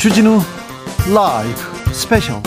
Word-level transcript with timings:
주진우 0.00 0.40
라이브 1.14 1.92
special 1.92 2.40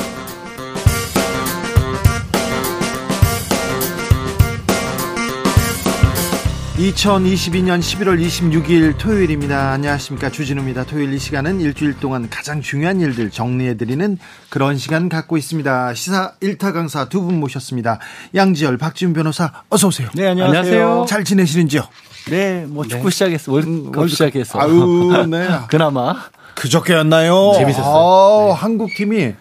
2022년 6.77 7.80
11월 7.80 8.20
26일 8.20 8.98
토요일입니다. 8.98 9.71
안녕하십니까. 9.71 10.30
주진우입니다. 10.31 10.86
토요일 10.86 11.13
이 11.13 11.20
시간은 11.20 11.62
일주일 11.62 12.00
동안 12.00 12.27
가장 12.30 12.62
중요한 12.62 13.00
일들 13.00 13.30
정리해드리는 13.30 14.17
그런 14.49 14.77
시간 14.77 15.08
갖고 15.08 15.38
있습니다. 15.38 15.94
시사 15.94 16.34
1타 16.41 16.73
강사 16.73 17.05
두 17.09 17.23
분 17.23 17.40
모셨습니다. 17.40 17.99
양지열, 18.35 18.77
박지훈 18.77 19.13
변호사, 19.13 19.52
어서오세요. 19.70 20.09
네, 20.16 20.27
안녕하세요. 20.27 21.05
잘 21.08 21.23
지내시는지요? 21.23 21.84
네, 22.30 22.66
뭐 22.67 22.85
축구 22.85 23.05
네. 23.05 23.12
시작했어. 23.12 23.52
월드컵 23.52 24.04
음, 24.04 24.08
시작했어. 24.08 24.59
아유, 24.59 25.26
네. 25.30 25.48
그나마. 25.70 26.16
그저께였나요? 26.55 27.53
재밌었어요. 27.57 27.85
아, 27.85 28.45
네. 28.48 28.53
한국 28.53 28.89
팀이 28.95 29.34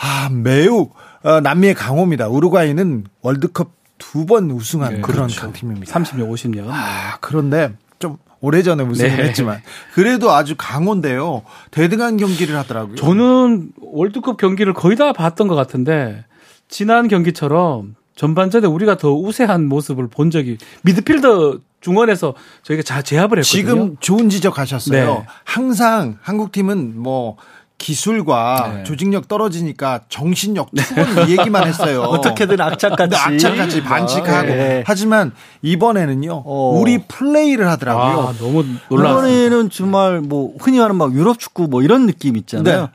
아, 0.00 0.28
매우 0.32 0.90
어, 1.22 1.40
남미의 1.40 1.74
강호입니다. 1.74 2.28
우루과이는 2.28 3.04
월드컵 3.22 3.72
두 3.98 4.24
번 4.24 4.50
우승한 4.50 4.94
네, 4.94 5.00
그런 5.02 5.28
그렇죠. 5.28 5.52
팀입니다. 5.52 5.92
30년, 5.92 6.30
50년. 6.30 6.66
아, 6.70 7.18
그런데 7.20 7.72
좀 7.98 8.16
오래전에 8.40 8.82
우승을 8.82 9.16
네. 9.18 9.24
했지만 9.24 9.60
그래도 9.92 10.30
아주 10.32 10.54
강호인데요. 10.56 11.42
대등한 11.70 12.16
경기를 12.16 12.56
하더라고요. 12.56 12.96
저는 12.96 13.72
월드컵 13.82 14.38
경기를 14.38 14.72
거의 14.72 14.96
다 14.96 15.12
봤던 15.12 15.48
것 15.48 15.54
같은데 15.54 16.24
지난 16.68 17.08
경기처럼 17.08 17.94
전반전에 18.16 18.66
우리가 18.66 18.96
더 18.96 19.12
우세한 19.12 19.66
모습을 19.66 20.08
본 20.08 20.30
적이 20.30 20.56
미드필더 20.82 21.58
중원에서 21.80 22.34
저희가 22.62 22.82
자 22.82 23.02
제압을 23.02 23.38
했거든요. 23.38 23.42
지금 23.42 23.96
좋은 24.00 24.28
지적하셨어요. 24.28 25.14
네. 25.14 25.26
항상 25.44 26.18
한국 26.22 26.52
팀은 26.52 27.00
뭐 27.00 27.36
기술과 27.78 28.72
네. 28.76 28.84
조직력 28.84 29.26
떨어지니까 29.26 30.00
정신력 30.10 30.70
투번 30.74 31.30
얘기만 31.30 31.66
했어요. 31.66 32.02
어떻게든 32.12 32.60
악착같이 32.60 33.16
악착같이 33.16 33.82
반칙하고 33.82 34.48
네. 34.48 34.84
하지만 34.86 35.32
이번에는요 35.62 36.42
어. 36.44 36.78
우리 36.78 36.98
플레이를 36.98 37.68
하더라고요. 37.68 38.28
아, 38.28 38.34
너무 38.38 38.64
놀랐어요. 38.90 39.28
이번에는 39.28 39.70
정말 39.70 40.20
뭐 40.20 40.54
흔히 40.60 40.76
말하는 40.76 40.96
막 40.96 41.14
유럽 41.14 41.38
축구 41.38 41.68
뭐 41.68 41.82
이런 41.82 42.06
느낌 42.06 42.36
있잖아요. 42.36 42.80
네. 42.82 42.88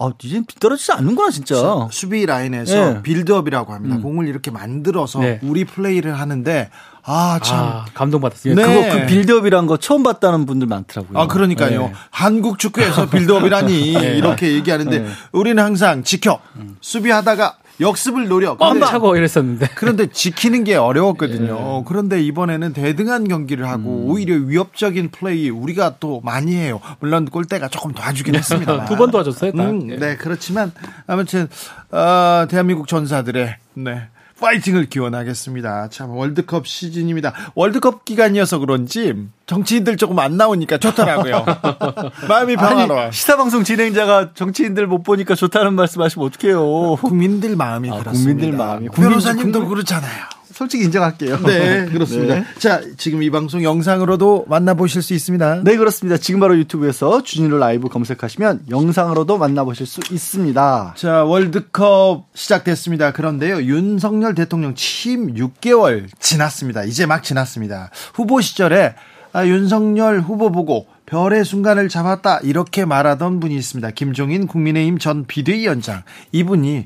아, 0.00 0.12
이제 0.22 0.40
떨어지지 0.60 0.92
않는구나, 0.92 1.30
진짜. 1.30 1.88
수비 1.90 2.24
라인에서 2.24 2.92
네. 2.92 3.02
빌드업이라고 3.02 3.72
합니다. 3.72 3.96
음. 3.96 4.02
공을 4.02 4.28
이렇게 4.28 4.52
만들어서 4.52 5.18
네. 5.18 5.40
우리 5.42 5.64
플레이를 5.64 6.20
하는데 6.20 6.70
아, 7.10 7.40
참. 7.42 7.58
아, 7.58 7.84
감동받았어요. 7.94 8.54
네. 8.54 8.62
그거 8.62 8.98
그 9.00 9.06
빌드업이란 9.06 9.66
거 9.66 9.78
처음 9.78 10.02
봤다는 10.02 10.44
분들 10.44 10.66
많더라고요. 10.66 11.18
아, 11.18 11.26
그러니까요. 11.26 11.82
네. 11.82 11.92
한국 12.10 12.58
축구에서 12.58 13.08
빌드업이라니 13.10 13.92
네. 13.94 14.16
이렇게 14.18 14.52
얘기하는데 14.52 14.98
네. 14.98 15.08
우리는 15.32 15.62
항상 15.62 16.02
지켜. 16.04 16.40
음. 16.56 16.76
수비하다가 16.80 17.56
역습을 17.80 18.26
노려. 18.28 18.56
꽉 18.56 18.78
차고 18.78 19.16
이랬었는데. 19.16 19.68
그런데 19.76 20.08
지키는 20.08 20.64
게 20.64 20.74
어려웠거든요. 20.74 21.54
네. 21.54 21.84
그런데 21.86 22.20
이번에는 22.22 22.72
대등한 22.72 23.26
경기를 23.28 23.68
하고 23.68 24.04
음. 24.06 24.10
오히려 24.10 24.34
위협적인 24.34 25.10
플레이 25.12 25.48
우리가 25.48 25.94
또 26.00 26.20
많이 26.24 26.56
해요. 26.56 26.80
물론 27.00 27.24
골대가 27.26 27.68
조금 27.68 27.92
도와주긴 27.92 28.34
했습니다. 28.34 28.84
두 28.86 28.96
번 28.96 29.10
도와줬어요. 29.12 29.52
음, 29.54 29.90
예. 29.92 29.96
네, 29.96 30.16
그렇지만 30.16 30.72
아무튼 31.06 31.48
어, 31.92 32.46
대한민국 32.50 32.88
전사들의 32.88 33.56
네. 33.74 34.08
파이팅을 34.40 34.86
기원하겠습니다. 34.86 35.88
참 35.90 36.10
월드컵 36.10 36.66
시즌입니다. 36.66 37.32
월드컵 37.54 38.04
기간이어서 38.04 38.58
그런지 38.58 39.14
정치인들 39.46 39.96
조금 39.96 40.18
안 40.18 40.36
나오니까 40.36 40.78
좋더라고요. 40.78 41.44
마음이 42.28 42.56
평화로워. 42.56 43.10
시사 43.10 43.36
방송 43.36 43.64
진행자가 43.64 44.34
정치인들 44.34 44.86
못 44.86 45.02
보니까 45.02 45.34
좋다는 45.34 45.74
말씀하시면 45.74 46.26
어떡해요. 46.26 46.96
국민들 46.96 47.56
마음이 47.56 47.90
아, 47.90 47.98
그렇습니다. 47.98 48.32
국민들 48.34 48.52
마음이. 48.56 48.88
변호사님도 48.90 49.60
국민... 49.60 49.68
그렇잖아요. 49.68 50.37
솔직히 50.58 50.82
인정할게요. 50.82 51.38
네, 51.46 51.86
그렇습니다. 51.92 52.34
네. 52.34 52.44
자, 52.58 52.82
지금 52.96 53.22
이 53.22 53.30
방송 53.30 53.62
영상으로도 53.62 54.46
만나보실 54.48 55.02
수 55.02 55.14
있습니다. 55.14 55.62
네, 55.62 55.76
그렇습니다. 55.76 56.16
지금 56.18 56.40
바로 56.40 56.58
유튜브에서 56.58 57.22
주진우 57.22 57.56
라이브 57.58 57.88
검색하시면 57.88 58.62
영상으로도 58.68 59.38
만나보실 59.38 59.86
수 59.86 60.00
있습니다. 60.10 60.94
자, 60.96 61.22
월드컵 61.22 62.24
시작됐습니다. 62.34 63.12
그런데요, 63.12 63.62
윤석열 63.62 64.34
대통령 64.34 64.74
취임 64.74 65.32
6개월 65.34 66.08
지났습니다. 66.18 66.82
이제 66.82 67.06
막 67.06 67.22
지났습니다. 67.22 67.90
후보 68.14 68.40
시절에 68.40 68.96
아, 69.32 69.46
윤석열 69.46 70.18
후보 70.20 70.50
보고 70.50 70.88
별의 71.08 71.42
순간을 71.42 71.88
잡았다 71.88 72.40
이렇게 72.40 72.84
말하던 72.84 73.40
분이 73.40 73.56
있습니다. 73.56 73.90
김종인 73.92 74.46
국민의힘 74.46 74.98
전 74.98 75.24
비대위원장 75.24 76.02
이분이 76.32 76.84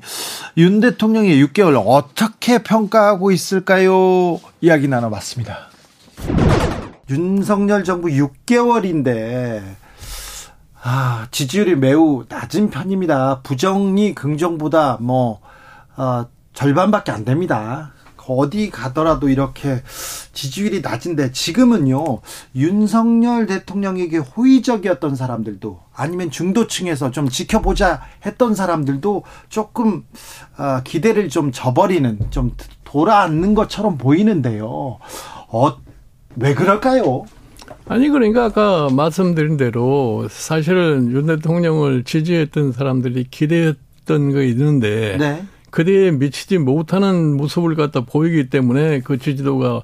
윤 0.58 0.80
대통령의 0.80 1.44
6개월 1.44 1.82
어떻게 1.84 2.62
평가하고 2.62 3.32
있을까요? 3.32 4.40
이야기 4.60 4.86
나눠봤습니다. 4.86 5.70
윤석열 7.10 7.82
정부 7.82 8.08
6개월인데 8.08 9.60
아, 10.84 11.26
지지율이 11.32 11.74
매우 11.74 12.24
낮은 12.28 12.70
편입니다. 12.70 13.40
부정이 13.42 14.14
긍정보다 14.14 14.98
뭐 15.00 15.40
어, 15.96 16.26
절반밖에 16.54 17.10
안 17.10 17.24
됩니다. 17.24 17.92
어디 18.36 18.70
가더라도 18.70 19.28
이렇게 19.28 19.82
지지율이 20.32 20.80
낮은데 20.80 21.32
지금은요 21.32 22.20
윤석열 22.54 23.46
대통령에게 23.46 24.18
호의적이었던 24.18 25.14
사람들도 25.16 25.80
아니면 25.94 26.30
중도층에서 26.30 27.10
좀 27.10 27.28
지켜보자 27.28 28.02
했던 28.24 28.54
사람들도 28.54 29.24
조금 29.48 30.04
어, 30.58 30.80
기대를 30.84 31.28
좀 31.28 31.52
저버리는 31.52 32.18
좀 32.30 32.52
돌아앉는 32.84 33.54
것처럼 33.54 33.98
보이는데요. 33.98 34.98
어, 35.48 35.76
왜 36.36 36.54
그럴까요? 36.54 37.24
아니 37.86 38.08
그러니까 38.08 38.44
아까 38.44 38.88
말씀드린 38.90 39.56
대로 39.56 40.26
사실은 40.30 41.10
윤 41.10 41.26
대통령을 41.26 42.04
지지했던 42.04 42.72
사람들이 42.72 43.26
기대했던 43.30 44.32
거 44.32 44.42
있는데 44.42 45.16
네. 45.18 45.44
그대에 45.72 46.12
미치지 46.12 46.58
못하는 46.58 47.36
모습을 47.36 47.74
갖다 47.74 48.02
보이기 48.02 48.48
때문에 48.48 49.00
그 49.00 49.18
지지도가 49.18 49.82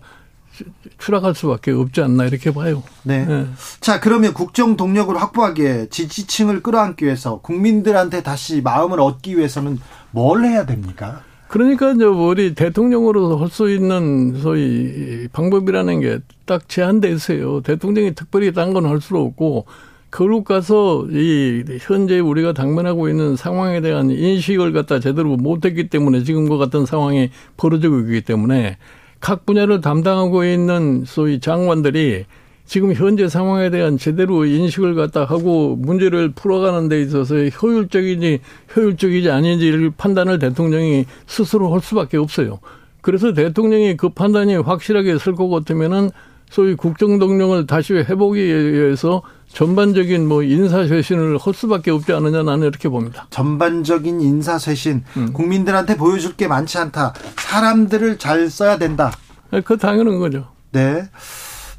추락할 0.99 1.35
수밖에 1.35 1.73
없지 1.73 2.01
않나 2.03 2.27
이렇게 2.27 2.53
봐요. 2.53 2.83
네. 3.03 3.25
네. 3.25 3.47
자 3.81 3.99
그러면 3.99 4.35
국정 4.35 4.77
동력을 4.77 5.17
확보하기에 5.21 5.89
지지층을 5.89 6.63
끌어안기 6.63 7.05
위해서 7.05 7.41
국민들한테 7.41 8.23
다시 8.23 8.61
마음을 8.63 9.01
얻기 9.01 9.37
위해서는 9.37 9.79
뭘 10.13 10.45
해야 10.45 10.67
됩니까? 10.67 11.23
그러니까 11.49 11.93
이제 11.93 12.05
우리 12.05 12.55
대통령으로 12.55 13.39
할 13.39 13.49
수 13.49 13.71
있는 13.71 14.41
소위 14.41 15.27
방법이라는 15.33 16.01
게 16.01 16.19
딱 16.49 16.67
제한돼 16.69 17.11
있어요. 17.11 17.61
대통령이 17.61 18.15
특별히 18.15 18.53
딴 18.53 18.73
건 18.73 18.87
할수 18.87 19.17
없고 19.17 19.67
거룩 20.11 20.45
가서 20.45 21.07
이 21.11 21.65
현재 21.81 22.19
우리가 22.19 22.53
당면하고 22.53 23.09
있는 23.09 23.37
상황에 23.37 23.81
대한 23.81 24.11
인식을 24.11 24.73
갖다 24.73 25.01
제대로 25.01 25.37
못했기 25.37 25.89
때문에 25.89 26.23
지금과 26.23 26.57
같은 26.57 26.87
상황이 26.87 27.31
벌어지고 27.57 28.01
있기 28.01 28.23
때문에 28.23 28.79
각 29.21 29.45
분야를 29.45 29.81
담당하고 29.81 30.45
있는 30.45 31.05
소위 31.07 31.41
장관들이 31.41 32.25
지금 32.65 32.93
현재 32.93 33.29
상황에 33.29 33.71
대한 33.71 33.97
제대로 33.97 34.45
인식을 34.45 34.95
갖다 34.95 35.25
하고 35.25 35.75
문제를 35.77 36.33
풀어가는 36.33 36.89
데 36.89 37.01
있어서 37.01 37.35
효율적이지 37.37 38.41
효율적이지 38.77 39.31
아닌지를 39.31 39.91
판단을 39.97 40.39
대통령이 40.39 41.07
스스로 41.27 41.73
할 41.73 41.81
수밖에 41.81 42.19
없어요. 42.19 42.61
그래서 43.01 43.33
대통령이 43.33 43.97
그 43.97 44.11
판단이 44.11 44.57
확실하게 44.57 45.19
쓸것 45.19 45.51
같으면은 45.51 46.11
소위 46.51 46.75
국정 46.75 47.19
동력을 47.19 47.67
다시 47.67 47.95
회복에 47.95 48.41
의해서 48.41 49.23
전반적인 49.53 50.27
뭐 50.27 50.43
인사쇄신을 50.43 51.39
할 51.39 51.55
수밖에 51.55 51.91
없지 51.91 52.13
않느냐 52.13 52.43
나는 52.43 52.67
이렇게 52.67 52.89
봅니다. 52.89 53.27
전반적인 53.31 54.21
인사쇄신 54.21 55.05
음. 55.17 55.33
국민들한테 55.33 55.97
보여줄 55.97 56.37
게 56.37 56.49
많지 56.49 56.79
않다. 56.79 57.15
사람들을 57.37 58.19
잘 58.19 58.51
써야 58.51 58.79
된다. 58.79 59.13
네, 59.51 59.61
그 59.61 59.77
당연한 59.77 60.19
거죠. 60.19 60.47
네. 60.73 61.09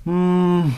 음. 0.07 0.73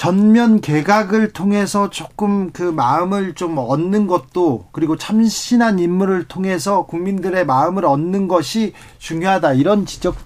전면 0.00 0.62
개각을 0.62 1.32
통해서 1.32 1.90
조금 1.90 2.52
그 2.52 2.62
마음을 2.62 3.34
좀 3.34 3.58
얻는 3.58 4.06
것도 4.06 4.68
그리고 4.72 4.96
참신한 4.96 5.78
인물을 5.78 6.24
통해서 6.24 6.86
국민들의 6.86 7.44
마음을 7.44 7.84
얻는 7.84 8.26
것이 8.26 8.72
중요하다 8.98 9.52
이런 9.52 9.84
지적 9.84 10.16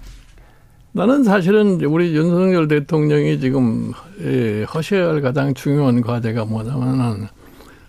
나는 0.95 1.25
사실은 1.25 1.81
우리 1.83 2.15
윤석열 2.15 2.69
대통령이 2.69 3.41
지금 3.41 3.91
예, 4.21 4.63
하셔야 4.65 5.09
할 5.09 5.21
가장 5.21 5.53
중요한 5.53 5.99
과제가 5.99 6.45
뭐냐면은 6.45 7.27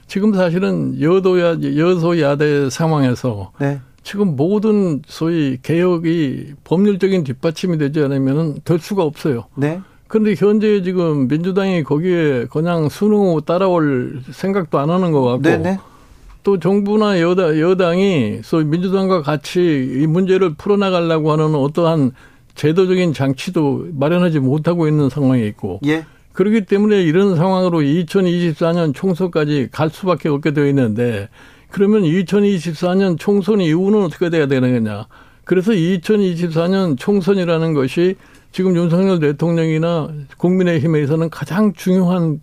지금 0.08 0.34
사실은 0.34 1.00
여도야 1.00 1.58
여소야대 1.76 2.68
상황에서 2.68 3.52
네. 3.60 3.80
지금 4.02 4.34
모든 4.34 5.02
소위 5.06 5.56
개혁이 5.62 6.54
법률적인 6.64 7.22
뒷받침이 7.22 7.78
되지 7.78 8.00
않으면은 8.00 8.56
될 8.64 8.80
수가 8.80 9.04
없어요. 9.04 9.44
네. 9.54 9.80
그런데 10.08 10.34
현재 10.36 10.82
지금 10.82 11.28
민주당이 11.28 11.84
거기에 11.84 12.46
그냥 12.50 12.88
순응하고 12.88 13.42
따라올 13.42 14.20
생각도 14.32 14.80
안 14.80 14.90
하는 14.90 15.12
것 15.12 15.22
같고 15.22 15.42
네네. 15.42 15.78
또 16.42 16.58
정부나 16.58 17.20
여당, 17.20 17.56
여당이 17.56 18.40
소위 18.42 18.64
민주당과 18.64 19.22
같이 19.22 20.00
이 20.02 20.08
문제를 20.08 20.54
풀어나가려고 20.54 21.30
하는 21.30 21.54
어떠한 21.54 22.10
제도적인 22.56 23.12
장치도 23.12 23.88
마련하지 23.92 24.40
못하고 24.40 24.88
있는 24.88 25.08
상황에 25.08 25.46
있고 25.46 25.80
예. 25.86 26.04
그렇기 26.32 26.66
때문에 26.66 27.02
이런 27.02 27.36
상황으로 27.36 27.78
2024년 27.80 28.94
총선까지 28.94 29.68
갈 29.70 29.88
수밖에 29.90 30.28
없게 30.28 30.52
되어 30.52 30.66
있는데 30.66 31.28
그러면 31.70 32.02
2024년 32.02 33.18
총선 33.18 33.60
이후는 33.60 34.02
어떻게 34.04 34.30
돼야 34.30 34.46
되는 34.46 34.72
거냐. 34.84 35.06
그래서 35.44 35.72
2024년 35.72 36.98
총선이라는 36.98 37.74
것이 37.74 38.16
지금 38.52 38.74
윤석열 38.76 39.20
대통령이나 39.20 40.08
국민의힘에서는 40.38 41.30
가장 41.30 41.72
중요한 41.74 42.40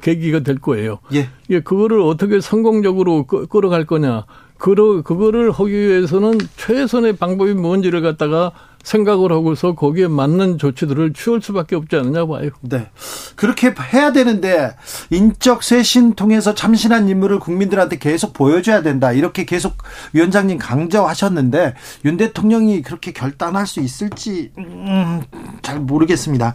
계기가 0.00 0.40
될 0.40 0.58
거예요. 0.58 0.98
예. 1.14 1.28
예, 1.50 1.60
그거를 1.60 2.00
어떻게 2.00 2.40
성공적으로 2.40 3.24
끌- 3.26 3.46
끌어갈 3.46 3.84
거냐. 3.86 4.24
그러, 4.58 5.00
그거를 5.02 5.50
하기 5.52 5.70
위해서는 5.72 6.38
최선의 6.56 7.16
방법이 7.16 7.54
뭔지를 7.54 8.02
갖다가 8.02 8.52
생각을 8.82 9.32
하고서 9.32 9.74
거기에 9.74 10.08
맞는 10.08 10.58
조치들을 10.58 11.12
취할 11.12 11.42
수밖에 11.42 11.76
없지 11.76 11.96
않느냐 11.96 12.26
봐요. 12.26 12.50
네. 12.62 12.88
그렇게 13.36 13.74
해야 13.92 14.12
되는데 14.12 14.74
인적 15.10 15.62
쇄신 15.62 16.14
통해서 16.14 16.54
참신한 16.54 17.08
인물을 17.08 17.38
국민들한테 17.38 17.98
계속 17.98 18.32
보여줘야 18.32 18.82
된다. 18.82 19.12
이렇게 19.12 19.44
계속 19.44 19.76
위원장님 20.12 20.58
강조하셨는데 20.58 21.74
윤 22.04 22.16
대통령이 22.16 22.82
그렇게 22.82 23.12
결단할 23.12 23.66
수 23.66 23.80
있을지 23.80 24.52
음, 24.58 25.22
잘 25.62 25.80
모르겠습니다. 25.80 26.54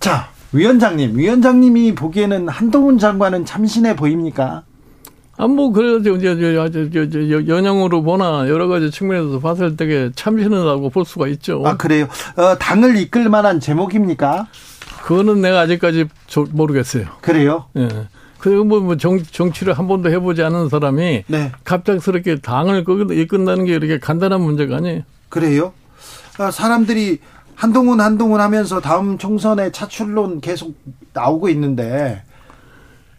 자, 0.00 0.28
위원장님, 0.52 1.18
위원장님이 1.18 1.94
보기에는 1.94 2.48
한동훈 2.48 2.98
장관은 2.98 3.44
참신해 3.44 3.96
보입니까? 3.96 4.64
아, 5.40 5.46
뭐, 5.46 5.70
그래도 5.70 6.16
이제, 6.16 6.32
이제, 6.32 6.88
이제, 6.90 7.02
이제 7.04 7.46
연영으로 7.46 8.02
보나 8.02 8.48
여러 8.48 8.66
가지 8.66 8.90
측면에서 8.90 9.38
봤을 9.38 9.76
때 9.76 10.10
참신하다고 10.16 10.90
볼 10.90 11.04
수가 11.04 11.28
있죠. 11.28 11.62
아 11.64 11.76
그래요. 11.76 12.08
어, 12.36 12.56
당을 12.58 12.96
이끌 12.96 13.28
만한 13.28 13.60
제목입니까? 13.60 14.48
그거는 15.04 15.40
내가 15.40 15.60
아직까지 15.60 16.06
저- 16.26 16.46
모르겠어요. 16.50 17.06
그래요. 17.20 17.66
예. 17.76 17.88
그리고 18.40 18.64
뭐, 18.64 18.80
뭐 18.80 18.96
정, 18.96 19.22
정치를 19.22 19.74
한 19.78 19.86
번도 19.86 20.10
해보지 20.10 20.42
않은 20.42 20.68
사람이 20.68 21.24
네, 21.28 21.52
갑작스럽게 21.64 22.40
당을 22.40 22.82
끄- 22.84 23.06
이끈다는 23.14 23.64
게 23.64 23.74
이렇게 23.74 23.98
간단한 24.00 24.40
문제가 24.40 24.76
아니에요. 24.76 25.02
그래요. 25.28 25.72
아, 26.38 26.50
사람들이 26.50 27.18
한동훈 27.54 28.00
한동훈 28.00 28.40
하면서 28.40 28.80
다음 28.80 29.18
총선에 29.18 29.70
차출론 29.72 30.40
계속 30.40 30.74
나오고 31.12 31.48
있는데 31.48 32.22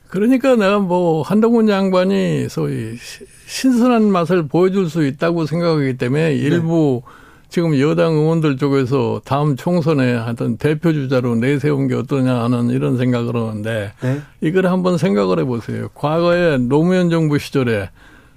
그러니까 0.10 0.56
내가 0.56 0.80
뭐 0.80 1.22
한동훈 1.22 1.68
장관이 1.68 2.48
소위 2.50 2.96
시- 2.98 3.26
신선한 3.46 4.12
맛을 4.12 4.48
보여줄 4.48 4.90
수 4.90 5.06
있다고 5.06 5.46
생각하기 5.46 5.98
때문에 5.98 6.34
일부 6.36 7.02
지금 7.48 7.80
여당 7.80 8.14
의원들 8.14 8.58
쪽에서 8.58 9.22
다음 9.26 9.56
총선에 9.56 10.14
하여튼 10.14 10.58
대표 10.58 10.94
주자로 10.94 11.36
내세운 11.36 11.88
게 11.88 11.96
어떠냐 11.96 12.44
하는 12.44 12.70
이런 12.70 12.98
생각을 12.98 13.36
하는데 13.36 13.92
네. 14.02 14.22
이걸 14.42 14.68
한번 14.68 14.98
생각을 14.98 15.40
해보세요. 15.40 15.90
과거에 15.96 16.58
노무현 16.58 17.10
정부 17.10 17.40
시절에 17.40 17.90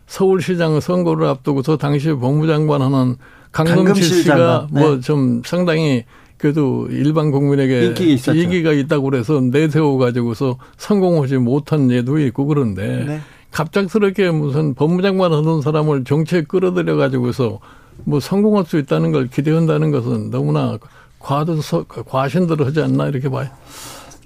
서울시장 0.06 0.80
선거를 0.80 1.26
앞두고서 1.26 1.76
당시 1.76 2.08
법무장관 2.12 2.80
하는 2.82 3.16
강금실 3.50 4.02
씨가 4.22 4.36
장관, 4.36 4.68
네. 4.72 4.80
뭐좀 4.80 5.42
상당히 5.44 6.04
그래도 6.42 6.88
일반 6.90 7.30
국민에게 7.30 7.86
인기가 7.86 8.12
있었죠. 8.12 8.36
인기가 8.36 8.72
있다고 8.72 9.04
그래서 9.04 9.40
내세워 9.40 9.96
가지고서 9.96 10.58
성공하지 10.76 11.36
못한 11.36 11.88
예도 11.88 12.18
있고 12.18 12.46
그런데 12.46 13.04
네. 13.06 13.20
갑작스럽게 13.52 14.32
무슨 14.32 14.74
법무장관 14.74 15.32
하던 15.32 15.62
사람을 15.62 16.02
정치에 16.02 16.42
끌어들여 16.42 16.96
가지고서 16.96 17.60
뭐 18.02 18.18
성공할 18.18 18.64
수 18.64 18.76
있다는 18.76 19.12
걸 19.12 19.28
기대한다는 19.28 19.92
것은 19.92 20.30
너무나 20.30 20.78
과도 21.20 21.60
과신들을 22.08 22.66
하지 22.66 22.82
않나 22.82 23.06
이렇게 23.06 23.28
봐요. 23.28 23.48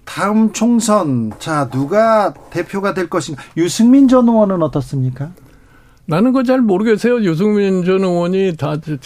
다음 0.07 0.55
총선 0.55 1.33
자 1.39 1.69
누가 1.69 2.33
대표가 2.49 2.95
될 2.95 3.11
것인가? 3.11 3.43
유승민 3.59 4.09
전 4.09 4.27
의원은 4.27 4.62
어떻습니까? 4.62 5.33
나는 6.06 6.32
그거 6.32 6.44
잘 6.44 6.61
모르겠어요. 6.61 7.23
유승민 7.25 7.85
전 7.85 8.05
의원이 8.05 8.56
다 8.56 8.76
대, 8.76 8.97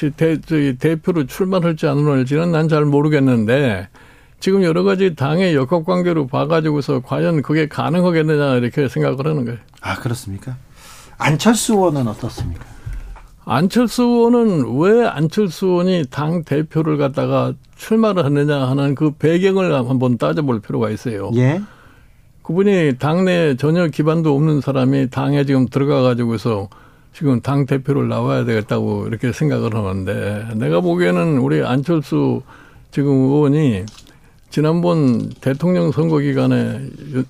대, 0.40 0.76
대표로 0.76 1.26
출마할지 1.26 1.86
안 1.86 2.06
할지는 2.06 2.52
난 2.52 2.68
잘 2.68 2.84
모르겠는데 2.84 3.88
지금 4.38 4.62
여러 4.62 4.82
가지 4.84 5.14
당의 5.14 5.54
역학 5.54 5.84
관계로 5.84 6.26
봐가지고서 6.26 7.00
과연 7.00 7.42
그게 7.42 7.68
가능하겠느냐 7.68 8.56
이렇게 8.56 8.88
생각을 8.88 9.26
하는 9.26 9.44
거예요. 9.46 9.58
아 9.80 9.96
그렇습니까? 9.96 10.56
안철수 11.18 11.72
의원은 11.74 12.06
어떻습니까? 12.06 12.64
안철수 13.46 14.02
의원은 14.02 14.78
왜 14.78 15.06
안철수 15.06 15.66
의원이 15.66 16.04
당 16.10 16.44
대표를 16.44 16.98
갖다가 16.98 17.54
출마를 17.76 18.24
하느냐 18.26 18.56
하는 18.68 18.94
그 18.94 19.12
배경을 19.12 19.72
한번 19.74 20.18
따져볼 20.18 20.60
필요가 20.60 20.90
있어요. 20.90 21.30
예. 21.36 21.60
그분이 22.42 22.96
당내 22.98 23.56
전혀 23.56 23.86
기반도 23.88 24.34
없는 24.36 24.60
사람이 24.60 25.08
당에 25.10 25.44
지금 25.44 25.66
들어가 25.66 26.02
가지고서 26.02 26.68
지금 27.12 27.40
당 27.40 27.66
대표를 27.66 28.08
나와야 28.08 28.44
되겠다고 28.44 29.06
이렇게 29.08 29.32
생각을 29.32 29.74
하는데 29.74 30.48
내가 30.54 30.80
보기에는 30.80 31.38
우리 31.38 31.62
안철수 31.62 32.42
지금 32.90 33.10
의원이 33.12 33.84
지난번 34.50 35.28
대통령 35.40 35.92
선거 35.92 36.18
기간에 36.18 36.80
윤, 37.12 37.24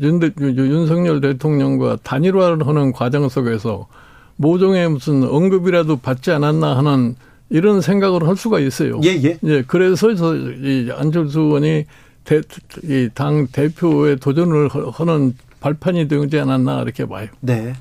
윤, 0.00 0.20
윤, 0.40 0.56
윤석열 0.56 1.20
대통령과 1.20 1.98
단일화를 2.02 2.66
하는 2.66 2.92
과정 2.92 3.28
속에서 3.28 3.88
모종의 4.36 4.88
무슨 4.88 5.24
언급이라도 5.24 5.96
받지 5.96 6.30
않았나 6.30 6.76
하는 6.76 7.16
이런 7.50 7.80
생각을 7.80 8.26
할 8.26 8.36
수가 8.36 8.60
있어요. 8.60 9.00
예, 9.04 9.08
예. 9.08 9.38
예, 9.44 9.62
그래서 9.66 10.12
이 10.12 10.90
안철수 10.96 11.40
의원이 11.40 11.84
대, 12.24 12.40
이당 12.84 13.48
대표에 13.48 14.16
도전을 14.16 14.68
하는 14.92 15.34
발판이 15.60 16.08
되지 16.08 16.40
않았나 16.40 16.82
이렇게 16.82 17.06
봐요. 17.06 17.28
네. 17.40 17.74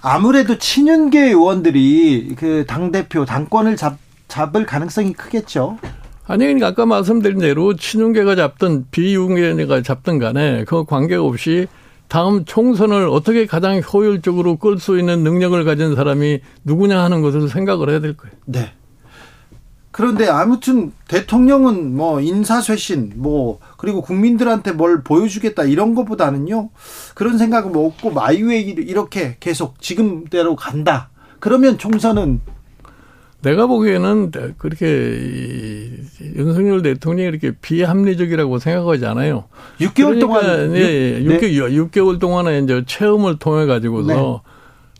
아무래도 0.00 0.58
친윤계 0.58 1.20
의원들이 1.28 2.34
그 2.36 2.64
당 2.66 2.90
대표 2.90 3.24
당권을 3.24 3.76
잡 3.76 3.98
잡을 4.28 4.66
가능성이 4.66 5.12
크겠죠. 5.14 5.78
아니, 6.26 6.44
그러니까 6.44 6.66
아까 6.66 6.84
말씀드린 6.84 7.38
대로 7.38 7.74
친윤계가 7.74 8.36
잡든 8.36 8.84
비윤계가 8.90 9.82
잡든 9.82 10.18
간에 10.18 10.64
그 10.64 10.84
관계없이 10.84 11.66
다음 12.08 12.44
총선을 12.44 13.08
어떻게 13.08 13.46
가장 13.46 13.80
효율적으로 13.80 14.56
끌 14.56 14.78
수 14.78 14.98
있는 14.98 15.22
능력을 15.22 15.62
가진 15.64 15.94
사람이 15.94 16.40
누구냐 16.64 17.02
하는 17.02 17.22
것을 17.22 17.48
생각을 17.48 17.88
해야 17.90 18.00
될 18.00 18.14
거예요. 18.16 18.34
네. 18.46 18.72
그런데 19.98 20.28
아무튼 20.28 20.92
대통령은 21.08 21.96
뭐 21.96 22.20
인사쇄신 22.20 23.14
뭐 23.16 23.58
그리고 23.76 24.00
국민들한테 24.00 24.70
뭘 24.70 25.02
보여주겠다 25.02 25.64
이런 25.64 25.96
것보다는요 25.96 26.70
그런 27.16 27.36
생각은 27.36 27.72
뭐 27.72 27.88
없고 27.88 28.12
마이웨이 28.12 28.76
이렇게 28.78 29.38
계속 29.40 29.82
지금대로 29.82 30.54
간다. 30.54 31.10
그러면 31.40 31.78
총선은 31.78 32.40
내가 33.42 33.66
보기에는 33.66 34.30
그렇게 34.56 35.98
윤석열 36.36 36.82
대통령이 36.82 37.28
이렇게 37.28 37.56
비합리적이라고 37.60 38.60
생각하지 38.60 39.04
않아요. 39.04 39.46
6개월 39.80 39.94
그러니까 39.94 40.20
동안 40.20 40.76
예, 40.76 41.20
네. 41.20 41.24
6개월, 41.24 41.90
6개월 41.90 42.20
동안에 42.20 42.60
이제 42.60 42.84
체험을 42.86 43.40
통해 43.40 43.66
가지고서 43.66 44.42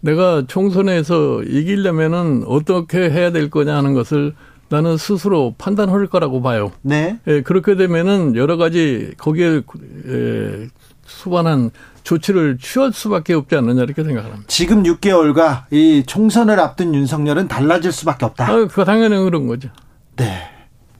내가 0.00 0.42
총선에서 0.48 1.44
이기려면은 1.44 2.42
어떻게 2.48 3.10
해야 3.10 3.30
될 3.30 3.48
거냐 3.48 3.76
하는 3.76 3.94
것을 3.94 4.34
나는 4.70 4.96
스스로 4.96 5.54
판단할 5.56 6.06
거라고 6.06 6.42
봐요. 6.42 6.72
네. 6.82 7.18
예, 7.26 7.42
그렇게 7.42 7.74
되면은 7.76 8.36
여러 8.36 8.56
가지 8.56 9.12
거기에 9.18 9.62
예, 10.08 10.68
수반한 11.06 11.70
조치를 12.02 12.58
취할 12.60 12.92
수밖에 12.92 13.34
없지 13.34 13.56
않느냐 13.56 13.82
이렇게 13.82 14.04
생각합니다. 14.04 14.44
지금 14.46 14.82
6개월과 14.82 15.64
이 15.70 16.04
총선을 16.06 16.60
앞둔 16.60 16.94
윤석열은 16.94 17.48
달라질 17.48 17.92
수밖에 17.92 18.24
없다. 18.24 18.46
아, 18.46 18.66
그 18.66 18.84
당연히 18.84 19.16
그런 19.16 19.46
거죠. 19.46 19.68
네. 20.16 20.42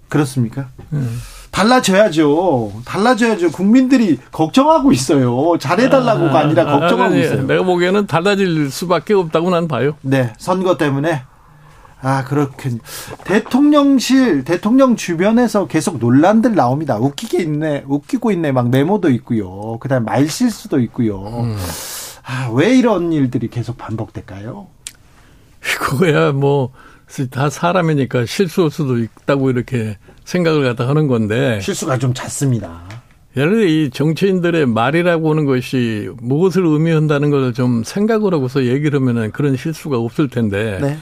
그렇습니까? 0.08 0.68
달라져야죠. 1.50 2.72
달라져야죠. 2.84 3.50
국민들이 3.50 4.18
걱정하고 4.32 4.92
있어요. 4.92 5.58
잘해달라고가 5.58 6.38
아니라 6.38 6.64
걱정하고 6.64 7.14
아니, 7.14 7.20
있어요. 7.20 7.46
내가 7.46 7.62
보기에는 7.64 8.06
달라질 8.06 8.70
수밖에 8.70 9.14
없다고 9.14 9.50
난 9.50 9.68
봐요. 9.68 9.96
네. 10.02 10.32
선거 10.38 10.76
때문에. 10.76 11.22
아, 12.00 12.24
그렇군. 12.24 12.80
대통령실, 13.24 14.44
대통령 14.44 14.94
주변에서 14.96 15.66
계속 15.66 15.98
논란들 15.98 16.54
나옵니다. 16.54 16.96
웃기게 16.98 17.42
있네, 17.42 17.84
웃기고 17.88 18.30
있네, 18.32 18.52
막 18.52 18.70
메모도 18.70 19.10
있고요. 19.10 19.78
그 19.80 19.88
다음에 19.88 20.04
말실수도 20.04 20.80
있고요. 20.80 21.24
아, 22.24 22.50
왜 22.54 22.76
이런 22.78 23.12
일들이 23.12 23.48
계속 23.48 23.76
반복될까요? 23.78 24.68
그거야 25.60 26.32
뭐 26.32 26.70
다 27.30 27.48
사람이니까 27.50 28.26
실수할 28.26 28.70
수도 28.70 28.98
있다고 28.98 29.50
이렇게 29.50 29.96
생각을 30.24 30.62
갖다 30.62 30.88
하는 30.88 31.08
건데 31.08 31.58
실수가 31.60 31.98
좀 31.98 32.12
잦습니다. 32.12 32.82
예를 33.36 33.50
들어 33.52 33.64
이 33.64 33.90
정치인들의 33.90 34.66
말이라고 34.66 35.30
하는 35.30 35.44
것이 35.46 36.10
무엇을 36.20 36.66
의미한다는 36.66 37.30
걸 37.30 37.52
좀 37.54 37.82
생각을 37.82 38.34
하고서 38.34 38.64
얘기를 38.64 39.00
하면은 39.00 39.30
그런 39.32 39.56
실수가 39.56 39.96
없을 39.96 40.28
텐데 40.28 40.78
네. 40.82 40.98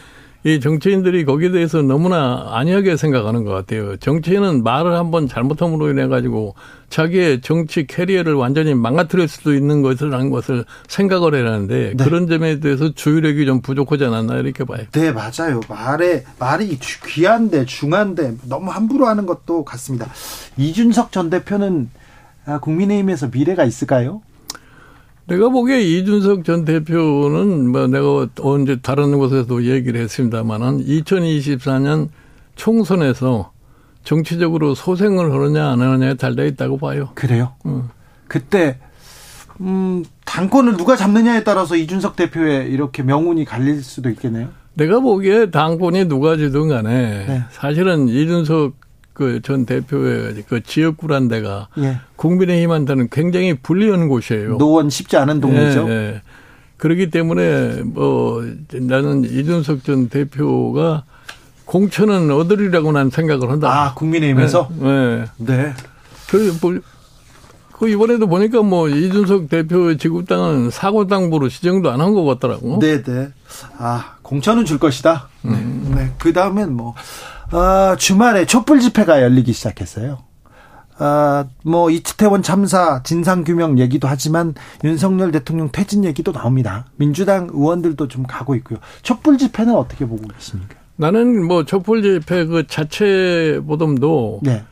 이 0.46 0.60
정치인들이 0.60 1.24
거기에 1.24 1.50
대해서 1.50 1.82
너무나 1.82 2.46
안이하게 2.52 2.96
생각하는 2.96 3.42
것 3.42 3.50
같아요. 3.50 3.96
정치인은 3.96 4.62
말을 4.62 4.96
한번 4.96 5.26
잘못함으로 5.26 5.90
인해 5.90 6.06
가지고 6.06 6.54
자기의 6.88 7.40
정치 7.40 7.84
캐리어를 7.88 8.34
완전히 8.34 8.72
망가뜨릴 8.72 9.26
수도 9.26 9.54
있는 9.54 9.82
것을 9.82 10.14
한 10.14 10.30
것을 10.30 10.64
생각을 10.86 11.34
해야 11.34 11.46
하는데 11.52 11.94
네. 11.96 12.04
그런 12.04 12.28
점에 12.28 12.60
대해서 12.60 12.94
주의력이 12.94 13.44
좀 13.44 13.60
부족하지 13.60 14.04
않았나 14.04 14.36
이렇게 14.36 14.62
봐요. 14.62 14.84
네, 14.92 15.10
맞아요. 15.10 15.62
말에 15.68 16.22
말이 16.38 16.78
주- 16.78 17.00
귀한데 17.04 17.64
중한데 17.64 18.36
너무 18.48 18.70
함부로 18.70 19.06
하는 19.08 19.26
것도 19.26 19.64
같습니다. 19.64 20.06
이준석 20.56 21.10
전 21.10 21.28
대표는 21.28 21.90
아, 22.46 22.60
국민의힘에서 22.60 23.30
미래가 23.32 23.64
있을까요? 23.64 24.22
내가 25.26 25.48
보기에 25.48 25.80
이준석 25.80 26.44
전 26.44 26.64
대표는 26.64 27.70
뭐 27.70 27.86
내가 27.88 28.28
언제 28.40 28.76
다른 28.80 29.18
곳에서도 29.18 29.64
얘기를 29.64 30.00
했습니다만은 30.00 30.84
2024년 30.84 32.08
총선에서 32.54 33.50
정치적으로 34.04 34.74
소생을 34.76 35.32
하느냐 35.32 35.68
안 35.68 35.80
하느냐에 35.80 36.14
달려 36.14 36.46
있다고 36.46 36.78
봐요. 36.78 37.10
그래요? 37.14 37.54
음. 37.66 37.88
그때 38.28 38.78
음, 39.60 40.04
당권을 40.24 40.76
누가 40.76 40.94
잡느냐에 40.94 41.42
따라서 41.42 41.74
이준석 41.76 42.14
대표의 42.14 42.70
이렇게 42.70 43.02
명운이 43.02 43.44
갈릴 43.44 43.82
수도 43.82 44.10
있겠네요. 44.10 44.48
내가 44.74 45.00
보기에 45.00 45.50
당권이 45.50 46.04
누가 46.04 46.36
지든 46.36 46.68
간에 46.68 47.26
네. 47.26 47.42
사실은 47.50 48.08
이준석 48.08 48.74
그 49.16 49.40
전 49.40 49.64
대표의 49.64 50.44
그 50.46 50.62
지역구란 50.62 51.28
데가 51.28 51.68
예. 51.78 51.98
국민의힘한테는 52.16 53.08
굉장히 53.10 53.54
불리한 53.54 54.08
곳이에요. 54.08 54.58
노원 54.58 54.90
쉽지 54.90 55.16
않은 55.16 55.40
동네죠. 55.40 55.86
예, 55.88 55.92
예. 55.92 56.22
그렇기 56.76 57.10
때문에 57.10 57.82
뭐 57.84 58.44
나는 58.74 59.24
이준석 59.24 59.84
전 59.84 60.10
대표가 60.10 61.04
공천은 61.64 62.30
얻으리라고 62.30 62.92
난 62.92 63.08
생각을 63.08 63.50
한다. 63.50 63.70
아, 63.72 63.94
국민의힘에서? 63.94 64.68
네. 64.78 65.24
네. 65.38 65.72
그, 66.28 66.54
뭐, 66.60 66.78
그 67.72 67.88
이번에도 67.88 68.26
보니까 68.26 68.60
뭐 68.62 68.88
이준석 68.90 69.48
대표의 69.48 69.96
지구땅은 69.96 70.70
사고당부로 70.70 71.48
지정도 71.48 71.90
안 71.90 72.00
한 72.02 72.12
것 72.12 72.24
같더라고. 72.24 72.78
네, 72.80 73.02
네. 73.02 73.30
아, 73.78 74.16
공천은 74.20 74.66
줄 74.66 74.78
것이다. 74.78 75.28
음. 75.46 75.92
네. 75.96 76.12
그 76.18 76.32
다음엔 76.34 76.72
뭐, 76.74 76.94
아, 77.50 77.96
주말에 77.98 78.46
촛불 78.46 78.80
집회가 78.80 79.22
열리기 79.22 79.52
시작했어요. 79.52 80.18
아, 80.98 81.44
뭐, 81.62 81.90
이태원 81.90 82.42
참사 82.42 83.02
진상 83.02 83.44
규명 83.44 83.78
얘기도 83.78 84.08
하지만 84.08 84.54
윤석열 84.82 85.30
대통령 85.30 85.70
퇴진 85.70 86.04
얘기도 86.04 86.32
나옵니다. 86.32 86.86
민주당 86.96 87.48
의원들도 87.52 88.08
좀 88.08 88.24
가고 88.24 88.54
있고요. 88.56 88.78
촛불 89.02 89.36
집회는 89.38 89.74
어떻게 89.74 90.06
보고 90.06 90.26
계십니까? 90.28 90.76
나는 90.96 91.44
뭐 91.44 91.64
촛불 91.64 92.02
집회 92.02 92.46
그 92.46 92.66
자체보다도 92.66 94.40
네. 94.42 94.64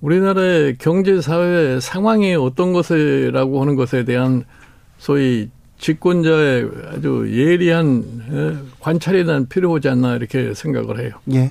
우리나라의 0.00 0.78
경제 0.78 1.20
사회 1.20 1.78
상황이 1.78 2.34
어떤 2.34 2.72
것이라고 2.72 3.60
하는 3.60 3.76
것에 3.76 4.06
대한 4.06 4.44
소위 4.96 5.50
집권자의 5.78 6.70
아주 6.92 7.26
예리한 7.30 8.04
예, 8.32 8.56
관찰이 8.80 9.24
난 9.24 9.46
필요하지 9.46 9.90
않나 9.90 10.16
이렇게 10.16 10.54
생각을 10.54 11.00
해요. 11.00 11.12
예. 11.32 11.50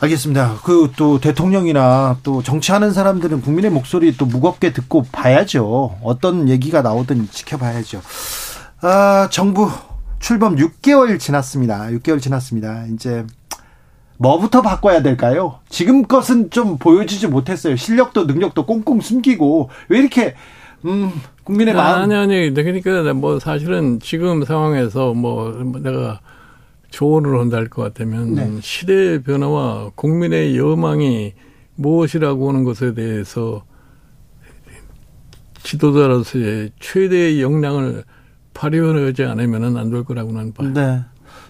알겠습니다. 0.00 0.60
그 0.64 0.90
또 0.96 1.20
대통령이나 1.20 2.18
또 2.22 2.42
정치하는 2.42 2.92
사람들은 2.92 3.42
국민의 3.42 3.70
목소리 3.70 4.16
또 4.16 4.26
무겁게 4.26 4.72
듣고 4.72 5.04
봐야죠. 5.12 5.98
어떤 6.02 6.48
얘기가 6.48 6.82
나오든 6.82 7.28
지켜봐야죠. 7.30 8.00
아, 8.80 9.28
정부 9.30 9.70
출범 10.18 10.56
6개월 10.56 11.18
지났습니다. 11.18 11.88
6개월 11.88 12.20
지났습니다. 12.20 12.86
이제 12.92 13.26
뭐부터 14.18 14.62
바꿔야 14.62 15.02
될까요? 15.02 15.60
지금 15.68 16.02
것은 16.02 16.50
좀 16.50 16.76
보여주지 16.78 17.26
못했어요. 17.28 17.76
실력도 17.76 18.24
능력도 18.24 18.66
꽁꽁 18.66 19.00
숨기고 19.00 19.70
왜 19.88 19.98
이렇게 19.98 20.34
음 20.84 21.12
국민의 21.44 21.74
마음 21.74 22.02
아니 22.02 22.14
아니 22.14 22.54
그러니까 22.54 23.12
뭐 23.14 23.38
사실은 23.38 23.98
지금 24.00 24.44
상황에서 24.44 25.14
뭐 25.14 25.52
내가 25.82 26.20
조언을 26.90 27.38
한다 27.38 27.56
할 27.56 27.68
것 27.68 27.82
같으면 27.82 28.34
네. 28.34 28.58
시대의 28.60 29.22
변화와 29.22 29.90
국민의 29.94 30.56
여망이 30.58 31.34
무엇이라고 31.76 32.48
하는 32.48 32.64
것에 32.64 32.94
대해서 32.94 33.64
지도자로서의 35.62 36.70
최대의 36.80 37.42
역량을 37.42 38.04
발휘하지 38.54 39.24
않으면 39.24 39.76
안 39.76 39.90
될 39.90 40.04
거라고 40.04 40.32
나는 40.32 40.52
봐요. 40.52 40.72
네. 40.74 41.00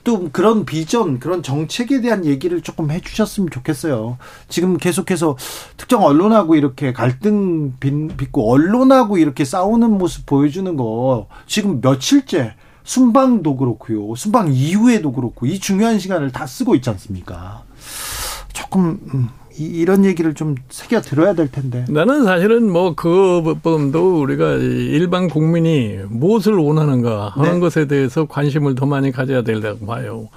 또 0.03 0.31
그런 0.33 0.65
비전, 0.65 1.19
그런 1.19 1.43
정책에 1.43 2.01
대한 2.01 2.25
얘기를 2.25 2.63
조금 2.63 2.91
해주셨으면 2.91 3.51
좋겠어요. 3.51 4.17
지금 4.49 4.79
계속해서 4.79 5.37
특정 5.77 6.03
언론하고 6.05 6.55
이렇게 6.55 6.93
갈등 6.93 7.75
빚- 7.81 8.17
빚고 8.17 8.51
언론하고 8.51 9.19
이렇게 9.19 9.45
싸우는 9.45 9.91
모습 9.99 10.25
보여주는 10.27 10.75
거 10.77 11.29
지금 11.47 11.81
며칠째 11.83 12.55
순방도 12.85 13.57
그렇고요. 13.57 14.15
순방 14.17 14.53
이후에도 14.53 15.13
그렇고 15.13 15.47
이 15.47 15.59
중요한 15.59 15.99
시간을 15.99 16.33
다 16.33 16.47
쓰고 16.47 16.75
있지 16.77 16.91
않습니까? 16.91 17.63
조금 18.53 18.99
음, 19.15 19.29
이- 19.59 19.65
이런 19.65 20.05
얘기를 20.05 20.35
좀 20.35 20.55
새겨 20.71 21.01
들어야 21.03 21.35
될 21.35 21.51
텐데. 21.51 21.85
나는 21.89 22.25
사실은 22.25 22.71
뭐그 22.71 23.43
부분도 23.45 24.21
우리가 24.23 24.53
일반 24.55 25.29
국민이 25.29 25.99
무엇을 26.09 26.55
원하는가 26.55 27.31
하는 27.37 27.55
네. 27.55 27.61
것에 27.61 27.87
대해서 27.87 28.25
관심을 28.27 28.75
더 28.75 28.87
많이 28.87 29.13
가져야 29.13 29.43
된다고 29.43 29.87
봐요. 29.87 30.29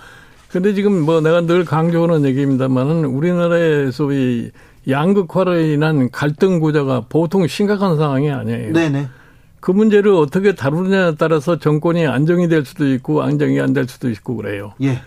근데 0.50 0.74
지금 0.76 1.02
뭐 1.02 1.20
내가 1.22 1.42
늘 1.42 1.66
강조하는 1.66 2.26
얘기입니다만은 2.26 3.06
우리나라의 3.06 3.92
소위 3.92 4.52
양극화로 4.88 5.60
인한 5.62 6.12
갈등 6.12 6.60
구조가 6.60 7.06
보통 7.10 7.48
심각한 7.48 7.96
상황이 7.98 8.30
아니에요. 8.30 8.74
네네. 8.74 9.08
그 9.64 9.72
문제를 9.72 10.12
어떻게 10.12 10.54
다루느냐에 10.56 11.16
따라서 11.18 11.58
정권이 11.58 12.06
안정이 12.06 12.50
될 12.50 12.66
수도 12.66 12.86
있고 12.94 13.24
안정이 13.24 13.62
안 13.62 13.72
될 13.74 13.88
수도 13.88 14.10
있고 14.10 14.36
그래요. 14.36 14.74
예. 14.82 15.00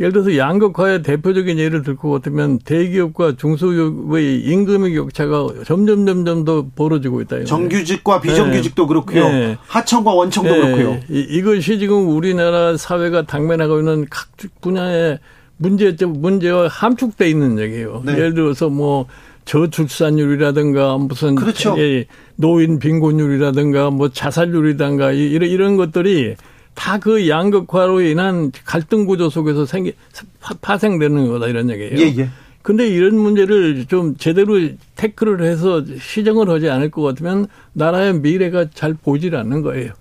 예를 0.00 0.12
들어서 0.12 0.36
양극화의 0.36 1.02
대표적인 1.02 1.58
예를 1.58 1.82
들것 1.82 2.10
같으면 2.12 2.58
대기업과 2.58 3.36
중소기업의 3.38 4.40
임금의 4.40 4.92
격차가 4.96 5.46
점점 5.64 6.04
점점 6.04 6.44
더 6.44 6.66
벌어지고 6.76 7.22
있다. 7.22 7.44
정규직과 7.44 8.20
비정규직도 8.20 8.86
그렇고요. 8.86 9.28
네. 9.28 9.56
하청과 9.66 10.12
원청도 10.12 10.56
예, 10.56 10.60
그렇고요. 10.60 11.00
이, 11.08 11.20
이것이 11.30 11.78
지금 11.78 12.10
우리나라 12.10 12.76
사회가 12.76 13.22
당면하고 13.22 13.78
있는 13.78 14.06
각 14.10 14.28
분야의 14.60 15.20
문제점, 15.56 16.20
문제와 16.20 16.68
함축돼 16.68 17.30
있는 17.30 17.58
얘기예요. 17.58 18.02
네. 18.04 18.12
예를 18.12 18.34
들어서 18.34 18.68
뭐 18.68 19.06
저출산율이라든가 19.44 20.98
무슨 20.98 21.34
그렇죠. 21.34 21.74
예, 21.78 22.06
노인 22.36 22.78
빈곤율이라든가 22.78 23.90
뭐 23.90 24.08
자살률이라든가 24.08 25.12
이- 25.12 25.30
이런 25.30 25.48
이런 25.50 25.76
것들이 25.76 26.36
다 26.74 26.98
그 26.98 27.28
양극화로 27.28 28.00
인한 28.00 28.50
갈등 28.64 29.04
구조 29.04 29.28
속에서 29.28 29.66
생기 29.66 29.92
파- 30.40 30.54
파생되는 30.60 31.28
거다 31.28 31.48
이런 31.48 31.68
얘기예요. 31.70 31.98
예, 31.98 32.14
예. 32.18 32.28
근데 32.62 32.88
이런 32.88 33.16
문제를 33.18 33.86
좀 33.86 34.16
제대로 34.16 34.56
태클을 34.96 35.42
해서 35.42 35.84
시정을 36.00 36.48
하지 36.48 36.70
않을 36.70 36.90
것 36.90 37.02
같으면 37.02 37.46
나라의 37.72 38.14
미래가 38.20 38.70
잘 38.72 38.94
보질 38.94 39.34
않는 39.36 39.62
거예요. 39.62 39.92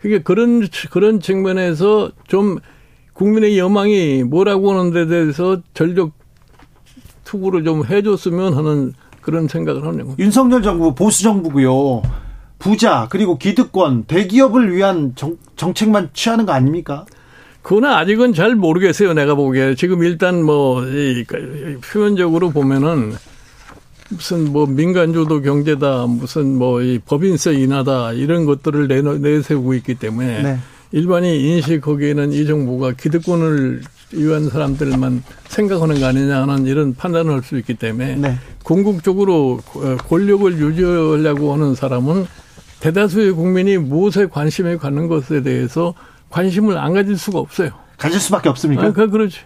그게 0.00 0.20
그런 0.20 0.66
그런 0.90 1.20
측면에서 1.20 2.10
좀 2.28 2.58
국민의 3.14 3.58
여망이 3.58 4.22
뭐라고 4.22 4.72
하는 4.72 4.92
데 4.92 5.06
대해서 5.06 5.60
전력 5.74 6.12
투구를 7.34 7.64
좀 7.64 7.84
해줬으면 7.84 8.54
하는 8.54 8.92
그런 9.20 9.48
생각을 9.48 9.84
하네요. 9.86 10.14
윤석열 10.18 10.62
정부 10.62 10.94
보수 10.94 11.22
정부고요. 11.22 12.02
부자 12.58 13.08
그리고 13.10 13.36
기득권 13.36 14.04
대기업을 14.04 14.74
위한 14.74 15.12
정, 15.16 15.36
정책만 15.56 16.10
취하는 16.14 16.46
거 16.46 16.52
아닙니까? 16.52 17.04
그거는 17.62 17.90
아직은 17.90 18.34
잘 18.34 18.54
모르겠어요. 18.54 19.14
내가 19.14 19.34
보기에 19.34 19.74
지금 19.74 20.02
일단 20.04 20.42
뭐 20.44 20.84
이, 20.86 21.24
표면적으로 21.92 22.50
보면은 22.50 23.14
무슨 24.10 24.52
뭐 24.52 24.66
민간주도 24.66 25.40
경제다, 25.40 26.06
무슨 26.06 26.56
뭐 26.56 26.82
이 26.82 27.00
법인세 27.04 27.54
인하다 27.54 28.12
이런 28.12 28.44
것들을 28.44 28.86
내놓, 28.86 29.20
내세우고 29.20 29.74
있기 29.74 29.94
때문에 29.94 30.42
네. 30.42 30.58
일반이 30.92 31.56
인식하기에는 31.56 32.32
이 32.32 32.46
정부가 32.46 32.92
기득권을 32.92 33.80
위한 34.16 34.48
사람들만 34.48 35.22
생각하는 35.48 36.00
거 36.00 36.06
아니냐 36.06 36.42
하는 36.42 36.66
이런 36.66 36.94
판단을 36.94 37.32
할 37.32 37.42
수 37.42 37.56
있기 37.58 37.74
때문에 37.74 38.16
네. 38.16 38.38
궁극적으로 38.62 39.60
어, 39.74 39.96
권력을 40.08 40.58
유지하려고 40.58 41.52
하는 41.52 41.74
사람은 41.74 42.26
대다수의 42.80 43.32
국민이 43.32 43.76
무엇에 43.78 44.26
관심을 44.26 44.78
갖는 44.78 45.08
것에 45.08 45.42
대해서 45.42 45.94
관심을 46.30 46.78
안 46.78 46.94
가질 46.94 47.16
수가 47.18 47.38
없어요. 47.38 47.70
가질 47.98 48.18
수밖에 48.20 48.48
없습니까? 48.48 48.84
아, 48.86 48.92
그, 48.92 49.08
그렇지. 49.10 49.38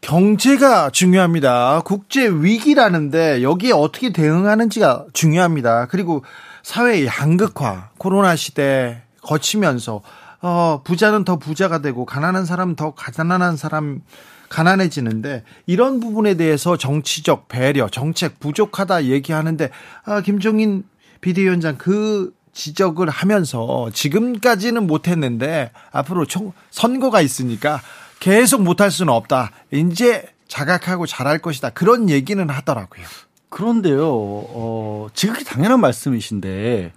경제가 0.00 0.90
중요합니다. 0.90 1.82
국제 1.84 2.28
위기라는데 2.28 3.42
여기에 3.42 3.72
어떻게 3.72 4.12
대응하는지가 4.12 5.06
중요합니다. 5.12 5.86
그리고 5.90 6.24
사회의 6.62 7.06
양극화, 7.06 7.90
코로나 7.98 8.34
시대 8.36 9.02
거치면서 9.22 10.00
어, 10.40 10.82
부자는 10.84 11.24
더 11.24 11.36
부자가 11.36 11.80
되고 11.80 12.04
가난한 12.04 12.44
사람은 12.44 12.76
더 12.76 12.92
가난한 12.94 13.56
사람 13.56 14.00
가난해지는데 14.48 15.44
이런 15.66 16.00
부분에 16.00 16.34
대해서 16.34 16.76
정치적 16.76 17.48
배려, 17.48 17.88
정책 17.88 18.40
부족하다 18.40 19.04
얘기하는데 19.04 19.70
아, 20.04 20.20
김종인 20.20 20.84
비대위원장 21.20 21.76
그 21.76 22.32
지적을 22.52 23.08
하면서 23.08 23.88
지금까지는 23.92 24.86
못했는데 24.86 25.70
앞으로 25.92 26.24
총 26.24 26.52
선거가 26.70 27.20
있으니까 27.20 27.80
계속 28.20 28.62
못할 28.62 28.90
수는 28.90 29.12
없다. 29.12 29.52
이제 29.70 30.26
자각하고 30.48 31.06
잘할 31.06 31.38
것이다. 31.38 31.70
그런 31.70 32.10
얘기는 32.10 32.48
하더라고요. 32.48 33.04
그런데요, 33.50 34.04
어, 34.04 35.08
지극히 35.14 35.44
당연한 35.44 35.80
말씀이신데 35.80 36.92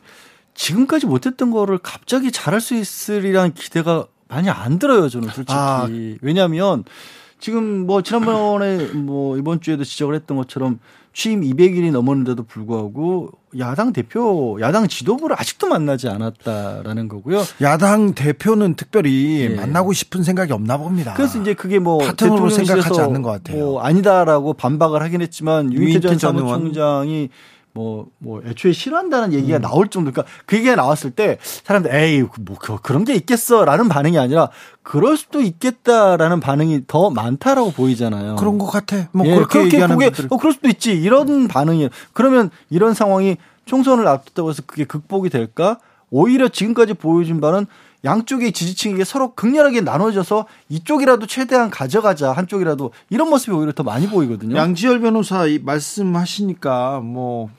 지금까지 0.54 1.06
못했던 1.06 1.52
거를 1.52 1.78
갑자기 1.78 2.32
잘할 2.32 2.62
수 2.62 2.76
있으리라는 2.76 3.54
기대가 3.54 4.08
많이 4.28 4.50
안 4.50 4.80
들어요, 4.80 5.10
저는 5.10 5.30
솔직히. 5.30 5.54
아. 5.54 5.88
왜냐하면 6.22 6.84
지금 7.40 7.86
뭐 7.86 8.02
지난번에 8.02 8.88
뭐 8.94 9.38
이번 9.38 9.62
주에도 9.62 9.84
지적을 9.84 10.16
했던 10.16 10.38
것처럼 10.38 10.80
취임 11.14 11.42
200일이 11.42 11.92
넘었는데도 11.92 12.44
불구하고 12.44 13.32
야당 13.58 13.92
대표, 13.92 14.58
야당 14.62 14.88
지도부를 14.88 15.36
아직도 15.38 15.68
만나지 15.68 16.08
않았다라는 16.08 17.10
거고요. 17.10 17.44
야당 17.62 18.14
대표는 18.14 18.76
특별히 18.76 19.50
네. 19.50 19.56
만나고 19.56 19.92
싶은 19.92 20.24
생각이 20.24 20.54
없나 20.54 20.78
봅니다. 20.78 21.14
그래서 21.16 21.42
이제 21.42 21.54
그게 21.54 21.80
뭐 21.80 21.98
파트너로 21.98 22.50
생각하지 22.50 23.02
않는 23.02 23.24
것 23.24 23.32
같아요. 23.32 23.66
뭐 23.66 23.82
아니다라고 23.82 24.54
반박을 24.54 25.02
하긴 25.02 25.22
했지만 25.22 25.74
유인태 25.74 26.00
전 26.00 26.18
사무총장이 26.18 27.30
뭐, 27.74 28.08
뭐, 28.18 28.42
애초에 28.46 28.74
싫어한다는 28.74 29.34
얘기가 29.34 29.58
음. 29.58 29.62
나올 29.62 29.88
정도, 29.88 30.12
그러니까 30.12 30.32
그 30.46 30.58
얘기가 30.58 30.76
나왔을 30.76 31.12
때 31.12 31.38
사람들, 31.42 31.94
에이, 31.96 32.24
뭐, 32.42 32.58
그 32.58 32.92
런 32.94 33.06
게 33.06 33.14
있겠어. 33.16 33.64
라는 33.64 33.88
반응이 33.88 34.18
아니라, 34.20 34.50
그럴 34.84 35.16
수도 35.16 35.40
있겠다라는 35.42 36.40
반응이 36.42 36.82
더 36.88 37.10
많다라고 37.10 37.72
보이잖아요. 37.72 38.36
그런 38.36 38.58
것 38.58 38.68
같아. 38.68 39.08
뭐, 39.14 39.26
예, 39.26 39.36
그렇게, 39.36 39.60
그렇게 39.70 39.88
보게, 39.88 40.10
분들. 40.10 40.28
어, 40.32 40.38
그럴 40.38 40.54
수도 40.54 40.68
있지. 40.68 40.92
이런 40.92 41.48
반응이에요. 41.48 41.90
그러면 42.14 42.50
이런 42.70 42.94
상황이 42.94 43.38
총선을 43.66 44.08
앞뒀다고 44.08 44.50
해서 44.50 44.64
그게 44.66 44.84
극복이 44.86 45.30
될까? 45.30 45.78
오히려 46.10 46.50
지금까지 46.50 46.94
보여준 46.96 47.40
바는 47.40 47.68
양쪽의 48.04 48.52
지지층에게 48.52 49.04
서로 49.06 49.34
극렬하게 49.36 49.82
나눠져서 49.82 50.48
이쪽이라도 50.70 51.28
최대한 51.28 51.70
가져가자 51.70 52.32
한쪽이라도 52.32 52.92
이런 53.12 53.30
모습이 53.30 53.52
오히려 53.56 53.72
더 53.74 53.84
많이 53.84 54.10
보이거든요. 54.10 54.58
양지열 54.58 55.00
변호사 55.02 55.46
말씀하시니까 55.62 57.00
뭐 57.02 57.50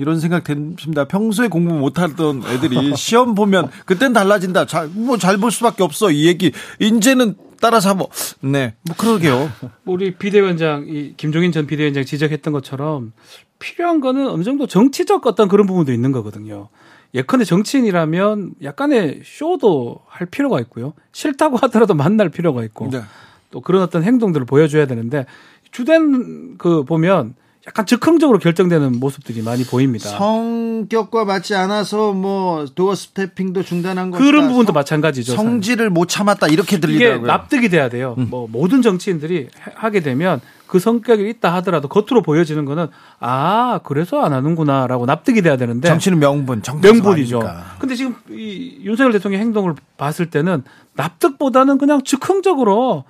이런 0.00 0.18
생각 0.18 0.44
듭니다. 0.44 1.04
평소에 1.04 1.48
공부 1.48 1.74
못하던 1.74 2.42
애들이 2.46 2.94
시험 2.96 3.34
보면 3.34 3.68
그땐 3.84 4.12
달라진다. 4.14 4.64
잘 4.66 4.88
뭐 4.94 5.18
잘 5.18 5.36
볼 5.38 5.50
수밖에 5.50 5.82
없어. 5.82 6.10
이 6.10 6.26
얘기 6.26 6.52
이제는 6.80 7.34
따라잡어. 7.60 8.08
네, 8.40 8.74
뭐 8.82 8.96
그러게요. 8.96 9.50
우리 9.84 10.14
비대위원장 10.16 10.86
이 10.88 11.12
김종인 11.18 11.52
전 11.52 11.66
비대위원장 11.66 12.04
지적했던 12.06 12.52
것처럼 12.54 13.12
필요한 13.58 14.00
거는 14.00 14.26
어느 14.28 14.42
정도 14.42 14.66
정치적 14.66 15.26
어떤 15.26 15.48
그런 15.48 15.66
부분도 15.66 15.92
있는 15.92 16.12
거거든요. 16.12 16.68
예컨대 17.12 17.44
정치인이라면 17.44 18.54
약간의 18.62 19.20
쇼도 19.24 20.00
할 20.06 20.26
필요가 20.26 20.60
있고요. 20.60 20.94
싫다고 21.12 21.58
하더라도 21.62 21.92
만날 21.94 22.30
필요가 22.30 22.64
있고 22.64 22.88
네. 22.90 23.02
또 23.50 23.60
그런 23.60 23.82
어떤 23.82 24.02
행동들을 24.04 24.46
보여줘야 24.46 24.86
되는데 24.86 25.26
주된 25.72 26.56
그 26.56 26.84
보면 26.84 27.34
약간 27.66 27.84
즉흥적으로 27.84 28.38
결정되는 28.38 28.98
모습들이 28.98 29.42
많이 29.42 29.64
보입니다. 29.64 30.08
성격과 30.08 31.26
맞지 31.26 31.54
않아서 31.54 32.12
뭐 32.14 32.64
도어 32.74 32.94
스태핑도 32.94 33.62
중단한 33.64 34.10
거 34.10 34.18
그런 34.18 34.48
부분도 34.48 34.72
마찬가지죠. 34.72 35.34
성질을 35.34 35.90
못 35.90 36.08
참았다 36.08 36.46
이렇게 36.48 36.80
들리더라고요. 36.80 37.18
이게 37.18 37.26
납득이 37.26 37.68
돼야 37.68 37.90
돼요. 37.90 38.14
음. 38.16 38.28
뭐 38.30 38.48
모든 38.50 38.80
정치인들이 38.80 39.48
하게 39.74 40.00
되면 40.00 40.40
그 40.66 40.78
성격이 40.78 41.28
있다 41.28 41.52
하더라도 41.56 41.88
겉으로 41.88 42.22
보여지는 42.22 42.64
거는 42.64 42.86
아 43.18 43.80
그래서 43.84 44.22
안 44.22 44.32
하는구나라고 44.32 45.04
납득이 45.04 45.42
돼야 45.42 45.58
되는데 45.58 45.88
정치는 45.88 46.18
명분, 46.18 46.62
명분이죠. 46.80 47.40
아닙니까? 47.40 47.76
근데 47.78 47.94
지금 47.94 48.14
이 48.30 48.78
윤석열 48.84 49.12
대통령 49.12 49.42
행동을 49.42 49.74
봤을 49.98 50.30
때는 50.30 50.62
납득보다는 50.94 51.76
그냥 51.76 52.02
즉흥적으로 52.04 53.04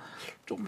좀 0.45 0.67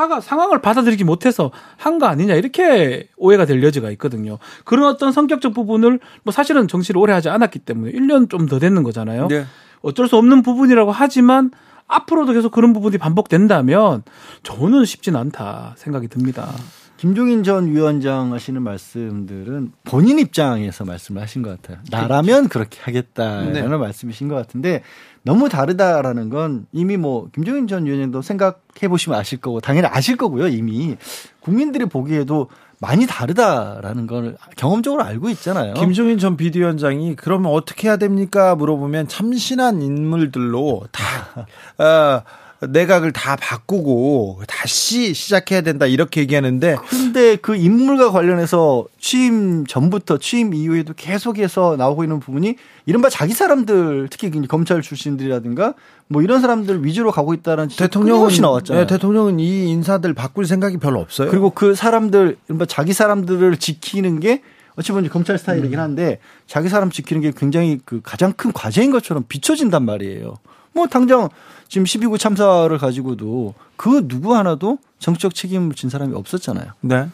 하가 0.00 0.20
상황을 0.20 0.60
받아들이지 0.60 1.04
못해서 1.04 1.50
한 1.76 1.98
거 2.00 2.06
아니냐 2.06 2.34
이렇게 2.34 3.08
오해가 3.18 3.44
될 3.44 3.62
여지가 3.62 3.90
있거든요. 3.92 4.38
그런 4.64 4.86
어떤 4.88 5.12
성격적 5.12 5.52
부분을 5.54 6.00
뭐 6.22 6.32
사실은 6.32 6.66
정치를 6.66 6.98
오래 7.00 7.12
하지 7.12 7.28
않았기 7.28 7.58
때문에 7.60 7.92
1년 7.92 8.28
좀 8.30 8.46
더 8.48 8.58
됐는 8.58 8.82
거잖아요. 8.82 9.28
네. 9.28 9.44
어쩔 9.82 10.08
수 10.08 10.16
없는 10.16 10.42
부분이라고 10.42 10.92
하지만 10.92 11.50
앞으로도 11.86 12.32
계속 12.32 12.52
그런 12.52 12.72
부분이 12.72 12.98
반복된다면 12.98 14.02
저는 14.42 14.84
쉽진 14.84 15.16
않다 15.16 15.74
생각이 15.76 16.08
듭니다. 16.08 16.48
김종인 16.96 17.42
전 17.44 17.66
위원장 17.68 18.32
하시는 18.34 18.60
말씀들은 18.62 19.72
본인 19.84 20.18
입장에서 20.18 20.84
말씀을 20.84 21.22
하신 21.22 21.40
것 21.42 21.50
같아요. 21.62 21.82
나라면 21.90 22.48
그렇게 22.48 22.78
하겠다라는 22.82 23.52
네. 23.52 23.62
말씀이신 23.66 24.28
것 24.28 24.34
같은데 24.34 24.82
너무 25.22 25.48
다르다라는 25.48 26.30
건 26.30 26.66
이미 26.72 26.96
뭐 26.96 27.28
김종인 27.34 27.66
전 27.66 27.84
위원장도 27.84 28.22
생각해 28.22 28.88
보시면 28.88 29.18
아실 29.18 29.38
거고 29.40 29.60
당연히 29.60 29.86
아실 29.88 30.16
거고요. 30.16 30.48
이미 30.48 30.96
국민들이 31.40 31.84
보기에도 31.84 32.48
많이 32.80 33.06
다르다라는 33.06 34.06
걸 34.06 34.36
경험적으로 34.56 35.04
알고 35.04 35.28
있잖아요. 35.30 35.74
김종인 35.74 36.18
전 36.18 36.38
비대위원장이 36.38 37.14
그러면 37.16 37.52
어떻게 37.52 37.88
해야 37.88 37.98
됩니까? 37.98 38.54
물어보면 38.54 39.08
참신한 39.08 39.82
인물들로 39.82 40.84
다 40.90 41.04
어, 41.78 42.22
내각을 42.68 43.12
다 43.12 43.36
바꾸고 43.36 44.42
다시 44.46 45.14
시작해야 45.14 45.62
된다 45.62 45.86
이렇게 45.86 46.20
얘기하는데 46.20 46.76
그런데 46.88 47.36
그 47.36 47.56
인물과 47.56 48.10
관련해서 48.10 48.86
취임 48.98 49.66
전부터 49.66 50.18
취임 50.18 50.52
이후에도 50.52 50.92
계속해서 50.94 51.76
나오고 51.78 52.04
있는 52.04 52.20
부분이 52.20 52.56
이른바 52.84 53.08
자기 53.08 53.32
사람들 53.32 54.08
특히 54.10 54.30
검찰 54.46 54.82
출신들이라든가 54.82 55.74
뭐 56.08 56.22
이런 56.22 56.40
사람들 56.40 56.84
위주로 56.84 57.12
가고 57.12 57.32
있다는 57.34 57.68
대통령은 57.68 58.34
나왔잖아요. 58.40 58.86
네, 58.86 58.92
대통령은 58.92 59.40
이 59.40 59.70
인사들 59.70 60.12
바꿀 60.12 60.44
생각이 60.44 60.76
별로 60.78 61.00
없어요. 61.00 61.30
그리고 61.30 61.50
그 61.50 61.74
사람들 61.74 62.36
이른바 62.48 62.66
자기 62.66 62.92
사람들을 62.92 63.56
지키는 63.56 64.20
게 64.20 64.42
어찌 64.76 64.92
보면 64.92 65.08
검찰 65.10 65.38
스타일이긴 65.38 65.78
음. 65.78 65.80
한데 65.82 66.18
자기 66.46 66.68
사람 66.68 66.90
지키는 66.90 67.22
게 67.22 67.32
굉장히 67.36 67.78
그 67.84 68.00
가장 68.02 68.32
큰 68.32 68.52
과제인 68.52 68.90
것처럼 68.90 69.24
비춰진단 69.28 69.84
말이에요. 69.84 70.36
뭐 70.72 70.86
당장 70.86 71.28
지금 71.68 71.84
12구 71.84 72.18
참사를 72.18 72.76
가지고도 72.78 73.54
그 73.76 74.06
누구 74.08 74.34
하나도 74.34 74.78
정치적 74.98 75.34
책임을 75.34 75.74
진 75.74 75.88
사람이 75.88 76.14
없었잖아요. 76.14 76.72
네. 76.80 77.08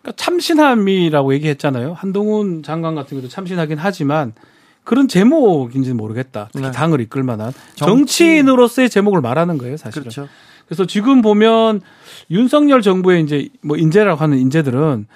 그러니까 0.00 0.12
참신함이라고 0.16 1.34
얘기했잖아요. 1.34 1.92
한동훈 1.92 2.62
장관 2.62 2.94
같은 2.94 3.10
경우도 3.10 3.28
참신하긴 3.28 3.78
하지만 3.78 4.32
그런 4.84 5.08
제목인지는 5.08 5.96
모르겠다. 5.96 6.48
특히 6.52 6.66
네. 6.66 6.72
당을 6.72 7.00
이끌 7.02 7.22
만한 7.22 7.52
정치... 7.74 7.84
정치인으로서의 7.84 8.88
제목을 8.90 9.20
말하는 9.20 9.58
거예요, 9.58 9.76
사실은. 9.76 10.04
그렇죠. 10.04 10.28
그래서 10.66 10.86
지금 10.86 11.20
보면 11.20 11.80
윤석열 12.30 12.80
정부의 12.80 13.22
이제 13.22 13.48
뭐 13.60 13.76
인재라고 13.76 14.20
하는 14.20 14.38
인재들은 14.38 15.06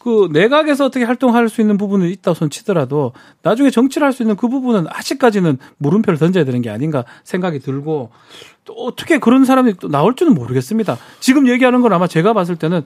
그 0.00 0.30
내각에서 0.32 0.86
어떻게 0.86 1.04
활동할 1.04 1.50
수 1.50 1.60
있는 1.60 1.76
부분이 1.76 2.10
있다고 2.10 2.34
손 2.34 2.48
치더라도 2.48 3.12
나중에 3.42 3.70
정치를 3.70 4.06
할 4.06 4.12
수 4.12 4.22
있는 4.22 4.34
그 4.34 4.48
부분은 4.48 4.86
아직까지는 4.88 5.58
물음표를 5.76 6.18
던져야 6.18 6.44
되는 6.44 6.62
게 6.62 6.70
아닌가 6.70 7.04
생각이 7.22 7.60
들고 7.60 8.10
또 8.64 8.72
어떻게 8.72 9.18
그런 9.18 9.44
사람이 9.44 9.74
또 9.78 9.88
나올 9.88 10.16
줄은 10.16 10.34
모르겠습니다. 10.34 10.98
지금 11.20 11.46
얘기하는 11.48 11.80
건 11.82 11.92
아마 11.92 12.06
제가 12.06 12.32
봤을 12.32 12.56
때는 12.56 12.82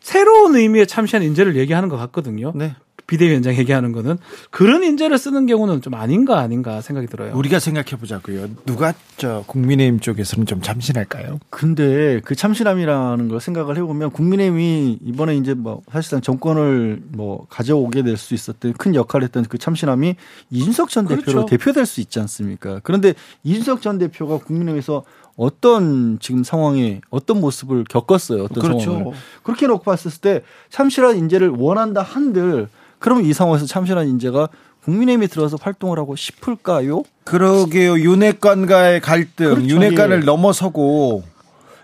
새로운 0.00 0.56
의미의 0.56 0.86
참신한 0.86 1.26
인재를 1.26 1.56
얘기하는 1.56 1.88
것 1.88 1.96
같거든요. 1.96 2.52
네. 2.54 2.76
비대위원장 3.08 3.56
얘기하는 3.56 3.90
거는 3.90 4.18
그런 4.50 4.84
인재를 4.84 5.18
쓰는 5.18 5.46
경우는 5.46 5.80
좀 5.82 5.94
아닌가 5.94 6.38
아닌가 6.38 6.80
생각이 6.80 7.08
들어요. 7.08 7.32
우리가 7.34 7.58
생각해 7.58 7.96
보자고요. 7.98 8.48
누가 8.66 8.92
저 9.16 9.42
국민의힘 9.46 9.98
쪽에서는 9.98 10.46
좀 10.46 10.60
참신할까요? 10.60 11.40
근데 11.50 12.20
그 12.22 12.36
참신함이라는 12.36 13.28
걸 13.28 13.40
생각을 13.40 13.76
해보면 13.78 14.10
국민의힘이 14.10 14.98
이번에 15.02 15.36
이제 15.36 15.54
뭐 15.54 15.82
사실상 15.90 16.20
정권을 16.20 17.02
뭐 17.08 17.46
가져오게 17.48 18.02
될 18.02 18.18
수 18.18 18.34
있었던 18.34 18.74
큰 18.74 18.94
역할을 18.94 19.24
했던 19.24 19.44
그 19.48 19.58
참신함이 19.58 20.16
이준석 20.50 20.90
전 20.90 21.06
그렇죠. 21.06 21.24
대표로 21.24 21.46
대표될 21.46 21.86
수 21.86 22.00
있지 22.00 22.20
않습니까? 22.20 22.80
그런데 22.82 23.14
이준석 23.44 23.80
전 23.80 23.96
대표가 23.98 24.38
국민의힘에서 24.38 25.04
어떤 25.36 26.18
지금 26.20 26.42
상황에 26.44 27.00
어떤 27.10 27.40
모습을 27.40 27.84
겪었어요. 27.88 28.44
어떤 28.44 28.62
그렇죠. 28.62 28.90
상황을. 28.90 29.12
그렇게 29.44 29.66
놓고 29.68 29.84
봤을 29.84 30.10
때 30.20 30.42
참신한 30.68 31.16
인재를 31.16 31.48
원한다 31.50 32.02
한들 32.02 32.68
그러면 32.98 33.24
이 33.24 33.32
상황에서 33.32 33.66
참신한 33.66 34.08
인재가 34.08 34.48
국민의힘에 34.84 35.26
들어서 35.26 35.56
활동을 35.60 35.98
하고 35.98 36.16
싶을까요? 36.16 37.02
그러게요. 37.24 37.98
윤핵관과의 37.98 39.00
갈등, 39.00 39.68
윤핵관을 39.68 40.24
넘어서고 40.24 41.24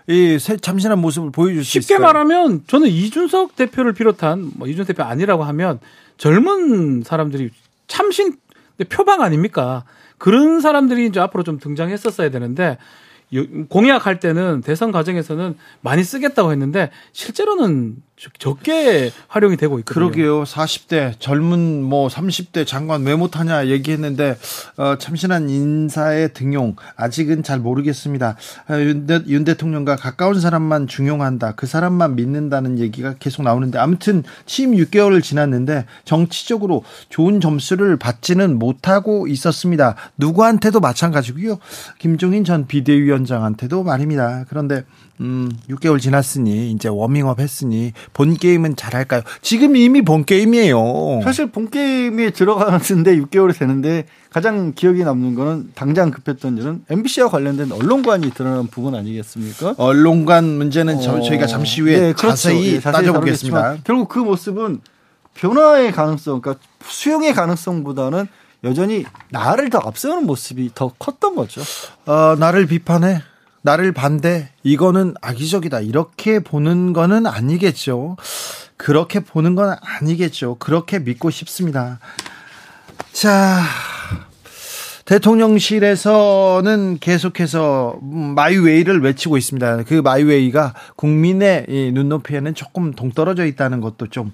이 0.07 0.37
참신한 0.61 0.99
모습을 0.99 1.31
보여줄 1.31 1.63
수 1.63 1.71
쉽게 1.73 1.79
있을까요? 1.95 2.05
말하면 2.05 2.63
저는 2.67 2.87
이준석 2.87 3.55
대표를 3.55 3.93
비롯한 3.93 4.51
뭐 4.55 4.67
이준석 4.67 4.87
대표 4.87 5.03
아니라고 5.03 5.43
하면 5.43 5.79
젊은 6.17 7.03
사람들이 7.03 7.51
참신 7.87 8.37
표방 8.89 9.21
아닙니까? 9.21 9.83
그런 10.17 10.61
사람들이 10.61 11.07
이제 11.07 11.19
앞으로 11.19 11.43
좀 11.43 11.59
등장했었어야 11.59 12.29
되는데 12.29 12.77
공약할 13.69 14.19
때는 14.19 14.61
대선 14.61 14.91
과정에서는 14.91 15.55
많이 15.81 16.03
쓰겠다고 16.03 16.51
했는데 16.51 16.89
실제로는 17.11 17.97
적게 18.39 19.11
활용이 19.27 19.57
되고 19.57 19.77
있거든요. 19.79 20.09
그러게요. 20.09 20.43
40대 20.43 21.19
젊은 21.19 21.83
뭐 21.83 22.07
30대 22.07 22.65
장관 22.65 23.03
왜 23.03 23.13
못하냐 23.13 23.67
얘기했는데 23.67 24.37
어, 24.77 24.97
참신한 24.97 25.49
인사의 25.49 26.33
등용 26.33 26.75
아직은 26.95 27.43
잘 27.43 27.59
모르겠습니다. 27.59 28.37
어, 28.69 28.73
윤, 28.75 29.05
대, 29.05 29.19
윤 29.27 29.43
대통령과 29.43 29.97
가까운 29.97 30.39
사람만 30.39 30.87
중용한다. 30.87 31.55
그 31.55 31.67
사람만 31.67 32.15
믿는다는 32.15 32.79
얘기가 32.79 33.15
계속 33.19 33.43
나오는데 33.43 33.79
아무튼 33.79 34.23
취임 34.45 34.71
6개월을 34.71 35.21
지났는데 35.21 35.85
정치적으로 36.05 36.85
좋은 37.09 37.41
점수를 37.41 37.97
받지는 37.97 38.57
못하고 38.57 39.27
있었습니다. 39.27 39.95
누구한테도 40.17 40.79
마찬가지고요. 40.79 41.59
김종인 41.99 42.45
전 42.45 42.65
비대위원장한테도 42.65 43.83
말입니다. 43.83 44.45
그런데 44.47 44.85
음, 45.21 45.49
6개월 45.69 45.99
지났으니 45.99 46.71
이제 46.71 46.89
워밍업 46.89 47.39
했으니 47.39 47.93
본 48.13 48.35
게임은 48.35 48.75
잘할까요? 48.75 49.21
지금 49.41 49.75
이미 49.75 50.01
본 50.01 50.25
게임이에요. 50.25 51.21
사실 51.23 51.51
본 51.51 51.69
게임에 51.69 52.31
들어가는데 52.31 53.17
6개월이 53.19 53.57
되는데 53.57 54.05
가장 54.29 54.73
기억에 54.73 55.03
남는 55.03 55.35
거는 55.35 55.71
당장 55.75 56.11
급했던 56.11 56.57
일은 56.57 56.83
MBC와 56.89 57.29
관련된 57.29 57.71
언론관이 57.71 58.31
드러난 58.31 58.67
부분 58.67 58.95
아니겠습니까? 58.95 59.75
언론관 59.77 60.43
문제는 60.43 60.97
어... 60.97 61.21
저희가 61.21 61.47
잠시 61.47 61.81
후에 61.81 61.93
네, 61.99 62.13
그렇죠. 62.13 62.29
자세히, 62.29 62.73
네, 62.73 62.79
자세히 62.79 62.93
따져보겠습니다. 62.93 63.77
결국 63.83 64.09
그 64.09 64.19
모습은 64.19 64.81
변화의 65.35 65.91
가능성, 65.91 66.41
그러니까 66.41 66.63
수용의 66.85 67.33
가능성보다는 67.33 68.27
여전히 68.63 69.05
나를 69.29 69.69
더 69.69 69.79
앞세우는 69.79 70.25
모습이 70.25 70.71
더 70.73 70.91
컸던 70.97 71.35
거죠. 71.35 71.61
어, 72.05 72.35
나를 72.39 72.65
비판해. 72.65 73.21
나를 73.65 73.93
반대, 73.93 74.49
이거는 74.61 75.15
악의적이다. 75.23 75.79
이렇게 75.79 76.39
보는 76.39 76.93
거는 76.93 77.25
아니겠죠. 77.25 78.15
그렇게 78.77 79.21
보는 79.21 79.55
건 79.55 79.75
아니겠죠. 79.81 80.57
그렇게 80.59 80.99
믿고 80.99 81.31
싶습니다. 81.31 81.97
자, 83.11 83.63
대통령실에서는 85.05 86.97
계속해서 86.99 87.99
마이웨이를 88.01 89.01
외치고 89.03 89.37
있습니다. 89.37 89.83
그 89.83 89.93
마이웨이가 89.93 90.73
국민의 90.95 91.91
눈높이에는 91.93 92.55
조금 92.55 92.91
동떨어져 92.91 93.45
있다는 93.45 93.81
것도 93.81 94.07
좀 94.07 94.31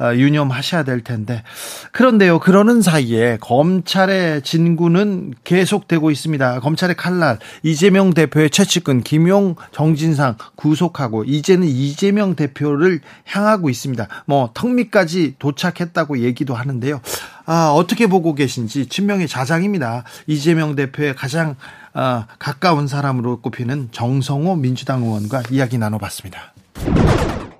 어, 0.00 0.14
유념하셔야 0.14 0.84
될 0.84 1.02
텐데. 1.02 1.42
그런데요, 1.90 2.38
그러는 2.38 2.82
사이에 2.82 3.36
검찰의 3.40 4.42
진구는 4.42 5.34
계속되고 5.44 6.10
있습니다. 6.10 6.60
검찰의 6.60 6.96
칼날, 6.96 7.38
이재명 7.62 8.14
대표의 8.14 8.50
최측근, 8.50 9.02
김용, 9.02 9.56
정진상 9.72 10.36
구속하고, 10.54 11.24
이제는 11.24 11.66
이재명 11.66 12.34
대표를 12.34 13.00
향하고 13.26 13.70
있습니다. 13.70 14.08
뭐, 14.26 14.50
턱밑까지 14.54 15.36
도착했다고 15.38 16.20
얘기도 16.20 16.54
하는데요. 16.54 17.00
아, 17.44 17.72
어떻게 17.74 18.06
보고 18.06 18.34
계신지 18.34 18.86
친명의 18.86 19.28
자장입니다. 19.28 20.04
이재명 20.26 20.74
대표의 20.74 21.14
가장 21.14 21.56
아, 21.92 22.26
가까운 22.38 22.86
사람으로 22.86 23.40
꼽히는 23.40 23.88
정성호 23.92 24.56
민주당 24.56 25.02
의원과 25.02 25.44
이야기 25.50 25.78
나눠봤습니다. 25.78 26.52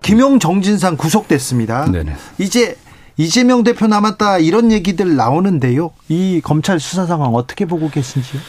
김용 0.03 0.39
정진상 0.39 0.97
구속됐습니다. 0.97 1.91
네네. 1.91 2.15
이제 2.39 2.77
이재명 3.17 3.63
대표 3.63 3.87
남았다 3.87 4.39
이런 4.39 4.73
얘기들 4.73 5.17
나오는데요. 5.17 5.91
이 6.09 6.41
검찰 6.43 6.81
수사 6.81 7.07
상황 7.07 7.35
어떻게 7.35 7.67
보고 7.67 7.91
계신지요? 7.91 8.41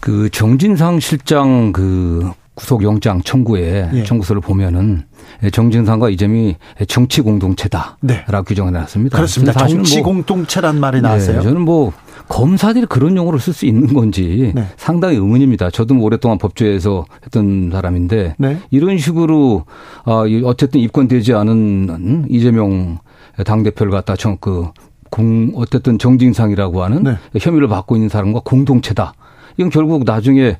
그 0.00 0.28
정진상 0.30 1.00
실장 1.00 1.72
그 1.72 2.32
구속영장 2.54 3.22
청구에 3.22 3.90
예. 3.94 4.02
청구서를 4.02 4.42
보면은 4.42 5.04
정진상과 5.52 6.10
이재명이 6.10 6.56
정치 6.86 7.22
공동체다라고 7.22 7.96
네. 8.02 8.24
규정해 8.46 8.70
놨습니다. 8.70 9.16
그렇습니다. 9.16 9.66
정치 9.66 9.96
뭐 9.98 10.04
공동체란 10.04 10.78
말이 10.78 10.98
네, 10.98 11.02
나왔어요. 11.02 11.38
네, 11.38 11.42
저는 11.42 11.62
뭐 11.62 11.92
검사들이 12.28 12.86
그런 12.86 13.16
용어를 13.16 13.40
쓸 13.40 13.54
수 13.54 13.64
있는 13.64 13.94
건지 13.94 14.52
네. 14.54 14.66
상당히 14.76 15.16
의문입니다. 15.16 15.70
저도 15.70 15.94
뭐 15.94 16.04
오랫동안 16.04 16.38
법조에서 16.38 17.06
했던 17.24 17.70
사람인데 17.72 18.36
네. 18.38 18.58
이런 18.70 18.98
식으로 18.98 19.64
아, 20.04 20.24
어쨌든 20.44 20.80
입건되지 20.80 21.32
않은 21.32 22.26
이재명 22.28 22.98
당 23.46 23.62
대표를 23.62 23.90
갖다 23.92 24.14
그 24.40 24.68
공, 25.10 25.52
어쨌든 25.54 25.98
정진상이라고 25.98 26.82
하는 26.82 27.02
네. 27.02 27.16
혐의를 27.38 27.68
받고 27.68 27.96
있는 27.96 28.08
사람과 28.08 28.40
공동체다. 28.44 29.14
이건 29.56 29.70
결국 29.70 30.04
나중에 30.04 30.56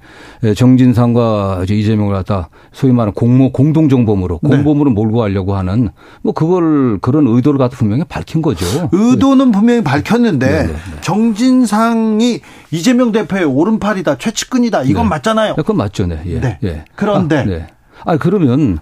정진상과 0.56 1.64
이재명을 1.68 2.14
갖다 2.14 2.48
소위 2.72 2.92
말하는 2.92 3.12
공모 3.12 3.52
공동정범으로 3.52 4.40
네. 4.42 4.48
공범으로 4.48 4.90
네. 4.90 4.94
몰고 4.94 5.18
가려고 5.18 5.56
하는 5.56 5.90
뭐 6.22 6.32
그걸 6.32 6.98
그런 6.98 7.26
의도를 7.26 7.58
갖다 7.58 7.76
분명히 7.76 8.04
밝힌 8.04 8.42
거죠. 8.42 8.66
의도는 8.92 9.52
분명히 9.52 9.82
밝혔는데 9.82 10.46
네네. 10.46 10.66
네, 10.66 10.72
네. 10.72 11.00
정진상이 11.00 12.40
이재명 12.70 13.12
대표의 13.12 13.44
오른팔이다 13.44 14.18
최측근이다 14.18 14.82
이건 14.84 15.04
네. 15.04 15.08
맞잖아요. 15.10 15.54
그건 15.56 15.76
맞죠, 15.76 16.06
네. 16.06 16.20
예. 16.26 16.40
네. 16.40 16.58
예. 16.64 16.84
그런데 16.94 17.38
아, 17.38 17.44
네. 17.44 17.66
아 18.04 18.16
그러면 18.16 18.78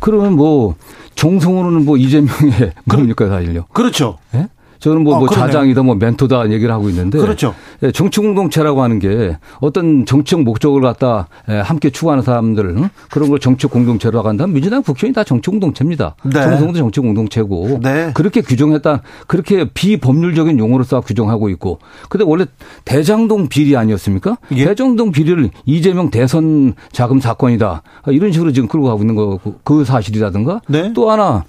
그러면 0.00 0.34
뭐 0.34 0.74
정성으로는 1.14 1.84
뭐 1.84 1.96
이재명의 1.96 2.72
뭡니까 2.84 3.28
사실요? 3.28 3.66
그렇죠. 3.72 4.18
예? 4.34 4.48
저는 4.84 5.02
뭐, 5.02 5.16
어, 5.16 5.18
뭐 5.20 5.28
자장이다 5.30 5.82
뭐 5.82 5.94
멘토다 5.94 6.50
얘기를 6.50 6.70
하고 6.70 6.90
있는데 6.90 7.18
그렇죠. 7.18 7.54
예, 7.82 7.90
정치 7.90 8.20
공동체라고 8.20 8.82
하는 8.82 8.98
게 8.98 9.38
어떤 9.60 10.04
정치적 10.04 10.42
목적을 10.42 10.82
갖다 10.82 11.26
예, 11.48 11.54
함께 11.54 11.88
추구하는 11.88 12.22
사람들 12.22 12.90
그런 13.10 13.30
걸 13.30 13.38
정치 13.40 13.66
공동체라고 13.66 14.28
한다면 14.28 14.52
민주당 14.52 14.82
국회의원이 14.82 15.14
다 15.14 15.24
정치 15.24 15.48
공동체입니다. 15.48 16.16
네. 16.24 16.32
정성도 16.32 16.74
정치 16.74 17.00
공동체고 17.00 17.80
네. 17.82 18.10
그렇게 18.12 18.42
규정했다 18.42 19.00
그렇게 19.26 19.70
비법률적인 19.72 20.58
용어로서 20.58 21.00
규정하고 21.00 21.48
있고 21.48 21.78
근데 22.10 22.26
원래 22.26 22.44
대장동 22.84 23.48
비리 23.48 23.78
아니었습니까? 23.78 24.36
예. 24.52 24.66
대장동 24.66 25.12
비리를 25.12 25.48
이재명 25.64 26.10
대선 26.10 26.74
자금 26.92 27.20
사건이다 27.20 27.82
이런 28.08 28.32
식으로 28.32 28.52
지금 28.52 28.68
끌고 28.68 28.88
가고 28.88 29.00
있는 29.00 29.14
거그 29.14 29.86
사실이라든가 29.86 30.60
네. 30.68 30.92
또 30.92 31.10
하나 31.10 31.44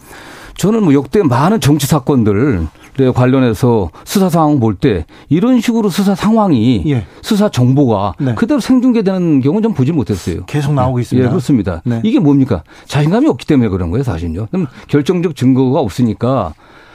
저는 0.57 0.83
뭐 0.83 0.93
역대 0.93 1.21
많은 1.21 1.59
정치 1.59 1.85
사건들 1.85 2.65
관련해서 3.13 3.89
수사 4.03 4.29
상황 4.29 4.59
볼 4.59 4.75
때 4.75 5.05
이런 5.29 5.61
식으로 5.61 5.89
수사 5.89 6.15
상황이 6.15 6.83
예. 6.87 7.05
수사 7.21 7.49
정보가 7.49 8.13
네. 8.19 8.35
그대로 8.35 8.59
생중계되는 8.59 9.41
경우는 9.41 9.63
좀 9.63 9.73
보지 9.73 9.91
못했어요. 9.91 10.45
계속 10.45 10.73
나오고 10.73 10.99
있습니다. 10.99 11.25
예, 11.25 11.29
그렇습니다. 11.29 11.81
네. 11.85 12.01
이게 12.03 12.19
뭡니까? 12.19 12.63
자신감이 12.85 13.27
없기 13.27 13.45
때문에 13.47 13.69
그런 13.69 13.89
거예요, 13.91 14.03
사실요. 14.03 14.47
그럼 14.51 14.67
결정적 14.87 15.35
증거가 15.35 15.79
없으니까 15.79 16.53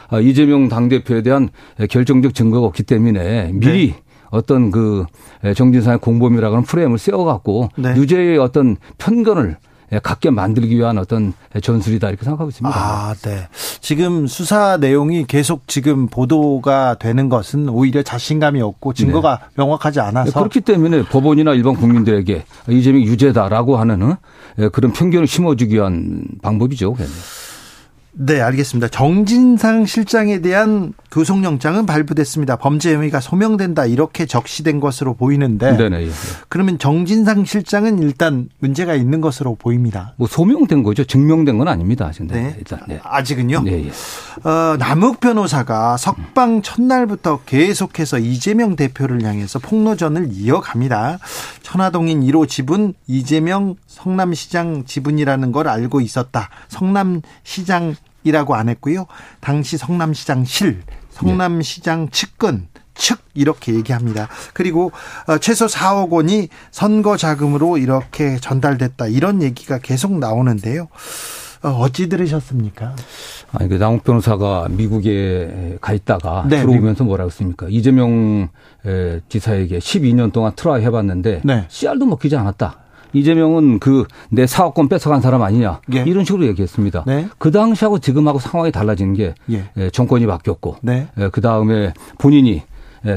아, 0.09 0.21
이재명 0.21 0.69
당대표에 0.69 1.23
대한 1.23 1.49
결정적 1.89 2.35
증거가 2.35 2.67
없기 2.67 2.83
때문에 2.83 3.51
미리 3.53 3.93
네. 3.93 3.97
어떤 4.31 4.71
그 4.71 5.07
정진상의 5.55 5.99
공범이라고 6.01 6.55
하는 6.57 6.65
프레임을 6.65 6.99
세워갖고 6.99 7.69
네. 7.77 7.95
유죄의 7.97 8.39
어떤 8.39 8.77
편견을 8.99 9.51
예, 9.51 9.70
갖게 10.03 10.31
만들기 10.31 10.76
위한 10.76 10.98
어떤 10.98 11.33
전술이다 11.61 12.09
이렇게 12.09 12.24
생각하고 12.24 12.50
있습니다. 12.50 12.76
아, 12.76 13.14
네. 13.22 13.48
지금 13.81 14.26
수사 14.26 14.76
내용이 14.76 15.26
계속 15.26 15.66
지금 15.66 16.07
보도가 16.07 16.96
되는 16.98 17.29
것은 17.29 17.68
오히려 17.68 18.03
자신감이 18.03 18.62
없고 18.62 18.92
증거가 18.92 19.38
네. 19.38 19.44
명확하지 19.57 20.00
않아서 20.00 20.38
그렇기 20.38 20.61
때문에 20.61 21.05
법원이나 21.05 21.55
일반 21.55 21.74
국민들에게 21.74 22.44
이재명 22.68 23.03
유죄다라고 23.03 23.76
하는 23.76 24.14
예, 24.59 24.68
그런 24.68 24.92
편견을 24.92 25.26
심어주기 25.26 25.74
위한 25.74 26.24
방법이죠. 26.42 26.96
네, 28.12 28.40
알겠습니다. 28.40 28.88
정진상 28.88 29.87
실장에 29.87 30.40
대한 30.40 30.92
구속영장은 31.11 31.87
발부됐습니다. 31.87 32.57
범죄 32.57 32.94
혐의가 32.94 33.20
소명된다 33.20 33.87
이렇게 33.87 34.27
적시된 34.27 34.81
것으로 34.81 35.14
보이는데 35.14 35.77
네네. 35.77 36.03
예, 36.03 36.07
예. 36.07 36.11
그러면 36.49 36.79
정진상 36.79 37.44
실장은 37.44 38.03
일단 38.03 38.49
문제가 38.59 38.94
있는 38.94 39.20
것으로 39.20 39.55
보입니다. 39.55 40.14
뭐 40.16 40.27
소명된 40.27 40.83
거죠. 40.83 41.05
증명된 41.05 41.59
건 41.59 41.68
아닙니다. 41.68 42.11
네. 42.23 42.55
일단 42.59 42.81
네. 42.88 43.01
아직은요. 43.03 43.62
네, 43.62 43.87
예. 43.87 44.49
어, 44.49 44.77
남욱 44.77 45.20
변호사가 45.20 45.96
석방 45.96 46.62
첫날부터 46.62 47.40
계속해서 47.46 48.18
이재명 48.18 48.77
대표를 48.77 49.23
향해서 49.23 49.61
폭로전을 49.61 50.29
이어갑니다. 50.33 51.18
천화동인 51.62 52.23
1호 52.23 52.49
지분 52.49 52.94
이재명 53.07 53.77
성남시장 53.90 54.85
지분이라는 54.85 55.50
걸 55.50 55.68
알고 55.68 56.00
있었다. 56.00 56.48
성남시장 56.68 57.96
이라고 58.22 58.55
안 58.55 58.68
했고요. 58.68 59.07
당시 59.40 59.76
성남시장 59.76 60.44
실, 60.44 60.83
성남시장 61.11 62.11
측근, 62.11 62.68
측 62.94 63.18
이렇게 63.35 63.74
얘기합니다. 63.74 64.29
그리고 64.55 64.92
어, 65.26 65.38
최소 65.38 65.66
4억 65.66 66.11
원이 66.11 66.48
선거 66.70 67.16
자금으로 67.16 67.79
이렇게 67.79 68.37
전달됐다 68.37 69.09
이런 69.09 69.42
얘기가 69.42 69.79
계속 69.79 70.16
나오는데요. 70.18 70.87
어, 71.62 71.68
어찌 71.70 72.09
들으셨습니까? 72.09 72.94
아니, 73.53 73.68
그 73.68 73.74
남욱 73.74 74.05
변호사가 74.05 74.68
미국에 74.70 75.79
가 75.81 75.92
있다가 75.92 76.46
네, 76.48 76.61
들어오면서 76.61 77.05
뭐라고 77.05 77.29
했습니까? 77.29 77.66
이재명 77.68 78.50
지사에게 79.29 79.79
12년 79.79 80.33
동안 80.33 80.53
try 80.55 80.83
해봤는데 80.83 81.40
네. 81.44 81.64
씨알도 81.68 82.07
먹히지 82.07 82.37
않았다. 82.37 82.89
이재명은 83.12 83.79
그 83.79 84.05
내 84.31 84.46
사업권 84.46 84.88
뺏어간 84.88 85.20
사람 85.20 85.42
아니냐 85.42 85.81
예. 85.94 86.05
이런 86.07 86.25
식으로 86.25 86.46
얘기했습니다. 86.46 87.05
네. 87.07 87.29
그 87.38 87.51
당시하고 87.51 87.99
지금하고 87.99 88.38
상황이 88.38 88.70
달라진 88.73 89.14
게 89.14 89.35
예. 89.51 89.90
정권이 89.90 90.27
바뀌었고 90.27 90.77
네. 90.83 91.09
그 91.33 91.40
다음에 91.40 91.92
본인이 92.18 92.62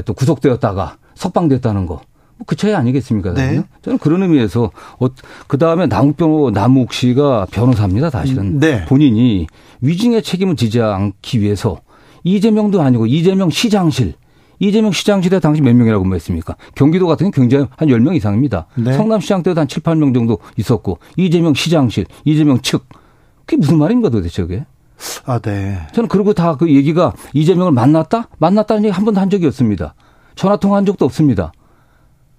또 0.04 0.14
구속되었다가 0.14 0.96
석방됐다는 1.14 1.86
거. 1.86 2.00
뭐그 2.38 2.56
차이 2.56 2.74
아니겠습니까? 2.74 3.32
네. 3.34 3.62
저는 3.82 3.98
그런 3.98 4.22
의미에서 4.22 4.72
어, 4.98 5.06
그 5.46 5.56
다음에 5.56 5.86
남욱 5.86 6.16
변호 6.16 6.50
남욱 6.50 6.92
씨가 6.92 7.46
변호사입니다. 7.52 8.10
사실은 8.10 8.58
네. 8.58 8.84
본인이 8.86 9.46
위증의 9.80 10.22
책임을 10.22 10.56
지지 10.56 10.80
않기 10.80 11.40
위해서 11.40 11.78
이재명도 12.24 12.82
아니고 12.82 13.06
이재명 13.06 13.50
시장실 13.50 14.14
이재명 14.58 14.92
시장실에 14.92 15.40
당시 15.40 15.60
몇 15.62 15.74
명이라고 15.74 16.14
했습니까? 16.14 16.56
경기도 16.74 17.06
같은 17.06 17.30
경우 17.30 17.48
굉장히 17.48 17.66
한 17.76 17.88
10명 17.88 18.14
이상입니다. 18.16 18.66
네. 18.76 18.92
성남시장 18.92 19.42
때도 19.42 19.60
한 19.60 19.68
7, 19.68 19.82
8명 19.82 20.14
정도 20.14 20.38
있었고 20.56 20.98
이재명 21.16 21.54
시장실, 21.54 22.06
이재명 22.24 22.60
측. 22.60 22.86
그게 23.46 23.56
무슨 23.58 23.78
말입니까 23.78 24.10
도대체 24.10 24.42
그게? 24.42 24.64
아, 25.26 25.38
네. 25.38 25.78
저는 25.92 26.08
그리고 26.08 26.32
다 26.34 26.56
그 26.56 26.70
얘기가 26.72 27.12
이재명을 27.32 27.72
만났다? 27.72 28.28
만났다는 28.38 28.84
얘기 28.84 28.92
한 28.92 29.04
번도 29.04 29.20
한 29.20 29.28
적이 29.28 29.46
없습니다. 29.48 29.94
전화 30.34 30.56
통화한 30.56 30.86
적도 30.86 31.04
없습니다. 31.04 31.52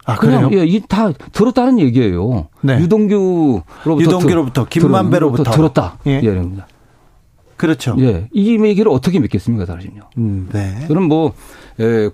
아, 0.05 0.15
그냥 0.15 0.49
그래요? 0.49 0.67
예, 0.67 0.79
다 0.87 1.11
들었다는 1.11 1.79
얘기예요. 1.79 2.47
네. 2.61 2.79
유동규로부터 2.79 3.99
유동규로부터 3.99 4.65
김만배로부터 4.65 5.43
들었다. 5.51 5.97
예. 6.07 6.21
예, 6.23 6.27
이니다 6.29 6.67
그렇죠. 7.57 7.95
예. 7.99 8.27
이 8.33 8.57
얘기를 8.63 8.91
어떻게 8.91 9.17
믿겠습니까, 9.19 9.65
사실은요. 9.65 10.01
음, 10.17 10.49
네. 10.51 10.85
그럼 10.87 11.03
뭐, 11.05 11.29
예, 11.29 11.33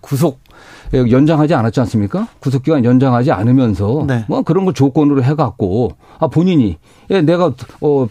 구속, 0.02 0.40
예, 0.94 1.00
연장하지 1.10 1.54
않았지 1.54 1.80
않습니까? 1.82 2.28
구속기간 2.40 2.84
연장하지 2.86 3.32
않으면서 3.32 4.06
네. 4.08 4.26
뭐 4.28 4.42
그런 4.42 4.66
걸 4.66 4.74
조건으로 4.74 5.24
해갖고 5.24 5.92
아 6.20 6.28
본인이 6.28 6.78
예, 7.10 7.22
내가 7.22 7.54
어 7.82 8.08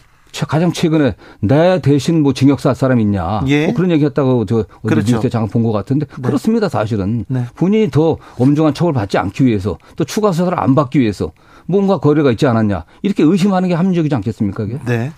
가장 0.47 0.71
최근에 0.71 1.15
내 1.41 1.81
대신 1.81 2.23
뭐 2.23 2.31
징역 2.33 2.61
살 2.61 2.73
사람 2.73 3.01
있냐 3.01 3.41
예. 3.47 3.65
뭐 3.65 3.75
그런 3.75 3.91
얘기했다고 3.91 4.45
저 4.45 4.59
어디 4.59 4.67
그렇죠. 4.83 5.15
뉴스에 5.15 5.29
잠깐 5.29 5.49
본 5.49 5.61
것 5.63 5.73
같은데 5.73 6.05
네. 6.05 6.21
그렇습니다 6.21 6.69
사실은 6.69 7.25
네. 7.27 7.45
본인이 7.55 7.91
더 7.91 8.17
엄중한 8.39 8.73
처벌 8.73 8.93
받지 8.93 9.17
않기 9.17 9.45
위해서 9.45 9.77
또 9.97 10.05
추가 10.05 10.31
수사를 10.31 10.57
안 10.57 10.73
받기 10.73 10.99
위해서 11.01 11.31
뭔가 11.67 11.97
거래가 11.97 12.31
있지 12.31 12.47
않았냐 12.47 12.85
이렇게 13.01 13.23
의심하는 13.23 13.67
게 13.67 13.75
합리적이지 13.75 14.15
않겠습니까? 14.15 14.63
그게? 14.65 14.79
네. 14.85 15.11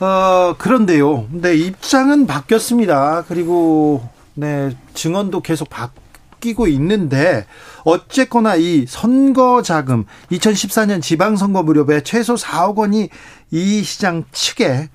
어, 0.00 0.54
그런데요. 0.58 1.26
네, 1.30 1.54
입장은 1.54 2.26
바뀌었습니다. 2.26 3.24
그리고 3.28 4.02
네, 4.34 4.76
증언도 4.94 5.40
계속 5.40 5.68
바뀌고 5.68 6.66
있는데 6.68 7.46
어쨌거나 7.84 8.56
이 8.56 8.86
선거 8.86 9.62
자금 9.62 10.04
2014년 10.30 11.02
지방선거 11.02 11.62
무렵에 11.62 12.02
최소 12.02 12.34
4억 12.34 12.76
원이 12.76 13.08
이 13.50 13.82
시장 13.82 14.24
측에 14.32 14.88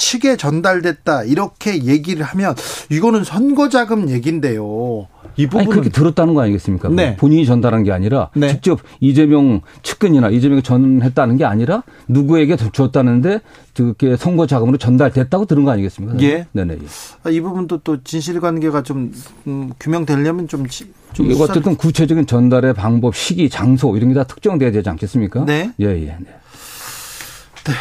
측에 0.00 0.36
전달됐다 0.36 1.24
이렇게 1.24 1.84
얘기를 1.84 2.24
하면 2.24 2.54
이거는 2.90 3.22
선거 3.22 3.68
자금 3.68 4.08
얘긴데요. 4.08 5.06
이 5.36 5.46
부분 5.46 5.66
그렇게 5.68 5.90
들었다는 5.90 6.34
거 6.34 6.42
아니겠습니까? 6.42 6.88
네. 6.88 7.16
본인이 7.16 7.46
전달한 7.46 7.84
게 7.84 7.92
아니라 7.92 8.30
네. 8.34 8.48
직접 8.48 8.80
이재명 8.98 9.60
측근이나 9.82 10.30
이재명이 10.30 10.62
전했다는 10.62 11.36
게 11.36 11.44
아니라 11.44 11.82
누구에게 12.08 12.56
줬다는데 12.56 13.40
그게 13.74 14.16
선거 14.16 14.46
자금으로 14.46 14.76
전달됐다고 14.78 15.44
들은 15.44 15.64
거 15.64 15.70
아니겠습니까? 15.70 16.18
예. 16.22 16.46
네네. 16.52 16.74
예. 16.74 16.78
아, 17.22 17.30
이 17.30 17.40
부분도 17.40 17.78
또 17.84 18.02
진실 18.02 18.40
관계가 18.40 18.82
좀 18.82 19.12
음, 19.46 19.70
규명되려면 19.78 20.48
좀, 20.48 20.66
좀 21.12 21.30
이거 21.30 21.44
어쨌든 21.44 21.76
구체적인 21.76 22.26
전달의 22.26 22.74
방법, 22.74 23.14
시기, 23.14 23.48
장소 23.48 23.96
이런 23.96 24.08
게 24.08 24.14
다 24.14 24.24
특정돼야 24.24 24.72
되지 24.72 24.88
않겠습니까? 24.88 25.44
네. 25.44 25.70
예, 25.80 25.86
예. 25.86 26.16
네. 26.18 26.26
네. 27.64 27.72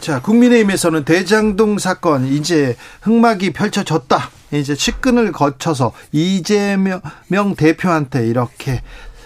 자, 0.00 0.20
국민의힘에서는 0.22 1.04
대장동 1.04 1.78
사건 1.78 2.26
이제 2.26 2.76
흑막이 3.02 3.52
펼쳐졌다. 3.52 4.30
이제 4.52 4.74
측근을 4.74 5.32
거쳐서 5.32 5.92
이재명 6.12 7.00
대표한테 7.56 8.26
이렇게 8.26 8.80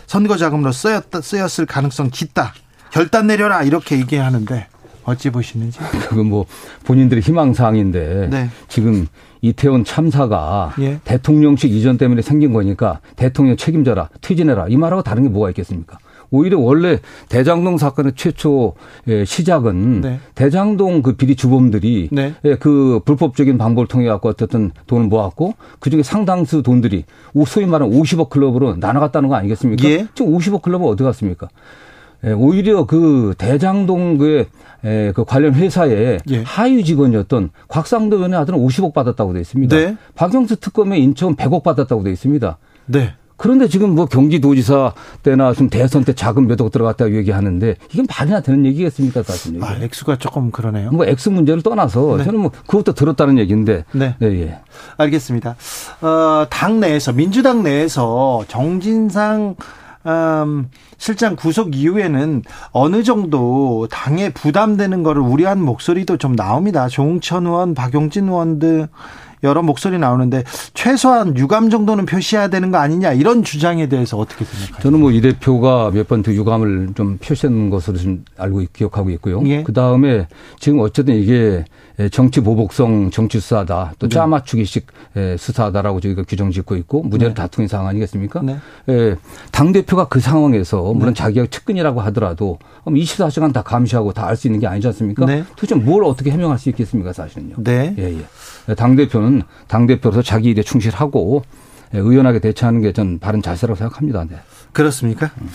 선거 0.07 0.37
자금으로 0.37 0.73
쓰였다, 0.73 1.21
쓰였을 1.21 1.67
가능성 1.67 2.11
짙다. 2.11 2.55
결단 2.91 3.27
내려라 3.27 3.63
이렇게 3.63 3.99
얘기하는데 3.99 4.67
어찌 5.05 5.31
보시는지? 5.31 5.79
그건 6.09 6.27
뭐 6.27 6.47
본인들의 6.85 7.23
희망 7.23 7.55
사항인데 7.55 8.29
네. 8.31 8.51
지금 8.69 9.07
이태원 9.41 9.85
참사가 9.85 10.75
예. 10.81 11.01
대통령실 11.05 11.73
이전 11.73 11.99
때문에 11.99 12.23
생긴 12.23 12.53
거니까 12.53 13.01
대통령 13.17 13.57
책임져라, 13.57 14.09
퇴진해라 14.21 14.67
이 14.69 14.77
말하고 14.77 15.03
다른 15.03 15.25
게 15.25 15.29
뭐가 15.29 15.51
있겠습니까? 15.51 15.99
오히려 16.33 16.59
원래 16.59 16.99
대장동 17.29 17.79
사건의 17.79 18.14
최초 18.16 18.75
예, 19.07 19.25
시작은 19.25 20.01
네. 20.01 20.21
대장동 20.35 21.03
그 21.03 21.12
비리 21.12 21.37
주범들이 21.37 22.09
네. 22.11 22.35
예, 22.45 22.57
그 22.57 23.01
불법적인 23.05 23.59
방법을 23.59 23.87
통해 23.87 24.09
갖고 24.09 24.31
어쨌든 24.31 24.73
돈을 24.87 25.07
모았고 25.07 25.55
그중에 25.79 26.03
상당수 26.03 26.62
돈들이 26.62 27.05
소위 27.47 27.66
말하는 27.66 27.95
50억 27.95 28.31
클럽으로 28.31 28.77
나눠갔다는 28.77 29.29
거 29.29 29.37
아니겠습니까? 29.37 29.88
예. 29.88 30.09
지금 30.14 30.37
50억 30.37 30.62
클럽은 30.62 30.88
어디 30.88 31.05
갔습니까? 31.05 31.49
예, 32.25 32.33
오히려 32.33 32.87
그 32.87 33.35
대장동 33.37 34.18
그, 34.18 34.47
예, 34.85 35.12
그 35.14 35.25
관련 35.25 35.55
회사의 35.55 36.21
예. 36.31 36.42
하위 36.45 36.83
직원이었던 36.83 37.51
곽상도 37.68 38.16
의원의 38.16 38.38
아들은 38.38 38.59
50억 38.59 38.95
받았다고 38.95 39.35
돼 39.35 39.40
있습니다. 39.40 39.77
네. 39.77 39.97
박영수 40.14 40.57
특검의 40.57 41.03
인천 41.03 41.37
100억 41.37 41.62
받았다고 41.62 42.05
돼 42.05 42.12
있습니다. 42.12 42.59
네. 42.87 43.14
그런데 43.42 43.66
지금 43.66 43.96
뭐 43.96 44.07
경기도지사 44.07 44.92
때나 45.24 45.52
좀 45.52 45.68
대선 45.68 46.05
때 46.05 46.12
자금 46.12 46.46
몇억 46.46 46.70
들어갔다고 46.70 47.12
얘기하는데 47.16 47.74
이게 47.92 48.02
말이나 48.09 48.40
되는 48.40 48.64
얘기겠습니까 48.66 49.24
사실? 49.24 49.59
아, 49.64 49.74
액수가 49.83 50.18
조금 50.18 50.52
그러네요. 50.52 50.92
뭐 50.92 51.05
액수 51.07 51.33
문제를 51.33 51.61
떠나서 51.61 52.18
네. 52.18 52.24
저는 52.24 52.38
뭐 52.38 52.52
그것도 52.68 52.92
들었다는 52.92 53.38
얘기인데. 53.38 53.85
네. 53.90 54.14
네 54.20 54.26
예. 54.42 54.61
알겠습니다. 54.96 55.57
어, 56.02 56.46
당 56.50 56.78
내에서 56.78 57.12
민주당 57.12 57.64
내에서 57.64 58.44
정진상 58.46 59.57
음, 60.07 60.68
실장 60.96 61.35
구속 61.35 61.74
이후에는 61.74 62.42
어느 62.70 63.02
정도 63.02 63.88
당에 63.90 64.31
부담되는 64.31 65.02
거를 65.02 65.20
우려한 65.20 65.61
목소리도 65.61 66.16
좀 66.16 66.37
나옵니다. 66.37 66.87
조홍천 66.87 67.46
의원, 67.46 67.74
박용진 67.74 68.28
의원 68.28 68.61
등 68.61 68.87
여러 69.42 69.62
목소리 69.62 69.98
나오는데 69.98 70.44
최소한 70.74 71.37
유감 71.37 71.70
정도는 71.70 72.07
표시해야 72.07 72.48
되는 72.48 72.70
거 72.70 72.78
아니냐 72.78 73.12
이런 73.12 73.42
주장에 73.42 73.88
대해서 73.88 74.16
어떻게 74.18 74.44
생각하세요? 74.44 74.83
저는 74.83 75.00
뭐 75.00 75.12
이 75.12 75.20
대표가 75.20 75.90
몇번그 75.92 76.35
유감을 76.35 76.90
좀 76.94 77.18
표시한 77.18 77.68
것으로 77.70 77.98
좀 77.98 78.24
알고 78.38 78.62
기억하고 78.72 79.11
있고요. 79.11 79.42
예. 79.46 79.62
그 79.62 79.72
다음에 79.72 80.26
지금 80.59 80.81
어쨌든 80.81 81.16
이게 81.16 81.64
정치 82.11 82.40
보복성 82.40 83.11
정치 83.11 83.38
수사다 83.40 83.92
또 83.98 84.09
네. 84.09 84.14
짜맞추기식 84.14 84.87
수사다라고 85.38 86.00
저희가 86.00 86.22
규정 86.26 86.50
짓고 86.50 86.76
있고 86.76 87.02
무죄를 87.02 87.35
네. 87.35 87.42
다투는 87.42 87.68
상황 87.68 87.88
아니겠습니까? 87.88 88.40
네. 88.42 88.57
당 89.50 89.72
대표가 89.72 90.09
그 90.09 90.18
상황에서 90.20 90.81
물론 90.94 91.12
네. 91.12 91.14
자기가 91.14 91.46
측근이라고 91.50 92.00
하더라도 92.00 92.59
24시간 92.87 93.52
다 93.52 93.62
감시하고 93.62 94.12
다 94.12 94.22
알 94.26 94.37
수 94.37 94.46
있는 94.46 94.61
게 94.61 94.66
아니지 94.66 94.87
않습니까? 94.88 95.26
네. 95.26 95.44
도대체 95.57 95.74
뭘 95.74 96.05
어떻게 96.05 96.31
해명할 96.31 96.59
수 96.59 96.70
있겠습니까, 96.70 97.12
사실은요? 97.12 97.57
네. 97.59 97.94
예, 97.98 98.05
예. 98.05 98.24
당 98.77 98.96
대표는 98.96 99.42
당 99.66 99.87
대표로서 99.87 100.22
자기 100.22 100.51
일에 100.51 100.62
충실하고 100.62 101.42
의연하게 101.92 102.38
대처하는 102.40 102.81
게 102.81 102.92
전 102.92 103.18
바른 103.18 103.42
자세라고 103.42 103.77
생각합니다. 103.77 104.25
네. 104.25 104.37
그렇습니까? 104.72 105.31
음. 105.40 105.51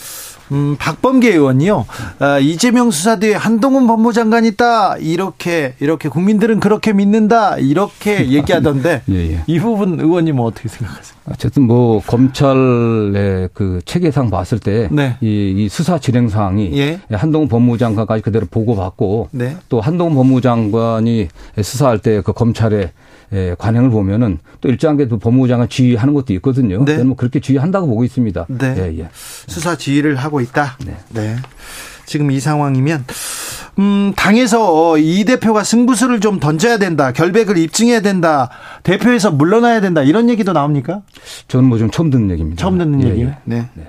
음, 0.51 0.75
박범계 0.77 1.31
의원이요. 1.31 1.85
아, 2.19 2.39
이재명 2.39 2.91
수사 2.91 3.17
뒤에 3.19 3.33
한동훈 3.33 3.87
법무장관 3.87 4.45
있다. 4.45 4.97
이렇게 4.97 5.73
이렇게 5.79 6.09
국민들은 6.09 6.59
그렇게 6.59 6.93
믿는다. 6.93 7.57
이렇게 7.57 8.27
얘기하던데 8.31 9.01
예, 9.09 9.15
예. 9.33 9.43
이 9.47 9.59
부분 9.59 9.99
의원님은 9.99 10.43
어떻게 10.43 10.67
생각하세요? 10.69 11.17
어쨌든 11.29 11.63
뭐 11.63 12.01
검찰의 12.05 13.49
그 13.53 13.81
체계상 13.83 14.29
봤을 14.29 14.59
때이 14.59 14.87
네. 14.91 15.17
이 15.21 15.67
수사 15.69 15.97
진행 15.97 16.29
상황이 16.29 16.71
예. 16.77 16.99
한동훈 17.11 17.47
법무장관까지 17.47 18.21
그대로 18.21 18.45
보고받고 18.49 19.29
네. 19.31 19.57
또 19.69 19.81
한동훈 19.81 20.15
법무장관이 20.15 21.27
수사할 21.61 21.99
때 21.99 22.17
그 22.21 22.33
검찰의 22.33 22.91
예, 23.33 23.55
관행을 23.57 23.89
보면은 23.89 24.39
또 24.61 24.69
일정하게 24.69 25.07
또 25.07 25.19
법무부 25.19 25.47
장관 25.47 25.67
지휘하는 25.69 26.13
것도 26.13 26.33
있거든요. 26.35 26.83
네. 26.85 26.93
저는 26.93 27.07
뭐 27.07 27.15
그렇게 27.17 27.39
지휘한다고 27.39 27.87
보고 27.87 28.03
있습니다. 28.03 28.45
네. 28.49 28.75
예, 28.77 28.99
예. 28.99 29.09
수사 29.13 29.75
지휘를 29.75 30.15
하고 30.15 30.39
있다. 30.41 30.77
네. 30.85 30.95
네. 31.09 31.35
지금 32.05 32.31
이 32.31 32.39
상황이면 32.39 33.03
음, 33.79 34.13
당에서 34.15 34.97
이 34.97 35.25
대표가 35.25 35.63
승부수를 35.63 36.21
좀 36.21 36.39
던져야 36.39 36.77
된다. 36.77 37.11
결백을 37.11 37.57
입증해야 37.57 37.99
된다. 37.99 38.49
대표에서 38.83 39.31
물러나야 39.31 39.81
된다. 39.81 40.01
이런 40.03 40.29
얘기도 40.29 40.53
나옵니까? 40.53 41.01
저는 41.49 41.67
뭐 41.67 41.77
좀 41.77 41.91
처음 41.91 42.09
듣는 42.09 42.31
얘기입니다. 42.31 42.61
처음 42.61 42.77
듣는 42.77 43.03
예, 43.03 43.09
얘기. 43.09 43.21
예. 43.23 43.37
네. 43.43 43.69
네. 43.73 43.87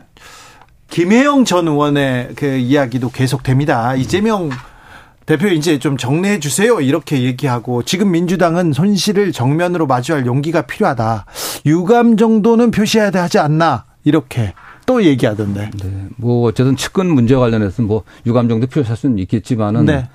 김혜영 0.90 1.44
전 1.44 1.68
의원의 1.68 2.31
그 2.35 2.46
이야기도 2.57 3.11
계속됩니다. 3.11 3.94
이재명 3.94 4.51
대표 5.29 5.49
이제 5.49 5.79
좀 5.79 5.99
정리해 5.99 6.41
주세요. 6.41 6.81
이렇게 6.81 7.23
얘기하고 7.23 7.83
지금 7.83 8.12
민주당은 8.12 8.73
손실을 8.73 9.31
정면으로 9.31 9.87
마주할 9.87 10.25
용기가 10.25 10.62
필요하다. 10.62 11.27
유감 11.67 12.17
정도는 12.17 12.71
표시해야 12.71 13.11
하지 13.12 13.38
않나. 13.38 13.85
이렇게 14.05 14.55
또 14.87 15.05
얘기하던데. 15.05 15.71
네. 15.85 16.07
뭐 16.17 16.49
어쨌든 16.49 16.77
측근 16.77 17.11
문제 17.12 17.37
관련해서 17.37 17.83
뭐 17.83 18.05
유감 18.25 18.49
정도 18.49 18.67
표시할 18.67 18.97
수는 18.97 19.19
있겠지만은 19.19 19.85
네. 19.85 20.09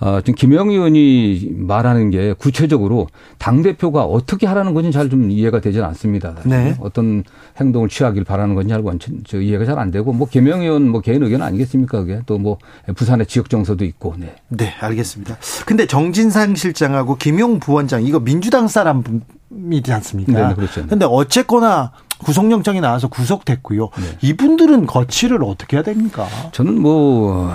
어, 0.00 0.20
지금 0.22 0.34
김영 0.34 0.70
의원이 0.70 1.50
말하는 1.56 2.10
게 2.10 2.32
구체적으로 2.32 3.06
당 3.38 3.60
대표가 3.62 4.04
어떻게 4.04 4.46
하라는 4.46 4.72
건지 4.74 4.90
잘 4.92 5.10
좀 5.10 5.30
이해가 5.30 5.60
되지 5.60 5.80
않습니다. 5.82 6.34
네. 6.44 6.74
어떤 6.80 7.22
행동을 7.58 7.88
취하길 7.88 8.24
바라는 8.24 8.54
건지 8.54 8.70
잘 8.70 8.80
원천 8.80 9.20
저 9.26 9.40
이해가 9.40 9.64
잘 9.64 9.78
안 9.78 9.90
되고 9.90 10.12
뭐 10.12 10.26
김영 10.28 10.62
의원 10.62 10.88
뭐 10.88 11.00
개인 11.00 11.22
의견 11.22 11.42
아니겠습니까? 11.42 12.00
그게 12.00 12.20
또 12.26 12.38
뭐 12.38 12.56
부산의 12.96 13.26
지역 13.26 13.50
정서도 13.50 13.84
있고. 13.84 14.14
네. 14.16 14.34
네, 14.48 14.72
알겠습니다. 14.80 15.36
근데 15.66 15.86
정진상 15.86 16.54
실장하고 16.54 17.16
김용 17.16 17.58
부원장 17.60 18.02
이거 18.04 18.18
민주당 18.20 18.66
사람이지 18.68 19.92
않습니까? 19.92 20.32
네, 20.32 20.48
네 20.48 20.54
그렇죠. 20.54 20.86
근데 20.86 21.04
어쨌거나 21.08 21.92
구속영장이 22.20 22.80
나와서 22.80 23.08
구속됐고요. 23.08 23.90
네. 23.96 24.18
이분들은 24.22 24.86
거취를 24.86 25.42
어떻게 25.44 25.76
해야 25.76 25.82
됩니까? 25.82 26.26
저는 26.52 26.80
뭐 26.80 27.50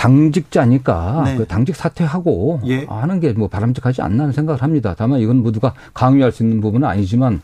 당직자니까 0.00 1.22
네. 1.26 1.36
그 1.36 1.46
당직 1.46 1.76
사퇴하고 1.76 2.60
예. 2.66 2.84
하는 2.84 3.20
게 3.20 3.30
뭐 3.40 3.48
바람직하지 3.48 4.02
않나 4.02 4.32
생각을 4.32 4.60
합니다. 4.62 4.94
다만 4.98 5.20
이건 5.20 5.36
모두가 5.36 5.72
강요할 5.94 6.32
수 6.32 6.42
있는 6.42 6.60
부분은 6.60 6.86
아니지만 6.86 7.40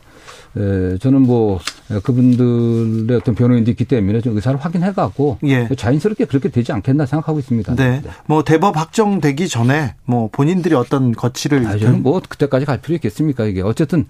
에, 0.57 0.97
저는 0.97 1.21
뭐 1.21 1.59
그분들의 2.03 3.17
어떤 3.17 3.35
변호인도 3.35 3.71
있기 3.71 3.85
때문에 3.85 4.21
좀 4.21 4.35
의사를 4.35 4.59
확인해 4.59 4.91
갖고 4.91 5.37
예. 5.45 5.67
자연스럽게 5.75 6.25
그렇게 6.25 6.49
되지 6.49 6.71
않겠나 6.71 7.05
생각하고 7.05 7.39
있습니다. 7.39 7.75
네. 7.75 8.01
네. 8.03 8.09
뭐 8.25 8.43
대법 8.43 8.77
확정되기 8.77 9.47
전에 9.47 9.95
뭐 10.05 10.29
본인들이 10.31 10.75
어떤 10.75 11.11
거취를 11.13 11.65
아, 11.67 11.77
저는 11.77 12.03
뭐 12.03 12.21
그때까지 12.27 12.65
갈 12.65 12.79
필요 12.79 12.95
있겠습니까 12.95 13.45
이게 13.45 13.61
어쨌든 13.61 14.05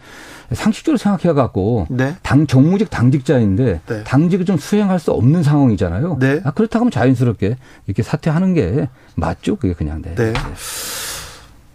상식적으로 0.52 0.98
생각해 0.98 1.34
갖고 1.34 1.88
네. 1.90 2.16
당 2.24 2.48
정무직 2.48 2.90
당직자인데 2.90 3.82
네. 3.86 4.04
당직을 4.04 4.46
좀 4.46 4.58
수행할 4.58 5.00
수 5.00 5.12
없는 5.12 5.44
상황이잖아요. 5.44 6.18
네. 6.20 6.42
아, 6.44 6.52
그렇다고 6.52 6.84
하면 6.84 6.92
자연스럽게 6.92 7.58
이렇게 7.86 8.04
사퇴하는 8.04 8.54
게 8.54 8.90
맞죠. 9.16 9.58
그게 9.58 9.74
그냥 9.74 10.02
네. 10.02 10.16
네. 10.16 10.34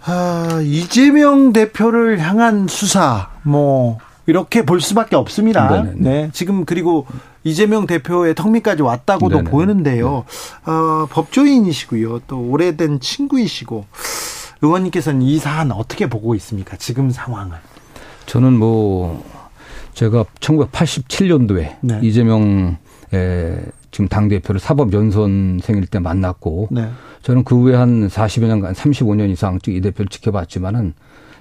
아, 0.04 0.60
이재명 0.64 1.52
대표를 1.52 2.18
향한 2.20 2.66
수사 2.68 3.30
뭐 3.42 3.98
이렇게 4.32 4.62
볼 4.62 4.80
수밖에 4.80 5.14
없습니다. 5.14 5.68
네네네. 5.68 5.94
네. 5.98 6.30
지금 6.32 6.64
그리고 6.64 7.06
이재명 7.44 7.86
대표의 7.86 8.34
턱밑까지 8.34 8.80
왔다고도 8.80 9.36
네네. 9.36 9.50
보이는데요. 9.50 10.24
네. 10.64 10.70
어, 10.72 11.06
법조인이시고요. 11.10 12.20
또 12.26 12.40
오래된 12.40 13.00
친구이시고 13.00 13.84
의원님께서는 14.62 15.20
이 15.20 15.38
사안 15.38 15.70
어떻게 15.70 16.08
보고 16.08 16.34
있습니까? 16.36 16.78
지금 16.78 17.10
상황을. 17.10 17.58
저는 18.24 18.54
뭐 18.54 19.22
제가 19.92 20.24
1987년도에 20.40 21.76
네. 21.82 22.00
이재명 22.02 22.78
에 23.12 23.58
지금 23.90 24.08
당 24.08 24.28
대표를 24.28 24.58
사법 24.58 24.90
연수원생일 24.94 25.88
때 25.88 25.98
만났고 25.98 26.68
네. 26.70 26.88
저는 27.20 27.44
그 27.44 27.60
후에 27.60 27.74
한 27.74 28.08
40여 28.08 28.46
년간 28.46 28.72
35년 28.72 29.28
이상 29.28 29.58
이 29.68 29.80
대표를 29.82 30.08
지켜봤지만은 30.08 30.94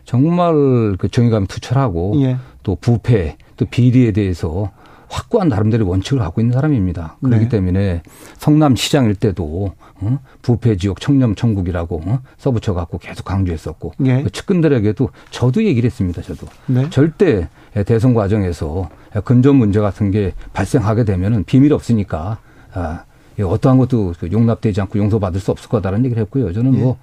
정말 0.05 0.95
그 0.97 1.09
정의감이 1.09 1.47
투철하고 1.47 2.13
예. 2.21 2.37
또 2.63 2.75
부패 2.75 3.37
또 3.57 3.65
비리에 3.65 4.11
대해서 4.11 4.71
확고한 5.11 5.49
나름대로 5.49 5.87
원칙을 5.87 6.19
갖고 6.19 6.39
있는 6.39 6.53
사람입니다. 6.53 7.17
그렇기 7.21 7.43
네. 7.45 7.49
때문에 7.49 8.01
성남시장일 8.37 9.15
때도 9.15 9.73
어? 9.95 10.19
부패 10.41 10.77
지역 10.77 11.01
청렴 11.01 11.35
천국이라고 11.35 12.01
어? 12.05 12.19
써붙여 12.37 12.73
갖고 12.73 12.97
계속 12.97 13.25
강조했었고 13.25 13.91
네. 13.97 14.23
그 14.23 14.29
측근들에게도 14.29 15.09
저도 15.29 15.65
얘기를 15.65 15.85
했습니다. 15.85 16.21
저도 16.21 16.47
네. 16.67 16.89
절대 16.89 17.49
대선 17.85 18.13
과정에서 18.13 18.89
근전 19.25 19.57
문제 19.57 19.81
같은 19.81 20.11
게 20.11 20.33
발생하게 20.53 21.03
되면은 21.03 21.43
비밀 21.43 21.73
없으니까 21.73 22.39
아, 22.73 23.03
어떠한 23.39 23.79
것도 23.79 24.13
그 24.17 24.31
용납되지 24.31 24.79
않고 24.81 24.97
용서받을 24.97 25.41
수 25.41 25.51
없을 25.51 25.69
거다라는 25.69 26.05
얘기를 26.05 26.21
했고요. 26.23 26.53
저는 26.53 26.71
뭐이 26.79 26.95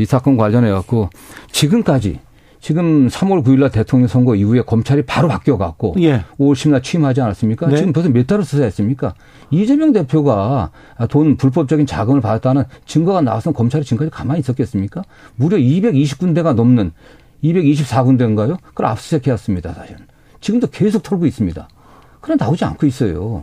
예. 0.00 0.04
사건 0.06 0.38
관련해 0.38 0.70
갖고 0.70 1.10
지금까지 1.50 2.20
지금 2.62 3.08
3월 3.08 3.44
9일 3.44 3.58
날 3.58 3.70
대통령 3.70 4.06
선거 4.06 4.36
이후에 4.36 4.62
검찰이 4.62 5.02
바로 5.02 5.26
바뀌어 5.26 5.58
갖고 5.58 5.96
예. 5.98 6.24
5월 6.38 6.52
10일 6.52 6.70
날 6.70 6.82
취임하지 6.82 7.20
않았습니까? 7.20 7.66
네. 7.66 7.76
지금 7.76 7.92
벌써 7.92 8.08
몇 8.08 8.24
달을 8.28 8.44
수사했습니까? 8.44 9.14
이재명 9.50 9.92
대표가 9.92 10.70
돈 11.10 11.36
불법적인 11.36 11.86
자금을 11.86 12.20
받았다는 12.20 12.62
증거가 12.86 13.20
나와서 13.20 13.50
검찰이 13.50 13.84
지금까지 13.84 14.10
가만히 14.10 14.38
있었겠습니까? 14.40 15.02
무려 15.34 15.56
220군데가 15.56 16.54
넘는 16.54 16.92
224군데인가요? 17.42 18.56
그걸 18.68 18.86
압수수색해왔습니다, 18.86 19.74
사실은. 19.74 20.06
지금도 20.40 20.68
계속 20.68 21.02
털고 21.02 21.26
있습니다. 21.26 21.68
그래 22.20 22.36
나오지 22.38 22.64
않고 22.64 22.86
있어요. 22.86 23.42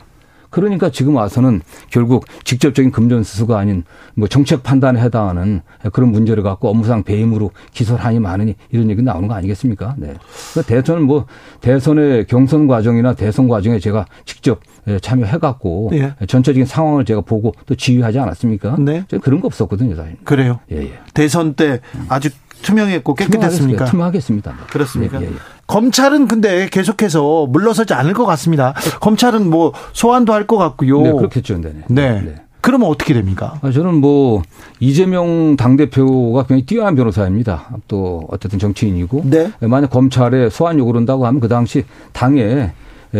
그러니까 0.49 0.89
지금 0.89 1.15
와서는 1.15 1.61
결국 1.89 2.25
직접적인 2.43 2.91
금전 2.91 3.23
수수가 3.23 3.57
아닌 3.57 3.83
뭐 4.15 4.27
정책 4.27 4.63
판단에 4.63 4.99
해당하는 5.01 5.61
그런 5.93 6.11
문제를 6.11 6.43
갖고 6.43 6.69
업무상 6.69 7.03
배임으로 7.03 7.51
기소를 7.73 8.03
하니 8.03 8.19
많으니 8.19 8.55
이런 8.71 8.89
얘기 8.89 9.01
나오는 9.01 9.27
거 9.27 9.35
아니겠습니까? 9.35 9.95
네. 9.97 10.15
그러니까 10.53 10.73
대선은 10.73 11.03
뭐 11.03 11.25
대선의 11.61 12.25
경선 12.27 12.67
과정이나 12.67 13.13
대선 13.13 13.47
과정에 13.47 13.79
제가 13.79 14.05
직접 14.25 14.59
예, 14.87 14.99
참여해갖고 14.99 15.91
예. 15.93 16.15
전체적인 16.25 16.65
상황을 16.65 17.05
제가 17.05 17.21
보고 17.21 17.53
또 17.65 17.75
지휘하지 17.75 18.19
않았습니까? 18.19 18.77
네. 18.79 19.05
그런 19.21 19.41
거 19.41 19.47
없었거든요, 19.47 19.95
사실. 19.95 20.17
그래요. 20.23 20.59
예, 20.71 20.77
예. 20.77 20.99
대선 21.13 21.53
때 21.53 21.81
아주 22.07 22.29
투명했고 22.61 23.13
깨끗했습니까? 23.15 23.85
투명하겠습니다. 23.85 24.53
그렇습니까? 24.71 25.21
예, 25.21 25.25
예, 25.25 25.31
예. 25.31 25.35
검찰은 25.69 26.27
근데 26.27 26.67
계속해서 26.67 27.45
물러서지 27.47 27.93
않을 27.93 28.13
것 28.13 28.25
같습니다. 28.25 28.73
검찰은 28.99 29.49
뭐 29.49 29.71
소환도 29.93 30.33
할 30.33 30.47
것 30.49 30.57
같고요. 30.57 31.01
네, 31.01 31.11
그렇겠죠. 31.11 31.61
네. 31.61 31.73
네. 31.87 32.21
네. 32.21 32.35
그러면 32.61 32.89
어떻게 32.89 33.13
됩니까? 33.13 33.59
아, 33.61 33.69
저는 33.71 33.95
뭐 34.01 34.41
이재명 34.79 35.55
당대표가 35.57 36.41
굉장히 36.43 36.65
뛰어난 36.65 36.95
변호사입니다. 36.95 37.69
또 37.87 38.23
어쨌든 38.31 38.57
정치인이고 38.57 39.21
네. 39.25 39.51
만약 39.61 39.91
검찰에 39.91 40.49
소환 40.49 40.79
요구를 40.79 41.01
한다고 41.01 41.27
하면 41.27 41.39
그 41.39 41.47
당시 41.47 41.85
당에 42.13 42.71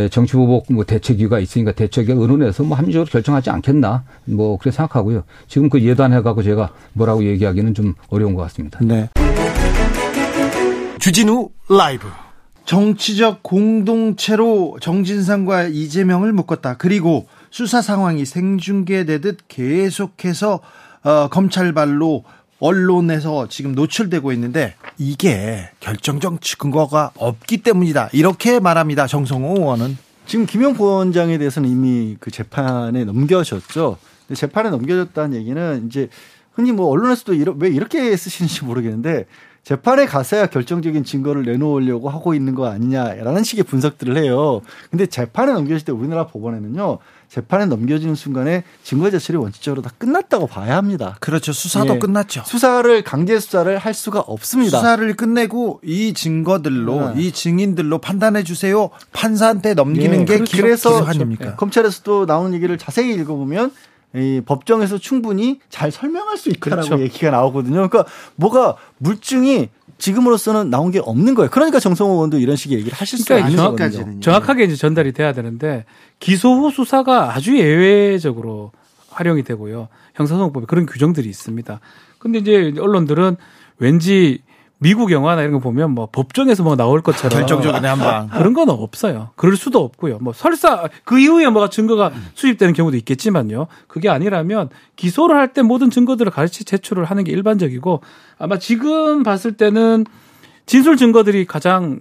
정치보복 0.09 0.73
뭐 0.73 0.83
대책위가 0.85 1.37
있으니까 1.39 1.71
대책위가 1.73 2.19
의논해서 2.19 2.63
뭐 2.63 2.75
합리적으로 2.75 3.07
결정하지 3.11 3.51
않겠나 3.51 4.03
뭐 4.25 4.57
그렇게 4.57 4.75
생각하고요. 4.75 5.21
지금 5.47 5.69
그 5.69 5.81
예단해 5.83 6.21
갖고 6.23 6.41
제가 6.41 6.71
뭐라고 6.93 7.23
얘기하기는 7.25 7.75
좀 7.75 7.93
어려운 8.09 8.33
것 8.33 8.41
같습니다. 8.41 8.79
네. 8.81 9.07
주진우 10.99 11.49
라이브. 11.69 12.07
정치적 12.69 13.41
공동체로 13.41 14.77
정진상과 14.79 15.69
이재명을 15.69 16.33
묶었다. 16.33 16.77
그리고 16.77 17.27
수사 17.49 17.81
상황이 17.81 18.25
생중계되듯 18.25 19.47
계속해서 19.47 20.59
어, 21.01 21.29
검찰 21.29 21.73
발로 21.73 22.25
언론에서 22.59 23.47
지금 23.47 23.73
노출되고 23.73 24.31
있는데 24.33 24.75
이게 24.99 25.71
결정적 25.79 26.41
증거가 26.41 27.09
없기 27.15 27.63
때문이다. 27.63 28.09
이렇게 28.13 28.59
말합니다. 28.59 29.07
정성호 29.07 29.55
의원은. 29.57 29.97
지금 30.27 30.45
김영 30.45 30.75
부원장에 30.75 31.39
대해서는 31.39 31.67
이미 31.67 32.17
그 32.19 32.29
재판에 32.29 33.03
넘겨졌죠. 33.03 33.97
재판에 34.35 34.69
넘겨졌다는 34.69 35.35
얘기는 35.35 35.87
이제 35.87 36.07
흔히 36.53 36.71
뭐 36.71 36.85
언론에서도 36.89 37.33
이러, 37.33 37.55
왜 37.57 37.69
이렇게 37.69 38.15
쓰시는지 38.15 38.63
모르겠는데 38.63 39.25
재판에 39.63 40.05
가서야 40.05 40.47
결정적인 40.47 41.03
증거를 41.03 41.43
내놓으려고 41.43 42.09
하고 42.09 42.33
있는 42.33 42.55
거 42.55 42.67
아니냐라는 42.67 43.43
식의 43.43 43.65
분석들을 43.65 44.17
해요. 44.17 44.61
근데 44.89 45.05
재판에 45.05 45.53
넘겨질 45.53 45.85
때 45.85 45.91
우리나라 45.91 46.25
법원에는요. 46.27 46.99
재판에 47.27 47.67
넘겨지는 47.67 48.15
순간에 48.15 48.63
증거 48.83 49.11
제출이 49.11 49.37
원칙적으로 49.37 49.83
다 49.83 49.91
끝났다고 49.99 50.47
봐야 50.47 50.77
합니다. 50.77 51.15
그렇죠. 51.19 51.53
수사도 51.53 51.95
예. 51.95 51.99
끝났죠. 51.99 52.41
수사를 52.45 53.03
강제 53.03 53.39
수사를 53.39 53.77
할 53.77 53.93
수가 53.93 54.21
없습니다. 54.21 54.79
수사를 54.79 55.13
끝내고 55.15 55.81
이 55.83 56.13
증거들로 56.13 57.13
네. 57.13 57.21
이 57.21 57.31
증인들로 57.31 57.99
판단해 57.99 58.43
주세요. 58.43 58.89
판사한테 59.13 59.75
넘기는 59.75 60.21
예. 60.21 60.25
게 60.25 60.39
그래서 60.39 61.05
기소입니까 61.05 61.55
검찰에서도 61.55 62.25
나오는 62.25 62.55
얘기를 62.55 62.79
자세히 62.79 63.13
읽어보면 63.13 63.71
이 64.15 64.41
법정에서 64.45 64.97
충분히 64.97 65.59
잘 65.69 65.91
설명할 65.91 66.37
수 66.37 66.49
있다라고 66.49 66.87
그렇죠. 66.87 67.03
얘기가 67.03 67.31
나오거든요. 67.31 67.87
그러니까 67.87 68.05
뭐가 68.35 68.75
물증이 68.97 69.69
지금으로서는 69.99 70.69
나온 70.69 70.91
게 70.91 70.99
없는 70.99 71.35
거예요. 71.35 71.49
그러니까 71.51 71.79
정성호 71.79 72.13
의원도 72.13 72.39
이런 72.39 72.55
식의 72.55 72.79
얘기를 72.79 72.97
하실 72.97 73.23
그러니까 73.23 73.49
수가 73.49 73.63
있는 73.63 73.77
거거든요. 73.77 74.19
정확하게 74.21 74.63
이제 74.63 74.75
전달이 74.75 75.11
돼야 75.11 75.33
되는데 75.33 75.85
기소 76.19 76.55
후 76.55 76.71
수사가 76.71 77.35
아주 77.35 77.57
예외적으로 77.57 78.71
활용이 79.09 79.43
되고요. 79.43 79.89
형사소송법에 80.15 80.65
그런 80.67 80.85
규정들이 80.85 81.29
있습니다. 81.29 81.79
근데 82.17 82.39
이제 82.39 82.73
언론들은 82.79 83.35
왠지 83.77 84.41
미국 84.81 85.11
영화나 85.11 85.41
이런 85.41 85.53
거 85.53 85.59
보면 85.59 85.91
뭐 85.91 86.07
법정에서 86.09 86.63
뭐 86.63 86.75
나올 86.77 87.01
것처럼 87.01 87.37
결정적인 87.37 87.83
한방 87.85 88.29
그런 88.29 88.53
건 88.53 88.69
없어요. 88.69 89.31
그럴 89.35 89.57
수도 89.57 89.83
없고요. 89.83 90.19
뭐 90.21 90.31
설사 90.33 90.87
그 91.03 91.19
이후에 91.19 91.47
뭐가 91.49 91.69
증거가 91.69 92.11
수집되는 92.33 92.73
경우도 92.73 92.95
있겠지만요. 92.97 93.67
그게 93.87 94.09
아니라면 94.09 94.69
기소를 94.95 95.35
할 95.35 95.49
때 95.49 95.63
모든 95.63 95.89
증거들을 95.89 96.31
같이 96.31 96.63
제출을 96.63 97.05
하는 97.05 97.23
게 97.23 97.31
일반적이고 97.31 98.01
아마 98.37 98.57
지금 98.59 99.23
봤을 99.23 99.53
때는 99.57 100.05
진술 100.65 100.95
증거들이 100.95 101.45
가장 101.45 101.99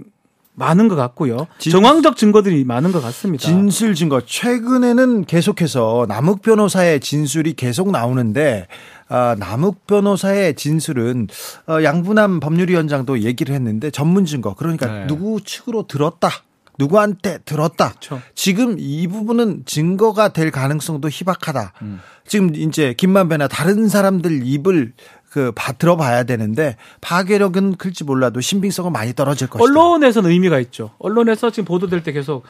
많은 0.55 0.89
것 0.89 0.97
같고요. 0.97 1.47
진, 1.59 1.73
정황적 1.73 2.17
증거들이 2.17 2.65
많은 2.65 2.93
것 2.93 3.01
같습니다. 3.01 3.43
진술 3.43 3.95
증거 3.95 4.21
최근에는 4.21 5.25
계속해서 5.25 6.07
남욱 6.09 6.43
변호사의 6.43 7.01
진술이 7.01 7.55
계속 7.55 7.91
나오는데 7.91 8.67
아, 9.09 9.37
남욱 9.39 9.87
변호사의 9.87 10.55
진술은 10.55 11.29
어, 11.67 11.83
양분남 11.83 12.41
법률위원장도 12.41 13.21
얘기를 13.21 13.55
했는데 13.55 13.91
전문 13.91 14.25
증거 14.25 14.55
그러니까 14.55 14.87
네. 14.87 15.07
누구 15.07 15.41
측으로 15.43 15.87
들었다. 15.87 16.31
누구한테 16.79 17.39
들었다. 17.45 17.91
그렇죠. 17.91 18.23
지금 18.35 18.77
이 18.79 19.09
부분은 19.09 19.65
증거가 19.67 20.29
될 20.29 20.51
가능성도 20.53 21.09
희박하다. 21.09 21.73
음. 21.83 22.01
지금 22.25 22.55
이제 22.55 22.95
김만배나 22.95 23.49
다른 23.49 23.89
사람들 23.89 24.47
입을 24.47 24.93
그 25.31 25.53
들어봐야 25.79 26.23
되는데 26.23 26.77
파괴력은 27.01 27.77
클지 27.77 28.05
몰라도 28.05 28.41
신빙성은 28.41 28.93
많이 28.93 29.13
떨어질 29.15 29.49
것이다. 29.49 29.63
언론에서는 29.63 30.31
의미가 30.31 30.59
있죠. 30.61 30.93
언론에서 30.99 31.51
지금 31.51 31.65
보도될 31.65 32.03
때 32.03 32.13
계속 32.13 32.45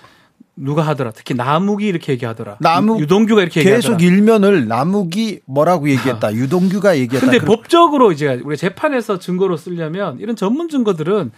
누가 0.61 0.83
하더라. 0.83 1.13
특히 1.13 1.35
남욱이 1.35 1.87
이렇게 1.87 2.13
얘기하더라. 2.13 2.57
남욱 2.61 3.01
유동규가 3.01 3.43
이렇게 3.43 3.63
계속 3.63 3.93
얘기하더라. 3.93 3.99
일면을 3.99 4.69
남욱이 4.69 5.41
뭐라고 5.47 5.89
얘기했다. 5.89 6.35
유동규가 6.35 6.99
얘기했다. 6.99 7.31
근데 7.31 7.45
법적으로 7.45 8.11
이제 8.11 8.41
우리 8.45 8.57
재판에서 8.57 9.19
증거로 9.19 9.57
쓰려면 9.57 10.19
이런 10.19 10.35
전문 10.35 10.69
증거들은 10.69 11.31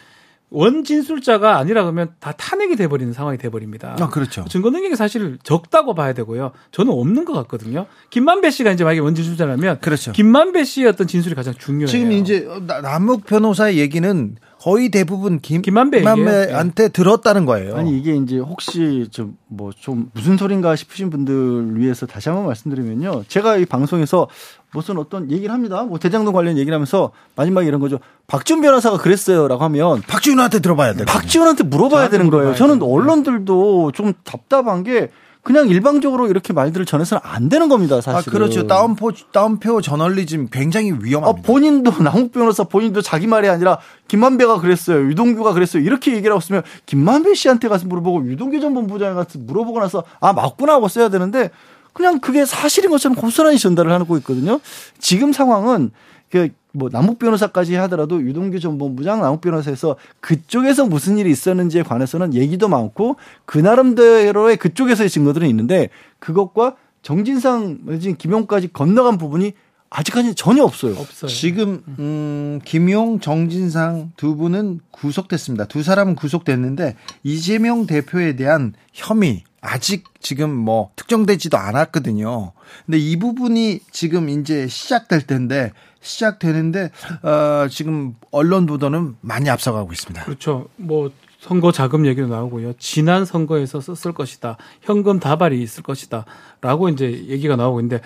원 0.52 0.82
진술자가 0.82 1.58
아니라 1.58 1.82
그러면 1.82 2.10
다 2.18 2.32
탄핵이 2.32 2.74
돼버리는 2.74 3.12
상황이 3.12 3.38
돼버립니다. 3.38 3.96
아, 4.00 4.08
그렇죠. 4.08 4.44
증거 4.48 4.70
능력이 4.70 4.96
사실 4.96 5.38
적다고 5.44 5.94
봐야 5.94 6.12
되고요. 6.12 6.50
저는 6.72 6.92
없는 6.92 7.24
것 7.24 7.34
같거든요. 7.34 7.86
김만배 8.10 8.50
씨가 8.50 8.72
이제 8.72 8.82
만약에 8.82 9.00
원 9.00 9.14
진술자라면 9.14 9.78
그렇죠. 9.80 10.10
김만배 10.12 10.64
씨의 10.64 10.88
어떤 10.88 11.06
진술이 11.06 11.36
가장 11.36 11.54
중요해요. 11.54 11.86
지금 11.86 12.10
이제 12.10 12.48
남욱 12.82 13.26
변호사의 13.26 13.78
얘기는 13.78 14.36
거의 14.60 14.90
대부분 14.90 15.40
김, 15.40 15.62
김만배 15.62 16.00
김만배한테 16.00 16.88
들었다는 16.88 17.46
거예요. 17.46 17.76
아니 17.76 17.96
이게 17.96 18.14
이제 18.14 18.38
혹시 18.38 19.08
좀 19.10 19.38
뭐좀 19.48 19.80
좀 19.80 20.10
무슨 20.12 20.36
소린가 20.36 20.76
싶으신 20.76 21.08
분들 21.08 21.80
위해서 21.80 22.04
다시 22.04 22.28
한번 22.28 22.46
말씀드리면요. 22.46 23.24
제가 23.26 23.56
이 23.56 23.64
방송에서 23.64 24.28
무슨 24.72 24.98
어떤 24.98 25.30
얘기를 25.30 25.52
합니다. 25.54 25.82
뭐 25.84 25.98
대장동 25.98 26.34
관련 26.34 26.58
얘기를 26.58 26.74
하면서 26.74 27.10
마지막에 27.36 27.66
이런 27.66 27.80
거죠. 27.80 28.00
박지훈 28.26 28.60
변호사가 28.60 28.98
그랬어요라고 28.98 29.64
하면 29.64 30.02
박지훈한테 30.02 30.58
들어봐야 30.58 30.92
돼. 30.92 31.06
박지훈한테 31.06 31.64
물어봐야 31.64 32.10
되는 32.10 32.28
거예요. 32.28 32.54
저는 32.54 32.82
언론들도 32.82 33.92
좀 33.92 34.12
답답한 34.24 34.82
게 34.82 35.10
그냥 35.42 35.68
일방적으로 35.68 36.28
이렇게 36.28 36.52
말들을 36.52 36.84
전해서는 36.84 37.22
안 37.24 37.48
되는 37.48 37.68
겁니다, 37.68 38.00
사실. 38.00 38.28
아, 38.28 38.32
그렇죠. 38.32 38.66
다운표, 38.66 39.12
다운표 39.32 39.80
저널리즘 39.80 40.48
굉장히 40.50 40.92
위험합니다. 40.92 41.28
아, 41.28 41.32
본인도, 41.46 41.90
남욱 42.02 42.32
변호사 42.32 42.64
본인도 42.64 43.00
자기 43.00 43.26
말이 43.26 43.48
아니라 43.48 43.78
김만배가 44.08 44.60
그랬어요. 44.60 45.06
유동규가 45.08 45.54
그랬어요. 45.54 45.82
이렇게 45.82 46.12
얘기를 46.12 46.32
하고 46.32 46.40
있으면 46.40 46.62
김만배 46.86 47.34
씨한테 47.34 47.68
가서 47.68 47.86
물어보고 47.86 48.26
유동규 48.26 48.60
전 48.60 48.74
본부장에 48.74 49.14
가서 49.14 49.38
물어보고 49.38 49.80
나서 49.80 50.04
아, 50.20 50.32
맞구나 50.32 50.74
하고 50.74 50.88
써야 50.88 51.08
되는데 51.08 51.50
그냥 51.92 52.20
그게 52.20 52.44
사실인 52.44 52.90
것처럼 52.90 53.16
고스란히 53.16 53.58
전달을 53.58 53.90
하고 53.92 54.16
있거든요. 54.18 54.60
지금 54.98 55.32
상황은 55.32 55.90
그뭐 56.30 56.88
남욱 56.90 57.18
변호사까지 57.18 57.74
하더라도 57.74 58.22
유동규 58.22 58.60
전 58.60 58.78
본부장 58.78 59.20
남욱 59.20 59.40
변호사에서 59.40 59.96
그쪽에서 60.20 60.86
무슨 60.86 61.18
일이 61.18 61.30
있었는지에 61.30 61.82
관해서는 61.82 62.34
얘기도 62.34 62.68
많고 62.68 63.16
그 63.44 63.58
나름대로의 63.58 64.56
그쪽에서의 64.56 65.10
증거들은 65.10 65.48
있는데 65.48 65.90
그것과 66.18 66.76
정진상 67.02 67.98
김용까지 68.18 68.72
건너간 68.72 69.18
부분이 69.18 69.54
아직까지 69.90 70.36
전혀 70.36 70.62
없어요. 70.62 70.92
없어요. 70.92 71.28
지금 71.28 71.82
음, 71.98 72.60
김용, 72.64 73.18
정진상 73.18 74.12
두 74.16 74.36
분은 74.36 74.80
구속됐습니다. 74.92 75.64
두 75.64 75.82
사람은 75.82 76.14
구속됐는데 76.14 76.94
이재명 77.24 77.86
대표에 77.86 78.36
대한 78.36 78.74
혐의 78.92 79.42
아직 79.60 80.04
지금 80.20 80.54
뭐 80.54 80.90
특정되지도 80.94 81.56
않았거든요. 81.56 82.52
근데 82.86 82.98
이 82.98 83.16
부분이 83.16 83.80
지금 83.90 84.28
이제 84.28 84.68
시작될 84.68 85.26
텐데 85.26 85.72
시작되는데 86.00 86.90
어, 87.22 87.68
지금 87.68 88.14
언론 88.30 88.66
보도는 88.66 89.16
많이 89.20 89.50
앞서가고 89.50 89.92
있습니다. 89.92 90.24
그렇죠. 90.24 90.68
뭐 90.76 91.10
선거 91.38 91.72
자금 91.72 92.06
얘기도 92.06 92.28
나오고요. 92.28 92.74
지난 92.78 93.24
선거에서 93.24 93.80
썼을 93.80 94.14
것이다. 94.14 94.58
현금 94.82 95.18
다발이 95.18 95.60
있을 95.60 95.82
것이다. 95.82 96.26
라고 96.60 96.88
이제 96.88 97.24
얘기가 97.28 97.56
나오고 97.56 97.80
있는데 97.80 98.02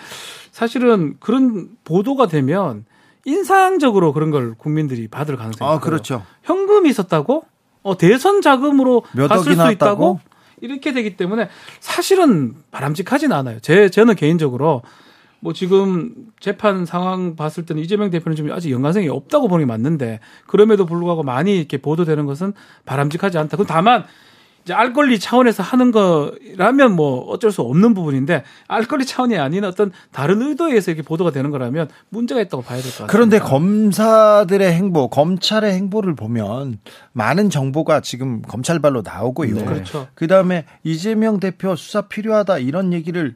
사실은 0.51 1.17
그런 1.19 1.69
보도가 1.83 2.27
되면 2.27 2.85
인상적으로 3.25 4.13
그런 4.13 4.31
걸 4.31 4.53
국민들이 4.55 5.07
받을 5.07 5.35
가능성이 5.35 5.69
아, 5.69 5.79
그렇죠. 5.79 6.23
현금이 6.43 6.89
있었다고? 6.89 7.43
어, 7.83 7.97
대선 7.97 8.41
자금으로 8.41 9.03
갔을 9.27 9.55
수 9.55 9.71
있다고? 9.71 10.19
이렇게 10.61 10.93
되기 10.93 11.17
때문에 11.17 11.49
사실은 11.79 12.55
바람직하진 12.71 13.31
않아요. 13.33 13.59
제, 13.59 13.89
저는 13.89 14.15
개인적으로 14.15 14.81
뭐 15.45 15.53
지금 15.53 16.11
재판 16.39 16.87
상황 16.87 17.35
봤을 17.35 17.67
때는 17.67 17.83
이재명 17.83 18.09
대표는 18.09 18.35
좀 18.35 18.51
아직 18.51 18.71
연관성이 18.71 19.09
없다고 19.09 19.47
보는 19.47 19.67
게 19.67 19.67
맞는데 19.67 20.19
그럼에도 20.47 20.87
불구하고 20.87 21.21
많이 21.21 21.55
이렇게 21.55 21.77
보도되는 21.77 22.25
것은 22.25 22.53
바람직하지 22.85 23.37
않다. 23.37 23.55
그 23.55 23.63
다만 23.63 24.05
이제 24.63 24.73
알 24.73 24.91
권리 24.93 25.19
차원에서 25.19 25.61
하는 25.61 25.91
거라면 25.91 26.95
뭐 26.95 27.25
어쩔 27.29 27.51
수 27.51 27.61
없는 27.61 27.93
부분인데 27.93 28.43
알 28.67 28.85
권리 28.85 29.05
차원이 29.05 29.37
아닌 29.37 29.63
어떤 29.65 29.91
다른 30.11 30.41
의도에 30.41 30.69
의해서 30.69 30.89
이렇게 30.89 31.05
보도가 31.05 31.29
되는 31.29 31.51
거라면 31.51 31.89
문제가 32.09 32.41
있다고 32.41 32.63
봐야 32.63 32.81
될 32.81 32.89
것 32.89 32.97
같아요. 33.03 33.07
그런데 33.11 33.37
검사들의 33.37 34.73
행보, 34.73 35.09
검찰의 35.09 35.73
행보를 35.73 36.15
보면 36.15 36.79
많은 37.11 37.51
정보가 37.51 38.01
지금 38.01 38.41
검찰발로 38.41 39.03
나오고요. 39.05 39.57
네. 39.57 39.63
그렇죠. 39.63 40.07
그다음에 40.15 40.65
이재명 40.83 41.39
대표 41.39 41.75
수사 41.75 42.01
필요하다 42.01 42.57
이런 42.57 42.93
얘기를 42.93 43.35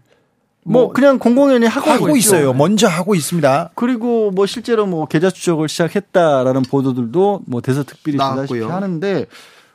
뭐, 0.69 0.83
뭐 0.83 0.93
그냥 0.93 1.17
공공연히 1.17 1.65
하고, 1.65 1.89
하고 1.89 2.15
있어요. 2.15 2.53
먼저 2.53 2.87
하고 2.87 3.15
있습니다. 3.15 3.71
그리고 3.75 4.31
뭐 4.31 4.45
실제로 4.45 4.85
뭐 4.85 5.05
계좌 5.05 5.29
추적을 5.29 5.67
시작했다라는 5.67 6.61
보도들도 6.63 7.41
뭐 7.45 7.61
대서특별히 7.61 8.17
나왔고요. 8.17 8.69
하는데 8.71 9.25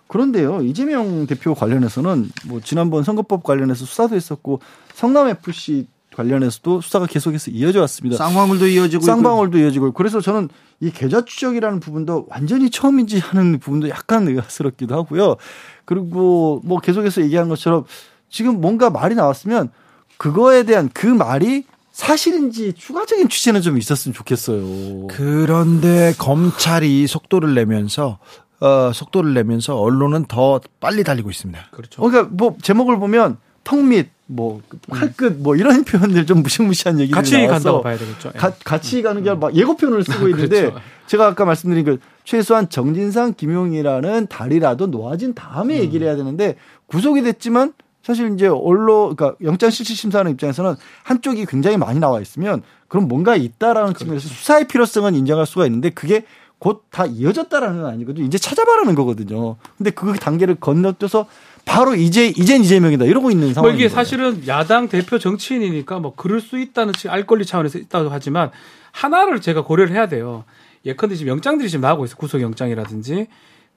그런데요 0.07 0.63
이재명 0.63 1.27
대표 1.27 1.55
관련해서는 1.55 2.31
뭐 2.47 2.61
지난번 2.63 3.03
선거법 3.03 3.43
관련해서 3.43 3.85
수사도 3.85 4.15
했었고 4.15 4.61
성남 4.95 5.29
FC 5.29 5.89
관련해서도 6.15 6.81
수사가 6.81 7.07
계속해서 7.07 7.51
이어져 7.51 7.81
왔습니다. 7.81 8.17
쌍방울도 8.17 8.69
이어지고 8.69 9.03
쌍방울도 9.03 9.59
이어지고 9.59 9.93
그래서 9.93 10.21
저는 10.21 10.49
이 10.79 10.93
계좌 10.93 11.25
추적이라는 11.25 11.81
부분도 11.81 12.27
완전히 12.29 12.71
처음인지 12.71 13.19
하는 13.19 13.59
부분도 13.59 13.89
약간 13.89 14.29
의아스럽기도 14.29 14.95
하고요. 14.95 15.37
그리고 15.85 16.61
뭐 16.65 16.79
계속해서 16.79 17.23
얘기한 17.23 17.49
것처럼 17.49 17.85
지금 18.29 18.61
뭔가 18.61 18.91
말이 18.91 19.17
나왔으면 19.17 19.71
그거에 20.17 20.63
대한 20.65 20.91
그 20.93 21.07
말이 21.07 21.65
사실인지 21.93 22.73
추가적인 22.75 23.29
취재는 23.29 23.63
좀 23.63 23.79
있었으면 23.79 24.15
좋겠어요. 24.15 25.07
그런데 25.09 26.13
검찰이 26.19 27.07
속도를 27.07 27.55
내면서 27.55 28.19
어, 28.61 28.91
속도를 28.93 29.35
내면서 29.35 29.77
언론은 29.79 30.25
더 30.27 30.61
빨리 30.81 31.05
달리고 31.05 31.31
있습니다. 31.31 31.61
그렇죠. 31.71 32.03
그러니까 32.03 32.29
뭐 32.33 32.57
제목을 32.63 32.99
보면 32.99 33.37
턱밑 33.63 34.09
뭐 34.27 34.61
칼끝 34.91 35.35
뭐 35.39 35.55
이런 35.55 35.85
표현들 35.85 36.27
좀 36.27 36.43
무시무시한 36.43 36.99
얘기들이 36.99 37.15
같이 37.15 37.35
나와서 37.35 37.53
간다고 37.53 37.83
봐야 37.83 37.97
되겠죠. 37.99 38.33
가, 38.33 38.51
같이 38.65 39.03
가는 39.03 39.23
게 39.23 39.35
막 39.35 39.55
예고 39.55 39.77
표현을 39.77 40.03
쓰고 40.03 40.29
있는데 40.31 40.63
그렇죠. 40.63 40.81
제가 41.07 41.27
아까 41.27 41.45
말씀드린 41.45 41.85
그 41.85 41.99
최소한 42.25 42.69
정진상 42.71 43.35
김용이라는 43.37 44.27
다리라도 44.29 44.87
놓아진 44.87 45.35
다음에 45.35 45.77
음. 45.77 45.81
얘기를 45.83 46.07
해야 46.07 46.17
되는데 46.17 46.57
구속이 46.87 47.23
됐지만 47.23 47.73
사실 48.05 48.33
이제 48.35 48.47
언론 48.47 49.17
그러니까 49.17 49.37
영장 49.43 49.71
실질 49.71 49.97
심사하는 49.97 50.31
입장에서는 50.33 50.77
한쪽이 51.05 51.47
굉장히 51.47 51.79
많이 51.79 51.99
나와 51.99 52.21
있으면 52.21 52.63
그럼 52.87 53.09
뭔가 53.09 53.35
있다라는 53.35 53.95
그렇죠. 53.95 53.99
측면에서 54.01 54.29
수사의 54.29 54.69
필요성은 54.69 55.15
인정할 55.15 55.47
수가 55.47 55.67
있는데 55.67 55.91
그게 55.91 56.25
곧 56.59 56.85
다 56.91 57.07
이어졌다라는 57.07 57.83
건 57.83 57.91
아니거든요. 57.91 58.25
이제 58.25 58.39
찾아봐라는 58.39 58.95
거거든요. 58.95 59.57
근데 59.77 59.91
그 59.91 60.15
단계를 60.15 60.55
건너뛰어서 60.57 61.27
바로 61.65 61.95
이제 61.95 62.29
이젠 62.29 62.63
이재명이다 62.63 63.05
이러고 63.07 63.31
있는 63.31 63.53
상황. 63.53 63.71
뭐 63.71 63.75
이게 63.77 63.89
사실은 63.89 64.47
야당 64.47 64.89
대표 64.89 65.19
정치인이니까 65.19 65.99
뭐 65.99 66.15
그럴 66.15 66.41
수 66.41 66.59
있다는 66.59 66.93
알 67.09 67.27
권리 67.27 67.45
차원에서 67.45 67.79
있다고 67.79 68.11
하지만 68.11 68.51
하나를 68.93 69.41
제가 69.41 69.65
고려를 69.65 69.93
해야 69.95 70.07
돼요. 70.09 70.45
예컨대 70.87 71.17
지금 71.17 71.33
영장들이 71.33 71.69
지금 71.69 71.81
나오고 71.81 72.05
있어 72.05 72.17
구속 72.17 72.41
영장이라든지 72.41 73.27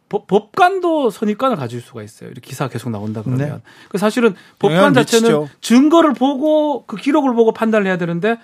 법 0.09 0.55
관도 0.55 1.09
선입관을 1.09 1.57
가질 1.57 1.81
수가 1.81 2.01
있어요. 2.01 2.29
이렇게 2.29 2.49
기사가 2.49 2.69
계속 2.69 2.89
나온다 2.89 3.21
그러면. 3.23 3.47
네. 3.47 3.61
그 3.89 3.97
사실은 3.97 4.35
법관 4.59 4.93
자체는 4.93 5.23
미치죠. 5.23 5.49
증거를 5.61 6.13
보고 6.13 6.85
그 6.85 6.95
기록을 6.95 7.33
보고 7.33 7.51
판단을 7.51 7.87
해야 7.87 7.97
되는데 7.97 8.37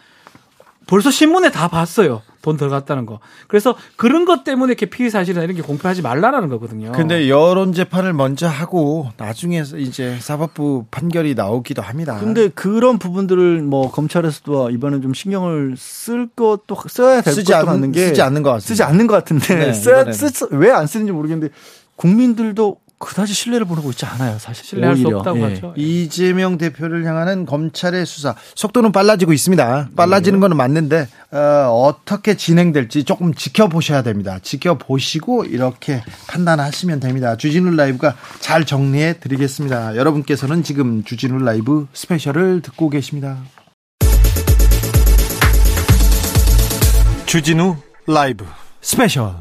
벌써 0.88 1.10
신문에 1.10 1.52
다 1.52 1.70
봤어요. 1.70 2.22
돈 2.44 2.58
들어갔다는 2.58 3.06
거. 3.06 3.20
그래서 3.48 3.74
그런 3.96 4.26
것 4.26 4.44
때문에 4.44 4.72
이렇게 4.72 4.86
피의 4.86 5.10
사실이나 5.10 5.44
이런 5.44 5.56
게 5.56 5.62
공표하지 5.62 6.02
말라라는 6.02 6.50
거거든요. 6.50 6.92
근데 6.92 7.30
여론 7.30 7.72
재판을 7.72 8.12
먼저 8.12 8.48
하고 8.48 9.08
나중에 9.16 9.64
이제 9.78 10.18
사법부 10.20 10.86
판결이 10.92 11.36
나오기도 11.36 11.82
합니다. 11.82 12.18
근데 12.20 12.50
그런 12.50 13.00
부분들을 13.00 13.62
뭐 13.62 13.90
검찰에서도 13.90 14.72
이번에 14.72 15.00
좀 15.00 15.14
신경을 15.14 15.76
쓸 15.78 16.28
것도 16.28 16.76
써야 16.90 17.22
될 17.22 17.34
쓰지 17.34 17.54
것도 17.54 17.70
않는 17.72 17.94
게 17.94 18.08
쓰지 18.08 18.22
않는 18.22 18.44
것 18.44 18.50
같습니다. 18.52 18.68
쓰지 18.68 18.84
않는 18.84 19.08
것 19.08 19.14
같은데 19.14 19.56
네, 19.56 19.74
써야 19.74 20.06
왜안 20.52 20.86
쓰는지 20.86 21.14
모르겠는데 21.14 21.54
국민들도 21.96 22.83
그다지 23.04 23.34
신뢰를 23.34 23.66
보내고 23.66 23.90
있지 23.92 24.06
않아요. 24.06 24.38
사실 24.40 24.66
신뢰할 24.66 24.96
오히려. 24.96 25.10
수 25.10 25.18
없다고 25.18 25.40
예. 25.40 25.44
하죠. 25.44 25.74
이재명 25.76 26.58
대표를 26.58 27.06
향하는 27.06 27.46
검찰의 27.46 28.06
수사 28.06 28.36
속도는 28.56 28.92
빨라지고 28.92 29.34
있습니다. 29.34 29.90
빨라지는 29.96 30.40
거는 30.40 30.56
맞는데 30.58 31.08
어, 31.32 31.96
떻게 32.06 32.36
진행될지 32.36 33.04
조금 33.04 33.34
지켜보셔야 33.34 34.04
됩니다. 34.04 34.40
지켜보시고 34.42 35.46
이렇게 35.46 36.04
판단하시면 36.28 37.00
됩니다. 37.00 37.36
주진우 37.36 37.72
라이브가 37.76 38.16
잘 38.40 38.66
정리해 38.66 39.20
드리겠습니다. 39.20 39.96
여러분께서는 39.96 40.64
지금 40.64 41.04
주진우 41.04 41.40
라이브 41.40 41.88
special을 41.94 42.62
듣고 42.62 42.90
계십니다. 42.90 43.38
주진우 47.26 47.78
라이브 48.08 48.46
special 48.82 49.34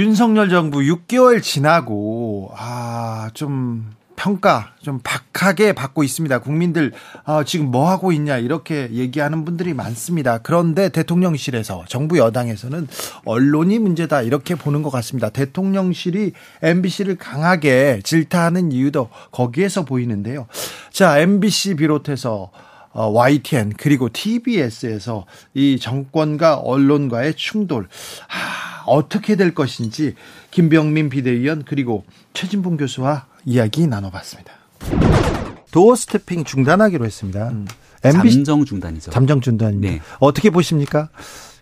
윤석열 0.00 0.48
정부 0.48 0.78
6개월 0.78 1.42
지나고 1.42 2.52
아 2.56 3.28
좀 3.34 3.90
평가 4.20 4.74
좀 4.82 5.00
박하게 5.02 5.72
받고 5.72 6.04
있습니다. 6.04 6.40
국민들 6.40 6.92
아, 7.24 7.42
지금 7.42 7.70
뭐 7.70 7.88
하고 7.88 8.12
있냐 8.12 8.36
이렇게 8.36 8.90
얘기하는 8.92 9.46
분들이 9.46 9.72
많습니다. 9.72 10.36
그런데 10.36 10.90
대통령실에서 10.90 11.86
정부 11.88 12.18
여당에서는 12.18 12.86
언론이 13.24 13.78
문제다 13.78 14.20
이렇게 14.20 14.56
보는 14.56 14.82
것 14.82 14.90
같습니다. 14.90 15.30
대통령실이 15.30 16.32
MBC를 16.60 17.16
강하게 17.16 18.00
질타하는 18.04 18.72
이유도 18.72 19.08
거기에서 19.32 19.86
보이는데요. 19.86 20.46
자 20.92 21.18
MBC 21.18 21.76
비롯해서 21.76 22.50
어, 22.52 22.69
YTN 22.92 23.74
그리고 23.76 24.08
TBS에서 24.12 25.26
이 25.54 25.78
정권과 25.78 26.56
언론과의 26.56 27.34
충돌 27.34 27.88
아, 28.28 28.82
어떻게 28.86 29.36
될 29.36 29.54
것인지 29.54 30.14
김병민 30.50 31.08
비대위원 31.08 31.64
그리고 31.64 32.04
최진봉 32.32 32.76
교수와 32.76 33.26
이야기 33.44 33.86
나눠봤습니다. 33.86 34.52
도어 35.70 35.94
스태핑 35.94 36.44
중단하기로 36.44 37.04
했습니다. 37.04 37.48
음, 37.50 37.66
MBC 38.02 38.36
잠정 38.36 38.64
중단이죠. 38.64 39.10
잠정 39.10 39.40
중단입니다. 39.40 39.92
네. 39.92 40.00
어떻게 40.18 40.50
보십니까? 40.50 41.10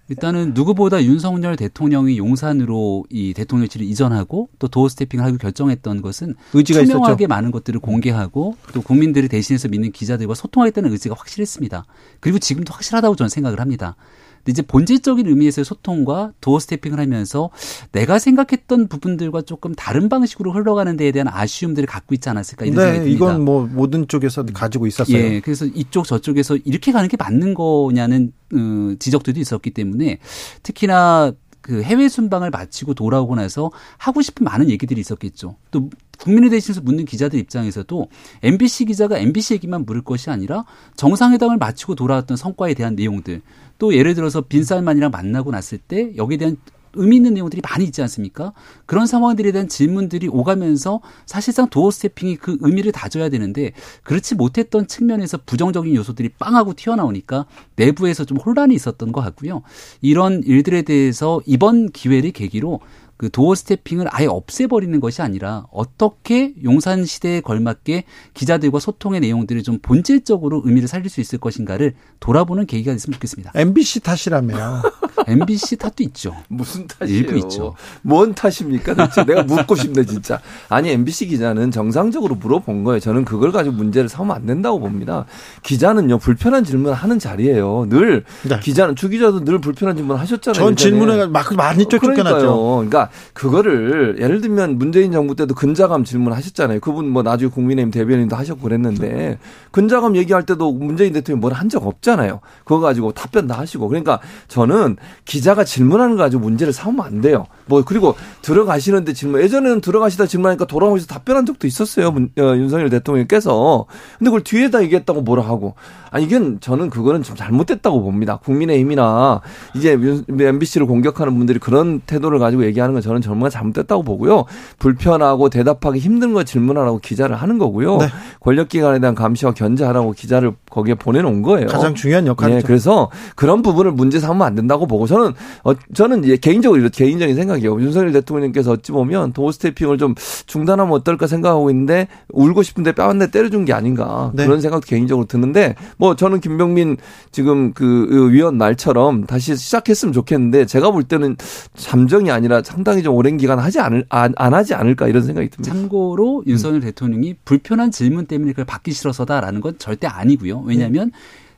일단은 0.09 0.55
누구보다 0.55 1.05
윤석열 1.05 1.57
대통령이 1.57 2.17
용산으로 2.19 3.05
이 3.11 3.35
대통령실을 3.35 3.87
이전하고 3.87 4.49
또 4.59 4.69
도어 4.69 4.89
스태핑을 4.89 5.23
하기로 5.25 5.39
결정했던 5.39 6.01
것은 6.01 6.35
의지가 6.55 6.85
투명하게 6.85 7.25
있었죠. 7.25 7.29
많은 7.29 7.51
것들을 7.51 7.79
공개하고 7.81 8.57
또 8.73 8.81
국민들을 8.81 9.29
대신해서 9.29 9.69
믿는 9.69 9.93
기자들과 9.93 10.35
소통하겠다는 10.35 10.91
의지가 10.93 11.15
확실했습니다. 11.19 11.85
그리고 12.21 12.39
지금도 12.39 12.73
확실하다고 12.73 13.17
저는 13.17 13.29
생각을 13.29 13.61
합니다. 13.61 13.97
근데 14.39 14.53
이제 14.53 14.62
본질적인 14.62 15.26
의미에서의 15.26 15.64
소통과 15.64 16.32
도어 16.41 16.59
스태핑을 16.59 16.99
하면서 16.99 17.51
내가 17.93 18.18
생각했던 18.18 18.89
부분들과 18.89 19.43
조금 19.43 19.74
다른 19.74 20.09
방식으로 20.09 20.53
흘러가는 20.53 20.97
데에 20.97 21.12
대한 21.12 21.28
아쉬움들을 21.28 21.86
갖고 21.86 22.14
있지 22.14 22.28
않았을까 22.28 22.64
이런 22.64 22.76
네, 22.76 22.82
생각이 22.82 23.11
듭니다. 23.11 23.16
이건 23.16 23.45
뭐 23.45 23.66
모든 23.66 24.09
쪽에서 24.09 24.45
가지고 24.45 24.86
있었어요. 24.86 25.16
예, 25.16 25.41
그래서 25.41 25.66
이쪽 25.66 26.07
저쪽에서 26.07 26.57
이렇게 26.57 26.93
가는 26.93 27.09
게 27.09 27.16
맞는 27.16 27.55
거냐는 27.55 28.32
어, 28.55 28.95
지적들도 28.99 29.41
있었기 29.41 29.70
때문에 29.70 30.18
특히나 30.62 31.32
그 31.61 31.82
해외 31.82 32.09
순방을 32.09 32.51
마치고 32.51 32.95
돌아오고 32.95 33.34
나서 33.34 33.70
하고 33.99 34.22
싶은 34.22 34.45
많은 34.45 34.70
얘기들이 34.70 35.01
있었겠죠. 35.01 35.57
또 35.70 35.91
국민에 36.19 36.49
대신해서 36.49 36.81
묻는 36.81 37.05
기자들 37.05 37.39
입장에서도 37.39 38.09
MBC 38.43 38.87
기자가 38.87 39.19
MBC 39.19 39.55
얘기만 39.55 39.85
물을 39.87 40.03
것이 40.03 40.31
아니라 40.31 40.64
정상회담을 40.97 41.57
마치고 41.59 41.95
돌아왔던 41.95 42.37
성과에 42.37 42.75
대한 42.75 42.95
내용들 42.95 43.43
또 43.79 43.95
예를 43.95 44.14
들어서 44.14 44.41
빈살만이랑 44.41 45.11
만나고 45.11 45.51
났을 45.51 45.79
때 45.79 46.12
여기에 46.16 46.37
대한 46.37 46.57
의미 46.95 47.16
있는 47.16 47.35
내용들이 47.35 47.62
많이 47.62 47.85
있지 47.85 48.03
않습니까? 48.03 48.53
그런 48.87 49.07
상황들에 49.07 49.53
대한 49.53 49.69
질문들이 49.69 50.29
오가면서 50.29 51.01
사실상 51.27 51.69
도어 51.69 51.91
스태핑이 51.91 52.37
그 52.37 52.57
의미를 52.61 52.93
다져야 52.93 53.29
되는데 53.29 53.73
그렇지 54.03 54.35
못했던 54.35 54.87
측면에서 54.87 55.39
부정적인 55.45 55.95
요소들이 55.95 56.31
빵하고 56.39 56.75
튀어나오니까 56.75 57.47
내부에서 57.77 58.25
좀 58.25 58.39
혼란이 58.39 58.75
있었던 58.75 59.12
것 59.12 59.21
같고요. 59.21 59.62
이런 60.01 60.43
일들에 60.45 60.83
대해서 60.83 61.41
이번 61.47 61.91
기회를 61.91 62.33
계기로 62.33 62.81
그 63.19 63.29
도어 63.31 63.57
스태핑을 63.57 64.07
아예 64.11 64.27
없애버리는 64.27 64.99
것이 65.01 65.23
아니라 65.23 65.66
어떻게 65.73 66.55
용산 66.62 67.05
시대에 67.05 67.41
걸맞게 67.41 68.05
기자들과 68.33 68.79
소통의 68.79 69.21
내용들을 69.21 69.62
좀 69.64 69.81
본질적으로 69.83 70.62
의미를 70.64 70.87
살릴 70.87 71.11
수 71.11 71.21
있을 71.21 71.39
것인가를 71.39 71.95
돌아보는 72.21 72.66
계기가 72.66 72.93
됐으면 72.93 73.14
좋겠습니다. 73.14 73.53
MBC 73.57 74.01
탓이라며. 74.01 74.83
MBC 75.27 75.77
탓도 75.77 76.03
있죠. 76.05 76.35
무슨 76.49 76.87
탓이에요? 76.87 77.19
일부 77.19 77.37
있죠. 77.39 77.75
뭔 78.03 78.35
탓입니까? 78.35 78.95
대체 78.95 79.25
내가 79.25 79.43
묻고 79.43 79.75
싶네 79.75 80.05
진짜. 80.05 80.41
아니 80.69 80.91
MBC 80.91 81.27
기자는 81.27 81.71
정상적으로 81.71 82.35
물어본 82.37 82.85
거예요. 82.85 83.01
저는 83.01 83.25
그걸 83.25 83.53
가지고 83.53 83.77
문제를 83.77 84.09
삼으면 84.09 84.37
안 84.37 84.47
된다고 84.47 84.81
봅니다. 84.81 85.27
기자는요 85.62 86.19
불편한 86.19 86.64
질문을 86.64 86.95
하는 86.95 87.19
자리예요. 87.19 87.87
늘 87.89 88.25
네. 88.49 88.59
기자는 88.61 88.97
주 88.97 89.09
기자도 89.09 89.45
늘 89.45 89.61
불편한 89.61 89.97
질문 89.97 90.16
하셨잖아요. 90.16 90.62
전 90.62 90.77
질문에 90.77 91.27
막 91.27 91.55
많이 91.55 91.87
쫓겨났죠. 91.87 92.77
그러니까 92.77 93.11
그거를 93.35 94.16
예를 94.21 94.41
들면 94.41 94.79
문재인 94.79 95.12
정부 95.12 95.35
때도 95.37 95.55
근자감 95.55 96.05
질문 96.05 96.33
하셨잖아요. 96.33 96.81
그분 96.81 97.09
뭐 97.09 97.23
나중에 97.23 97.51
국민의힘 97.51 97.91
대변인도 97.91 98.37
하셨고 98.37 98.62
그랬는데 98.62 99.39
근자감 99.71 100.16
얘기할 100.16 100.45
때도 100.47 100.73
문재인 100.73 101.12
대통령이 101.12 101.41
뭘 101.41 101.53
한 101.59 101.69
적 101.69 101.87
없잖아요. 101.87 102.41
그거 102.64 102.81
가지고 102.81 103.12
답변 103.12 103.47
다 103.47 103.59
하시고 103.59 103.89
그러니까 103.89 104.21
저는 104.47 104.97
기자가 105.25 105.65
질문하는 105.65 106.17
거 106.17 106.23
가지고 106.23 106.43
문제를 106.43 106.73
삼으면 106.73 107.05
안 107.07 107.21
돼요. 107.21 107.47
뭐 107.69 107.83
그리고 107.85 108.14
들어가시는데 108.43 109.12
질문 109.12 109.43
예전에는 109.43 109.81
들어가시다 109.81 110.27
질문하니까 110.27 110.66
돌아오면서 110.66 111.07
답변한 111.07 111.47
적도 111.47 111.66
있었어요. 111.66 112.11
문, 112.11 112.31
어, 112.39 112.43
윤석열 112.57 112.91
대통령께서 112.91 113.87
근데 114.19 114.31
그걸 114.31 114.43
뒤에다 114.43 114.83
얘기했다고 114.83 115.23
뭐라 115.23 115.45
하고 115.45 115.75
아 116.11 116.19
이건 116.19 116.59
저는 116.61 116.91
그거는 116.91 117.23
좀 117.23 117.37
잘못됐다고 117.37 118.03
봅니다. 118.03 118.39
국민의힘이나 118.39 119.41
이제 119.75 119.99
MBC를 120.29 120.87
공격하는 120.87 121.37
분들이 121.37 121.59
그런 121.59 122.01
태도를 122.01 122.39
가지고 122.39 122.64
얘기하는 122.64 122.95
건 122.95 123.03
저는 123.03 123.21
정말 123.21 123.51
잘못됐다고 123.51 124.03
보고요. 124.03 124.45
불편하고 124.79 125.51
대답하기 125.51 125.99
힘든 125.99 126.33
거 126.33 126.45
질문하라고 126.45 126.99
기자를 126.99 127.37
하는 127.37 127.59
거고요. 127.59 127.99
네. 127.99 128.07
권력기관에 128.41 129.01
대한 129.01 129.14
감시와 129.14 129.53
견제하라고 129.53 130.12
기자를 130.12 130.53
거기에 130.71 130.95
보내놓은 130.95 131.43
거예요. 131.43 131.66
가장 131.66 131.95
중요한 131.95 132.27
역할이죠. 132.27 132.59
네, 132.59 132.62
그래서 132.64 133.11
그런 133.37 133.62
부분을 133.62 133.93
문제 133.93 134.19
삼으면 134.19 134.47
안 134.47 134.55
된다고 134.55 134.87
보고 134.87 135.07
저는 135.07 135.33
어, 135.64 135.73
저는 135.95 136.25
이제 136.25 136.37
개인적으로 136.37 136.89
개인적인 136.89 137.37
생각 137.37 137.58
이에요. 137.61 137.81
윤석열 137.81 138.13
대통령께서 138.13 138.73
어찌 138.73 138.93
보면 138.93 139.33
도어 139.33 139.53
스태핑을 139.53 139.99
좀 139.99 140.15
중단하면 140.47 140.93
어떨까 140.93 141.27
생각하고 141.27 141.71
있는데 141.71 142.09
울고 142.31 142.63
싶은데 142.63 142.93
뼈 142.93 143.09
한 143.09 143.19
대 143.19 143.31
때려준 143.31 143.65
게 143.65 143.73
아닌가 143.73 144.31
네. 144.35 144.45
그런 144.45 144.61
생각도 144.61 144.87
개인적으로 144.87 145.27
드는데 145.27 145.75
뭐 145.97 146.15
저는 146.17 146.41
김병민 146.41 146.97
지금 147.33 147.73
그 147.73 148.31
위원 148.33 148.57
말처럼 148.57 149.25
다시 149.27 149.57
시작했으면 149.57 150.13
좋겠는데 150.13 150.67
제가 150.67 150.91
볼 150.91 151.03
때는 151.05 151.37
잠정이 151.75 152.31
아니라 152.31 152.63
상당히 152.63 153.03
좀 153.03 153.15
오랜 153.15 153.37
기간 153.39 153.59
하지 153.59 153.81
않을 153.81 154.05
안, 154.09 154.33
안 154.37 154.55
하지 154.55 154.75
않을까 154.75 155.09
이런 155.09 155.23
생각이 155.25 155.49
듭니다. 155.51 155.75
참고로 155.75 156.45
윤석열 156.47 156.77
음. 156.79 156.83
대통령이 156.83 157.35
불편한 157.45 157.91
질문 157.91 158.27
때문에 158.27 158.53
그걸 158.53 158.65
받기 158.67 158.93
싫어서다라는 158.93 159.61
건 159.61 159.75
절대 159.79 160.07
아니고요. 160.07 160.61
왜냐하면 160.67 161.11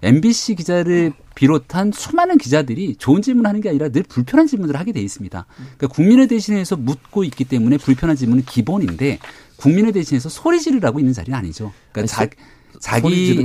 MBC 0.03 0.55
기자를 0.55 1.13
비롯한 1.41 1.91
수많은 1.93 2.37
기자들이 2.37 2.97
좋은 2.97 3.23
질문하는 3.23 3.63
게 3.63 3.71
아니라 3.71 3.89
늘 3.89 4.03
불편한 4.03 4.47
질문을 4.47 4.77
하게 4.77 4.93
돼 4.93 5.01
있습니다. 5.01 5.47
그러니까 5.57 5.87
국민을 5.89 6.29
대신해서 6.29 6.77
묻고 6.77 7.25
있기 7.25 7.47
때문에 7.47 7.79
불편한 7.79 8.15
질문은 8.15 8.45
기본인데 8.45 9.19
국민을 9.57 9.93
대신해서 9.93 10.29
소리 10.29 10.61
지르라고 10.61 10.99
있는 11.01 11.15
자리는 11.15 11.37
아니죠. 11.39 11.73
그러니까 11.93 12.15
자, 12.15 12.29
자기 12.81 13.45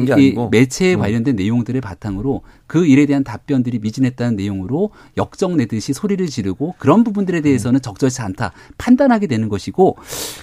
매체에 0.49 0.95
음. 0.95 1.01
관련된 1.01 1.35
내용들을 1.35 1.79
바탕으로 1.81 2.41
그 2.67 2.87
일에 2.87 3.05
대한 3.05 3.23
답변들이 3.23 3.79
미진했다는 3.79 4.37
내용으로 4.37 4.91
역정 5.17 5.57
내듯이 5.57 5.93
소리를 5.93 6.25
지르고 6.27 6.73
그런 6.79 7.03
부분들에 7.03 7.41
대해서는 7.41 7.79
음. 7.79 7.81
적절치 7.81 8.21
않다 8.21 8.53
판단하게 8.77 9.27
되는 9.27 9.49
것이고 9.49 9.97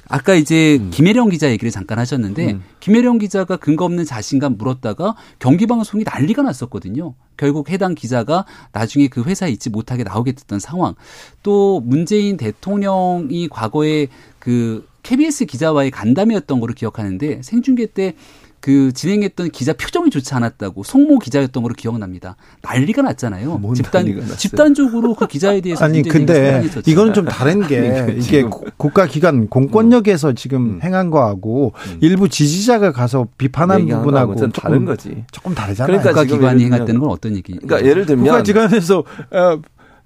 아까 0.09 0.35
이제 0.35 0.79
음. 0.79 0.91
김혜령 0.93 1.31
기자 1.31 1.51
얘기를 1.51 1.71
잠깐 1.71 1.99
하셨는데 1.99 2.53
음. 2.53 2.63
김혜령 2.81 3.19
기자가 3.19 3.57
근거 3.57 3.87
없는 3.87 4.05
자신감 4.05 4.59
물었다가 4.59 5.17
경기 5.39 5.67
방송이 5.67 6.05
난리가 6.05 6.43
났었거든요. 6.43 7.15
결국 7.39 7.71
해당 7.71 7.95
기자가 7.95 8.45
나중에 8.73 9.09
그 9.09 9.23
회사에 9.23 9.51
있지 9.51 9.71
못하게 9.71 10.05
나오게 10.05 10.33
됐던 10.33 10.61
상황. 10.61 10.95
또 11.43 11.81
문재인 11.81 12.37
대통령이 12.37 13.49
과거에 13.49 14.09
그 14.39 14.87
KBS 15.03 15.47
기자와의 15.47 15.91
간담회였던 15.91 16.61
거로 16.61 16.75
기억하는데 16.75 17.43
생중계 17.43 17.87
때 17.87 18.15
그 18.63 18.93
진행했던 18.93 19.51
기자 19.51 19.73
표정이 19.73 20.09
좋지 20.11 20.33
않았다고 20.35 20.85
송모 20.85 21.19
기자였던 21.19 21.65
거로 21.65 21.75
기억납니다. 21.75 22.37
난리가 22.63 23.03
났잖아요. 23.03 23.61
집단 23.75 24.07
집단적으로 24.39 25.15
그 25.15 25.27
기자에 25.27 25.61
대해서 25.61 25.85
아니 25.85 26.01
근데 26.03 26.63
이거는 26.87 27.13
좀 27.13 27.25
다른 27.25 27.67
게 27.67 28.15
이게 28.17 28.45
국가 28.77 29.07
기관 29.07 29.49
공권력에서 29.49 30.31
음. 30.31 30.35
지금 30.37 30.63
음. 30.77 30.81
행한 30.81 31.11
거하고 31.11 31.73
음. 31.91 31.99
일부 32.01 32.29
지지자가 32.29 32.93
가서 32.93 33.27
비판한 33.37 33.85
부분하고 33.89 34.37
조금 34.37 34.53
다른 34.53 34.85
거지. 34.85 35.25
조금 35.33 35.57
다르잖아요. 35.57 35.99
그러니까 35.99 36.23
국가 36.23 36.37
기관이 36.37 36.65
행했다는 36.65 37.01
건 37.01 37.11
어떤 37.11 37.35
얘기? 37.35 37.55
그러니까 37.55 37.85
예를 37.85 38.07
들면 38.07 38.27
국가 38.27 38.43
기관에서 38.45 38.99
어, 39.33 39.61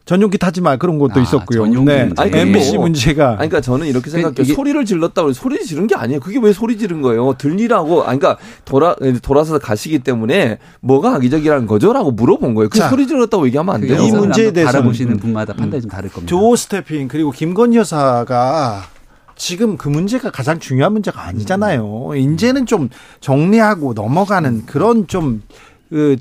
전용기 0.06 0.38
타지 0.38 0.60
마 0.60 0.76
그런 0.76 0.98
것도 0.98 1.18
아, 1.18 1.22
있었고요. 1.22 1.64
전용기 1.64 1.90
네. 1.90 2.10
아니, 2.16 2.30
MBC 2.32 2.78
문제가. 2.78 3.30
아니, 3.30 3.48
그러니까 3.48 3.60
저는 3.60 3.88
이렇게 3.88 4.08
생각해요. 4.08 4.54
소리를 4.54 4.84
질렀다고 4.84 5.32
소리 5.32 5.64
지른 5.64 5.88
게 5.88 5.96
아니에요. 5.96 6.20
그게 6.20 6.38
왜 6.40 6.52
소리 6.52 6.78
지른 6.78 7.02
거예요? 7.02 7.34
들리라고. 7.36 8.04
아니, 8.04 8.20
그러니까 8.20 8.40
돌아 8.64 8.94
돌아서 9.20 9.58
가시기 9.58 9.98
때문에 9.98 10.58
뭐가 10.80 11.16
악의적이라는 11.16 11.66
거죠라고 11.66 12.12
물어본 12.12 12.54
거예요. 12.54 12.68
그 12.68 12.78
소리 12.88 13.08
질렀다고 13.08 13.46
얘기하면 13.48 13.74
안 13.74 13.80
돼요. 13.80 14.00
이 14.00 14.12
문제에 14.12 14.52
대해서 14.52 14.72
바라보시는 14.72 15.16
분마다 15.16 15.52
판단이 15.54 15.82
좀 15.82 15.90
다를 15.90 16.08
겁니다. 16.08 16.30
조 16.30 16.54
스태핑 16.54 17.08
그리고 17.08 17.32
김건희 17.32 17.76
여사가 17.78 18.84
지금 19.36 19.76
그 19.76 19.88
문제가 19.88 20.30
가장 20.30 20.58
중요한 20.58 20.92
문제가 20.92 21.22
아니잖아요. 21.26 22.12
이제는 22.16 22.66
좀 22.66 22.88
정리하고 23.20 23.92
넘어가는 23.92 24.66
그런 24.66 25.06
좀그 25.06 25.40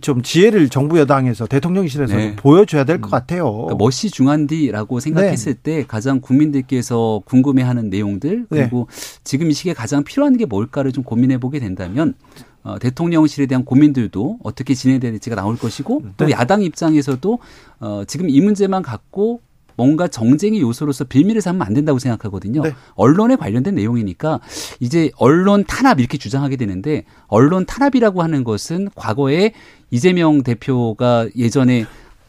좀 0.01 0.21
지혜를 0.21 0.69
정부 0.69 0.99
여당에서 0.99 1.47
대통령실에서 1.47 2.15
네. 2.15 2.35
보여줘야 2.35 2.83
될것 2.83 3.09
음. 3.09 3.11
같아요. 3.11 3.51
그러니까 3.51 3.75
멋이 3.75 4.11
중한디라고 4.11 4.99
생각했을 4.99 5.55
네. 5.55 5.59
때 5.63 5.85
가장 5.87 6.21
국민들께서 6.21 7.21
궁금해하는 7.25 7.89
내용들 7.89 8.45
네. 8.49 8.61
그리고 8.61 8.87
네. 8.89 9.19
지금 9.23 9.49
이 9.49 9.53
시기에 9.53 9.73
가장 9.73 10.03
필요한 10.03 10.37
게 10.37 10.45
뭘까를 10.45 10.91
좀 10.91 11.03
고민해 11.03 11.39
보게 11.39 11.59
된다면 11.59 12.13
어, 12.61 12.79
대통령실에 12.79 13.45
대한 13.45 13.63
고민들도 13.63 14.39
어떻게 14.43 14.73
진행돼야 14.73 15.11
될지가 15.11 15.35
나올 15.35 15.57
것이고 15.57 16.01
또 16.17 16.25
네. 16.25 16.31
야당 16.31 16.63
입장에서도 16.63 17.39
어, 17.79 18.03
지금 18.07 18.29
이 18.29 18.41
문제만 18.41 18.81
갖고 18.81 19.41
뭔가 19.75 20.07
정쟁의 20.07 20.61
요소로서 20.61 21.05
빌미를 21.05 21.41
삼으면 21.41 21.65
안 21.65 21.73
된다고 21.73 21.99
생각하거든요. 21.99 22.61
네. 22.61 22.73
언론에 22.95 23.35
관련된 23.35 23.75
내용이니까 23.75 24.39
이제 24.79 25.11
언론 25.17 25.63
탄압 25.65 25.99
이렇게 25.99 26.17
주장하게 26.17 26.55
되는데 26.55 27.05
언론 27.27 27.65
탄압이라고 27.65 28.21
하는 28.23 28.43
것은 28.43 28.89
과거에 28.95 29.53
이재명 29.91 30.43
대표가 30.43 31.27
예전에 31.35 31.85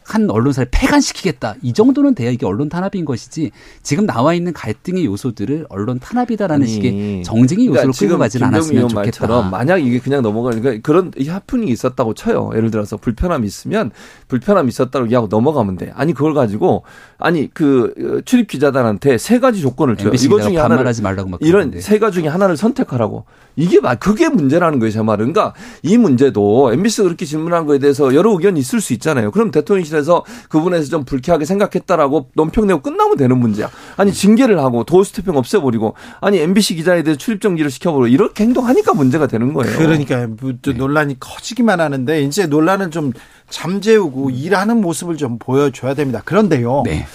한 0.07 0.29
언론사를 0.29 0.69
폐간시키겠다. 0.71 1.55
이 1.61 1.73
정도는 1.73 2.15
돼야 2.15 2.31
이게 2.31 2.45
언론 2.45 2.69
탄압인 2.69 3.03
것이지 3.03 3.51
지금 3.83 4.05
나와 4.05 4.33
있는 4.33 4.53
갈등의 4.53 5.05
요소들을 5.05 5.65
언론 5.69 5.99
탄압이다라는 5.99 6.63
아니, 6.63 6.71
식의 6.71 7.23
정쟁의 7.23 7.67
요소로 7.67 7.81
그러니까 7.81 7.99
끌고 7.99 8.17
가지는 8.17 8.47
않았으면 8.47 8.87
좋겠다. 8.87 9.41
만약 9.49 9.79
이게 9.79 9.99
그냥 9.99 10.21
넘어가니까 10.21 10.61
그러니까 10.61 10.81
그런 10.81 11.11
하프닝이 11.27 11.69
있었다고 11.71 12.13
쳐요. 12.13 12.51
예를 12.55 12.71
들어서 12.71 12.95
불편함이 12.95 13.45
있으면 13.45 13.91
불편함이 14.29 14.69
있었다고 14.69 15.05
얘기하고 15.07 15.27
넘어가면 15.27 15.75
돼. 15.75 15.91
아니 15.93 16.13
그걸 16.13 16.33
가지고 16.33 16.83
아니 17.17 17.49
그 17.53 17.93
어, 17.99 18.21
출입 18.23 18.47
기자들한테 18.47 19.17
세 19.17 19.39
가지 19.39 19.59
조건을 19.59 19.97
줘요. 19.97 20.13
이거 20.13 20.39
중에 20.39 20.55
하나를 20.57 20.87
하지 20.87 21.01
말라고 21.01 21.29
막 21.29 21.39
이런 21.43 21.81
세 21.81 21.99
가지 21.99 22.21
중에 22.21 22.29
하나를 22.29 22.55
선택하라고. 22.55 23.25
이게 23.57 23.81
막 23.81 23.99
그게 23.99 24.29
문제라는 24.29 24.79
거예요, 24.79 24.91
제 24.91 25.01
말은. 25.01 25.33
그러니까 25.33 25.53
이 25.81 25.97
문제도 25.97 26.71
MBC가 26.71 27.03
그렇게 27.03 27.25
질문한 27.25 27.65
거에 27.65 27.79
대해서 27.79 28.13
여러 28.13 28.31
의견이 28.31 28.59
있을 28.59 28.79
수 28.79 28.93
있잖아요. 28.93 29.31
그럼 29.31 29.51
대통령실 29.51 29.96
에서 29.97 30.23
그분에서 30.49 30.89
좀 30.89 31.03
불쾌하게 31.03 31.45
생각했다라고 31.45 32.29
논평 32.35 32.67
내고 32.67 32.81
끝나면 32.81 33.17
되는 33.17 33.37
문제야. 33.37 33.69
아니 33.97 34.13
징계를 34.13 34.59
하고 34.59 34.83
doorstepping 34.83 35.35
없애버리고 35.35 35.95
아니 36.21 36.39
MBC 36.39 36.75
기자에 36.75 37.03
대해 37.03 37.17
출입 37.17 37.41
정지를 37.41 37.71
시켜버리고 37.71 38.07
이렇게 38.07 38.43
행동하니까 38.43 38.93
문제가 38.93 39.27
되는 39.27 39.53
거예요. 39.53 39.77
그러니까 39.77 40.27
뭐 40.27 40.53
네. 40.61 40.73
논란이 40.73 41.19
커지기만 41.19 41.81
하는데 41.81 42.21
이제 42.21 42.45
논란은 42.45 42.91
좀 42.91 43.11
잠재우고 43.49 44.29
일하는 44.29 44.81
모습을 44.81 45.17
좀 45.17 45.39
보여줘야 45.39 45.93
됩니다. 45.93 46.21
그런데요. 46.23 46.83
네. 46.85 47.05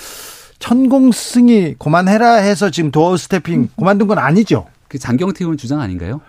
천공 0.58 1.13
스승이 1.13 1.74
그만해라 1.78 2.34
해서 2.36 2.70
지금 2.70 2.90
doorstepping 2.90 3.70
그만둔 3.76 4.08
건 4.08 4.18
아니죠. 4.18 4.66
그 4.88 4.98
장경태 4.98 5.44
의원 5.44 5.56
주장 5.56 5.80
아닌가요? 5.80 6.20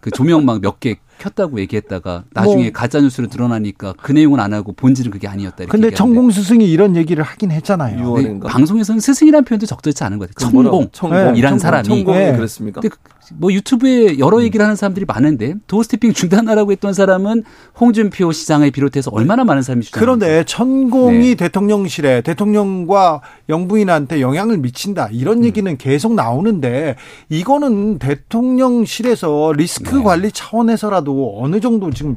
그 0.00 0.10
조명 0.10 0.44
막 0.44 0.60
몇 0.60 0.80
개 0.80 0.96
켰다고 1.22 1.60
얘기했다가 1.60 2.24
나중에 2.32 2.64
뭐, 2.64 2.72
가짜 2.72 3.00
뉴스로 3.00 3.28
드러나니까 3.28 3.94
그 4.02 4.10
내용은 4.10 4.40
안 4.40 4.52
하고 4.52 4.72
본질은 4.72 5.12
그게 5.12 5.28
아니었다. 5.28 5.66
근데 5.66 5.92
천공 5.92 6.30
스승이 6.30 6.68
이런 6.68 6.96
얘기를 6.96 7.22
하긴 7.22 7.52
했잖아요. 7.52 8.16
네, 8.16 8.40
방송에서는 8.40 9.00
스승이라는 9.00 9.44
표현도 9.44 9.66
적절치 9.66 10.02
않은 10.04 10.18
것 10.18 10.30
같아요. 10.34 10.50
천공, 10.50 10.88
천공이란 10.90 11.54
네, 11.54 11.58
사람이. 11.58 11.88
천공이 11.88 12.18
네. 12.18 12.36
그랬습니까? 12.36 12.80
근데 12.80 12.96
뭐 13.36 13.52
유튜브에 13.52 14.18
여러 14.18 14.38
음. 14.38 14.42
얘기를 14.42 14.64
하는 14.64 14.76
사람들이 14.76 15.06
많은데 15.06 15.54
도어스태핑 15.66 16.12
중단하라고 16.12 16.72
했던 16.72 16.92
사람은 16.92 17.44
홍준표 17.78 18.32
시장을 18.32 18.70
비롯해서 18.72 19.10
얼마나 19.12 19.44
많은 19.44 19.62
사람이 19.62 19.84
주장 19.84 20.00
그런데 20.00 20.44
천공이 20.44 21.28
네. 21.28 21.34
대통령실에 21.36 22.22
대통령과 22.22 23.22
영부인한테 23.48 24.20
영향을 24.20 24.58
미친다 24.58 25.08
이런 25.12 25.38
음. 25.38 25.44
얘기는 25.44 25.76
계속 25.78 26.14
나오는데 26.14 26.96
이거는 27.28 27.98
대통령실에서 27.98 29.52
리스크 29.56 29.96
네. 29.96 30.02
관리 30.02 30.32
차원에서라도 30.32 31.11
어느 31.20 31.60
정도 31.60 31.90
지금 31.90 32.16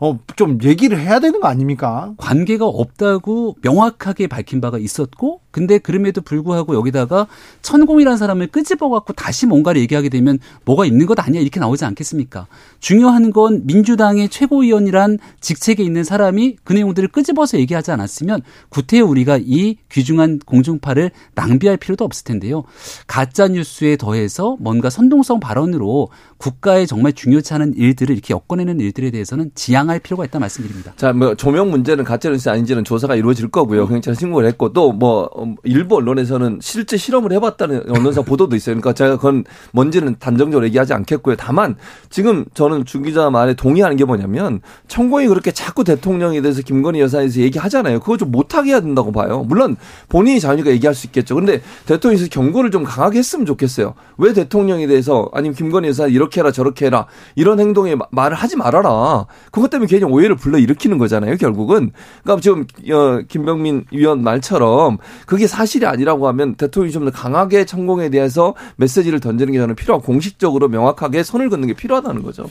어, 0.00 0.18
좀 0.36 0.58
얘기를 0.62 0.98
해야 1.00 1.20
되는 1.20 1.40
거 1.40 1.48
아닙니까? 1.48 2.12
관계가 2.16 2.66
없다고 2.66 3.56
명확하게 3.62 4.26
밝힌 4.26 4.60
바가 4.60 4.78
있었고, 4.78 5.40
근데 5.54 5.78
그럼에도 5.78 6.20
불구하고 6.20 6.74
여기다가 6.74 7.28
천공이라는 7.62 8.18
사람을 8.18 8.48
끄집어갖고 8.48 9.12
다시 9.12 9.46
뭔가를 9.46 9.80
얘기하게 9.82 10.08
되면 10.08 10.40
뭐가 10.64 10.84
있는 10.84 11.06
것 11.06 11.16
아니야 11.20 11.40
이렇게 11.40 11.60
나오지 11.60 11.84
않겠습니까? 11.84 12.48
중요한 12.80 13.30
건 13.30 13.62
민주당의 13.64 14.30
최고위원이란 14.30 15.18
직책에 15.40 15.84
있는 15.84 16.02
사람이 16.02 16.56
그 16.64 16.72
내용들을 16.72 17.06
끄집어서 17.06 17.60
얘기하지 17.60 17.92
않았으면 17.92 18.42
구태여 18.70 19.04
우리가 19.04 19.38
이 19.40 19.76
귀중한 19.92 20.40
공중파를 20.44 21.12
낭비할 21.36 21.76
필요도 21.76 22.04
없을 22.04 22.24
텐데요. 22.24 22.64
가짜 23.06 23.46
뉴스에 23.46 23.96
더해서 23.96 24.56
뭔가 24.58 24.90
선동성 24.90 25.38
발언으로 25.38 26.08
국가에 26.38 26.84
정말 26.84 27.12
중요치 27.12 27.54
않은 27.54 27.74
일들을 27.76 28.12
이렇게 28.12 28.34
엮어내는 28.34 28.80
일들에 28.80 29.12
대해서는 29.12 29.52
지양할 29.54 29.93
필요가 29.98 30.24
있다 30.24 30.38
말씀드립니다. 30.38 30.92
자, 30.96 31.12
뭐 31.12 31.34
조명 31.34 31.70
문제는 31.70 32.04
가짜 32.04 32.30
뉴스 32.30 32.48
아닌지는 32.48 32.84
조사가 32.84 33.16
이루어질 33.16 33.48
거고요. 33.48 33.86
경찰 33.86 34.14
신고를 34.14 34.48
했고 34.48 34.72
또뭐 34.72 35.30
어, 35.34 35.54
일부 35.64 35.96
언론에서는 35.96 36.58
실제 36.60 36.96
실험을 36.96 37.32
해봤다는 37.32 37.90
언론사 37.90 38.22
보도도 38.22 38.56
있어요. 38.56 38.74
그러니까 38.74 38.92
제가 38.92 39.16
그건 39.16 39.44
뭔지는 39.72 40.16
단정적으로 40.18 40.66
얘기하지 40.66 40.94
않겠고요. 40.94 41.36
다만 41.36 41.76
지금 42.10 42.44
저는 42.54 42.84
주 42.84 43.00
기자 43.00 43.30
말에 43.30 43.54
동의하는 43.54 43.96
게 43.96 44.04
뭐냐면 44.04 44.60
청공이 44.88 45.28
그렇게 45.28 45.52
자꾸 45.52 45.84
대통령에 45.84 46.40
대해서 46.40 46.62
김건희 46.62 47.00
여사에 47.00 47.22
대해서 47.22 47.40
얘기하잖아요. 47.40 48.00
그거 48.00 48.16
좀 48.16 48.30
못하게 48.30 48.70
해야 48.70 48.80
된다고 48.80 49.12
봐요. 49.12 49.44
물론 49.46 49.76
본인이 50.08 50.40
자유니까 50.40 50.70
얘기할 50.70 50.94
수 50.94 51.06
있겠죠. 51.06 51.34
그런데 51.34 51.62
대통령에서 51.86 52.28
경고를 52.30 52.70
좀 52.70 52.84
강하게 52.84 53.18
했으면 53.18 53.46
좋겠어요. 53.46 53.94
왜 54.18 54.32
대통령에 54.32 54.86
대해서 54.86 55.28
아니면 55.32 55.54
김건희 55.54 55.88
여사 55.88 56.06
이렇게 56.06 56.40
해라 56.40 56.50
저렇게 56.50 56.86
해라 56.86 57.06
이런 57.34 57.60
행동에 57.60 57.96
말을 58.10 58.36
하지 58.36 58.56
말아라. 58.56 59.26
그것 59.50 59.70
때문에 59.74 59.88
괜히 59.88 60.04
오해를 60.04 60.36
불러 60.36 60.58
일으키는 60.58 60.98
거잖아요. 60.98 61.36
결국은 61.36 61.92
그러니까 62.22 62.40
지금 62.42 62.66
어, 62.92 63.20
김병민 63.28 63.84
위원 63.92 64.22
말처럼 64.22 64.98
그게 65.26 65.46
사실이 65.46 65.86
아니라고 65.86 66.26
하면 66.28 66.54
대통령이 66.54 66.92
좀 66.92 67.04
더 67.04 67.10
강하게 67.10 67.66
천공에 67.66 68.08
대해서 68.08 68.54
메시지를 68.76 69.20
던지는 69.20 69.52
게 69.52 69.58
저는 69.58 69.74
필요하고 69.74 70.04
공식적으로 70.06 70.68
명확하게 70.68 71.22
선을 71.22 71.50
긋는 71.50 71.68
게 71.68 71.74
필요하다는 71.74 72.22
거죠. 72.22 72.48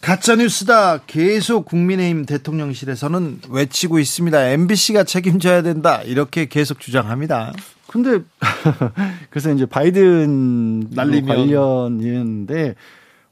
가짜뉴스다. 0.00 1.02
계속 1.06 1.66
국민의힘 1.66 2.24
대통령실에서는 2.24 3.40
외치고 3.50 3.98
있습니다. 3.98 4.48
MBC가 4.48 5.04
책임져야 5.04 5.62
된다. 5.62 6.02
이렇게 6.02 6.46
계속 6.46 6.80
주장합니다. 6.80 7.52
근데 7.86 8.20
그래서 9.30 9.52
이제 9.52 9.66
바이든 9.66 10.90
날리면 10.90 11.36
관련이었는데 11.36 12.74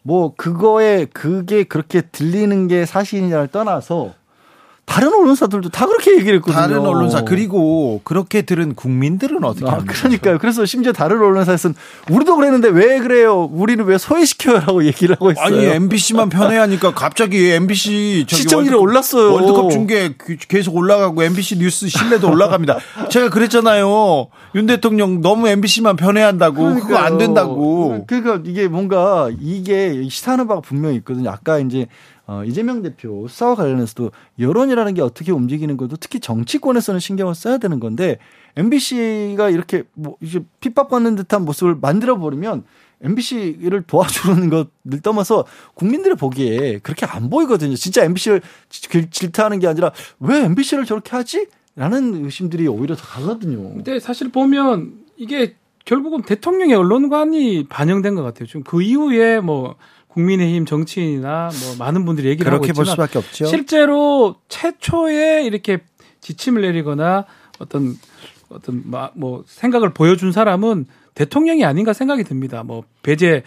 뭐 0.07 0.35
그거에 0.37 1.07
그게 1.07 1.65
그렇게 1.65 2.01
들리는 2.01 2.69
게 2.69 2.87
사실이냐를 2.87 3.49
떠나서 3.49 4.15
다른 4.87 5.13
언론사들도 5.13 5.69
다 5.71 5.85
그렇게 5.87 6.13
얘기를 6.13 6.37
했거든요. 6.37 6.57
다른 6.59 6.79
언론사 6.79 7.23
그리고 7.23 8.01
그렇게 8.05 8.43
들은 8.43 8.75
국민들은 8.75 9.43
어떻게 9.45 9.69
아, 9.69 9.79
그러니까요. 9.85 10.39
그래서 10.39 10.65
심지어 10.65 10.93
다른 10.93 11.19
언론사에서는 11.21 11.75
우리도 12.11 12.37
그랬는데 12.37 12.69
왜 12.69 13.01
그래요? 13.01 13.49
우리는 13.53 13.85
왜 13.85 13.99
소외시켜요라고 13.99 14.85
얘기를 14.87 15.17
하고 15.17 15.33
있어요. 15.33 15.45
아니 15.45 15.65
MBC만 15.65 16.29
편애하니까 16.29 16.95
갑자기 16.95 17.51
MBC 17.51 18.27
시청률이 18.29 18.77
올랐어요. 18.77 19.33
월드컵 19.35 19.71
중계 19.71 20.15
계속 20.49 20.77
올라가고 20.77 21.21
MBC 21.25 21.59
뉴스 21.59 21.89
신뢰도 21.89 22.31
올라갑니다. 22.31 22.79
제가 23.11 23.29
그랬잖아요. 23.29 24.29
윤 24.55 24.67
대통령 24.67 25.21
너무 25.21 25.49
MBC만 25.49 25.97
편애한다고 25.97 26.63
그러니까요. 26.63 26.87
그거 26.87 26.97
안 26.99 27.19
된다고. 27.19 28.05
그러니까 28.07 28.41
이게 28.45 28.69
뭔가 28.69 29.29
이게 29.41 30.09
시사하는 30.09 30.47
바가 30.47 30.61
분명히 30.61 30.97
있거든요. 30.99 31.31
아까 31.31 31.59
이제 31.59 31.89
어, 32.29 32.43
이재명 32.45 32.83
대표 32.83 33.29
수사와 33.29 33.55
관련해서도 33.55 34.11
여론이라는 34.39 34.95
게 34.95 35.03
어떻게 35.03 35.31
움직이는 35.31 35.77
것도 35.77 35.97
특히 35.97 36.19
정치권에서는 36.19 36.99
신경을 36.99 37.35
써야 37.35 37.59
되는 37.59 37.79
건데 37.79 38.19
MBC가 38.57 39.51
이렇게 39.51 39.85
뭐 39.95 40.17
이제 40.21 40.45
핍박받는 40.61 41.15
듯한 41.15 41.45
모습을 41.45 41.77
만들어 41.77 42.19
버리면 42.19 42.65
MBC를 43.03 43.83
도와주는 43.83 44.51
것을 44.51 45.03
떠나서 45.03 45.45
국민들의 45.75 46.17
보기에 46.17 46.79
그렇게 46.79 47.07
안 47.07 47.31
보이거든요. 47.31 47.77
진짜 47.77 48.03
MBC를 48.05 48.43
질타하는 49.11 49.61
게 49.61 49.69
아니라 49.69 49.93
왜 50.19 50.45
MBC를 50.45 50.85
저렇게 50.85 51.11
하지? 51.11 51.47
라는 51.77 52.25
의심들이 52.25 52.67
오히려 52.67 52.97
더 52.97 53.03
가거든요. 53.03 53.75
근데 53.75 54.01
사실 54.01 54.33
보면 54.33 54.95
이게 55.17 55.55
결국은 55.85 56.23
대통령의 56.23 56.75
언론관이 56.75 57.67
반영된 57.69 58.15
것 58.15 58.23
같아요. 58.23 58.47
지금 58.47 58.65
그 58.65 58.83
이후에 58.83 59.41
뭐 59.41 59.77
국민의힘 60.17 60.65
정치인이나 60.65 61.51
뭐 61.63 61.77
많은 61.79 62.07
분들이 62.07 62.29
얘기를 62.29 62.51
하고 62.51 62.65
있지만 62.65 62.87
수밖에 62.87 63.19
없죠. 63.19 63.45
실제로 63.45 64.37
최초에 64.49 65.45
이렇게 65.45 65.81
지침을 66.23 66.63
내리거나 66.63 67.27
어떤 67.59 67.99
어떤 68.49 68.83
뭐 69.15 69.45
생각을 69.47 69.93
보여준 69.93 70.33
사람은 70.33 70.87
대통령이 71.15 71.67
아닌가 71.67 71.93
생각이 71.93 72.25
듭니다. 72.25 72.63
뭐 72.63 72.85
배제 73.03 73.43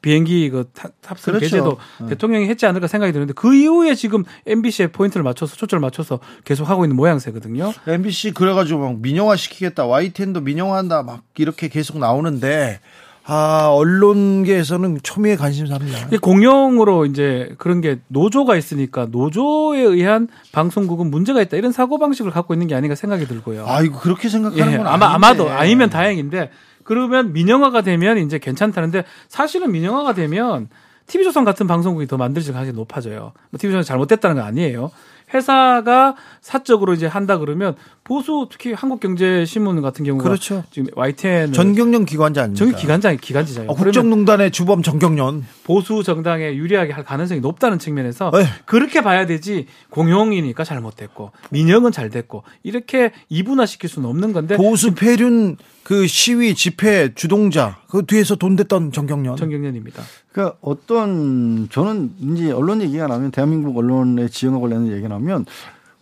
비행기 0.00 0.48
그 0.48 0.70
탑승 1.02 1.32
그렇죠. 1.32 1.44
배제도 1.44 1.78
네. 2.00 2.08
대통령이 2.08 2.48
했지 2.48 2.64
않을까 2.64 2.86
생각이 2.86 3.12
드는데 3.12 3.34
그 3.34 3.54
이후에 3.54 3.94
지금 3.94 4.24
MBC에 4.46 4.88
포인트를 4.88 5.22
맞춰서 5.24 5.56
초점을 5.56 5.80
맞춰서 5.80 6.20
계속 6.44 6.68
하고 6.70 6.86
있는 6.86 6.96
모양새거든요. 6.96 7.72
MBC 7.86 8.32
그래가지고 8.32 8.80
막 8.80 9.00
민영화 9.00 9.36
시키겠다, 9.36 9.86
YTN도 9.86 10.40
민영화한다 10.40 11.02
막 11.02 11.22
이렇게 11.36 11.68
계속 11.68 11.98
나오는데 11.98 12.80
아, 13.26 13.68
언론계에서는 13.70 14.98
초미의 15.02 15.38
관심사입니다. 15.38 16.08
공영으로 16.20 17.06
이제 17.06 17.54
그런 17.56 17.80
게 17.80 17.98
노조가 18.08 18.56
있으니까 18.56 19.06
노조에 19.10 19.80
의한 19.80 20.28
방송국은 20.52 21.10
문제가 21.10 21.40
있다 21.40 21.56
이런 21.56 21.72
사고 21.72 21.98
방식을 21.98 22.30
갖고 22.30 22.52
있는 22.52 22.66
게 22.66 22.74
아닌가 22.74 22.94
생각이 22.94 23.26
들고요. 23.26 23.64
아, 23.66 23.80
이거 23.80 23.98
그렇게 23.98 24.28
생각하는 24.28 24.72
예, 24.72 24.76
건 24.76 24.86
아마 24.86 25.06
아닌데. 25.06 25.14
아마도 25.14 25.50
아니면 25.50 25.88
다행인데 25.88 26.50
그러면 26.82 27.32
민영화가 27.32 27.80
되면 27.80 28.18
이제 28.18 28.38
괜찮다는데 28.38 29.04
사실은 29.28 29.72
민영화가 29.72 30.12
되면 30.12 30.68
TV조선 31.06 31.44
같은 31.44 31.66
방송국이 31.66 32.06
더 32.06 32.18
만들어질 32.18 32.52
가능성이 32.52 32.76
높아져요. 32.76 33.32
뭐 33.50 33.58
TV조선이 33.58 33.84
잘못됐다는 33.84 34.36
건 34.36 34.44
아니에요. 34.44 34.90
회사가 35.32 36.16
사적으로 36.40 36.92
이제 36.92 37.06
한다 37.06 37.38
그러면 37.38 37.74
보수 38.04 38.48
특히 38.50 38.72
한국경제신문 38.72 39.80
같은 39.80 40.04
경우가 40.04 40.24
그렇죠. 40.24 40.62
지금 40.70 40.88
YTN 40.94 41.52
전경련 41.52 42.04
기관자 42.04 42.42
아닙니까? 42.42 42.64
저기 42.66 42.76
기관장 42.78 43.16
기관지잖아요. 43.16 43.70
어, 43.70 43.74
국정농단의 43.74 44.50
주범 44.50 44.82
전경련 44.82 45.46
보수 45.64 46.02
정당에 46.02 46.54
유리하게 46.54 46.92
할 46.92 47.04
가능성이 47.04 47.40
높다는 47.40 47.78
측면에서 47.78 48.30
에이. 48.34 48.42
네. 48.42 48.48
그렇게 48.66 49.00
봐야 49.00 49.24
되지 49.26 49.66
공용이니까 49.90 50.64
잘못됐고 50.64 51.32
민영은 51.50 51.92
잘 51.92 52.10
됐고 52.10 52.42
이렇게 52.62 53.12
이분화시킬 53.30 53.88
수는 53.88 54.08
없는 54.08 54.32
건데 54.34 54.56
보수 54.56 54.94
폐륜 54.94 55.56
그 55.84 56.06
시위 56.06 56.54
집회 56.54 57.14
주동자 57.14 57.78
그 57.88 58.04
뒤에서 58.06 58.36
돈 58.36 58.56
댔던 58.56 58.90
정경련 58.90 59.36
정경련입니다. 59.36 60.02
그러니까 60.32 60.56
어떤 60.62 61.68
저는 61.70 62.12
이제 62.20 62.50
언론 62.50 62.80
얘기가 62.82 63.06
나면 63.06 63.30
대한민국 63.30 63.76
언론의 63.76 64.30
지형과 64.30 64.60
관련된 64.60 64.92
얘기가 64.92 65.08
나면 65.08 65.44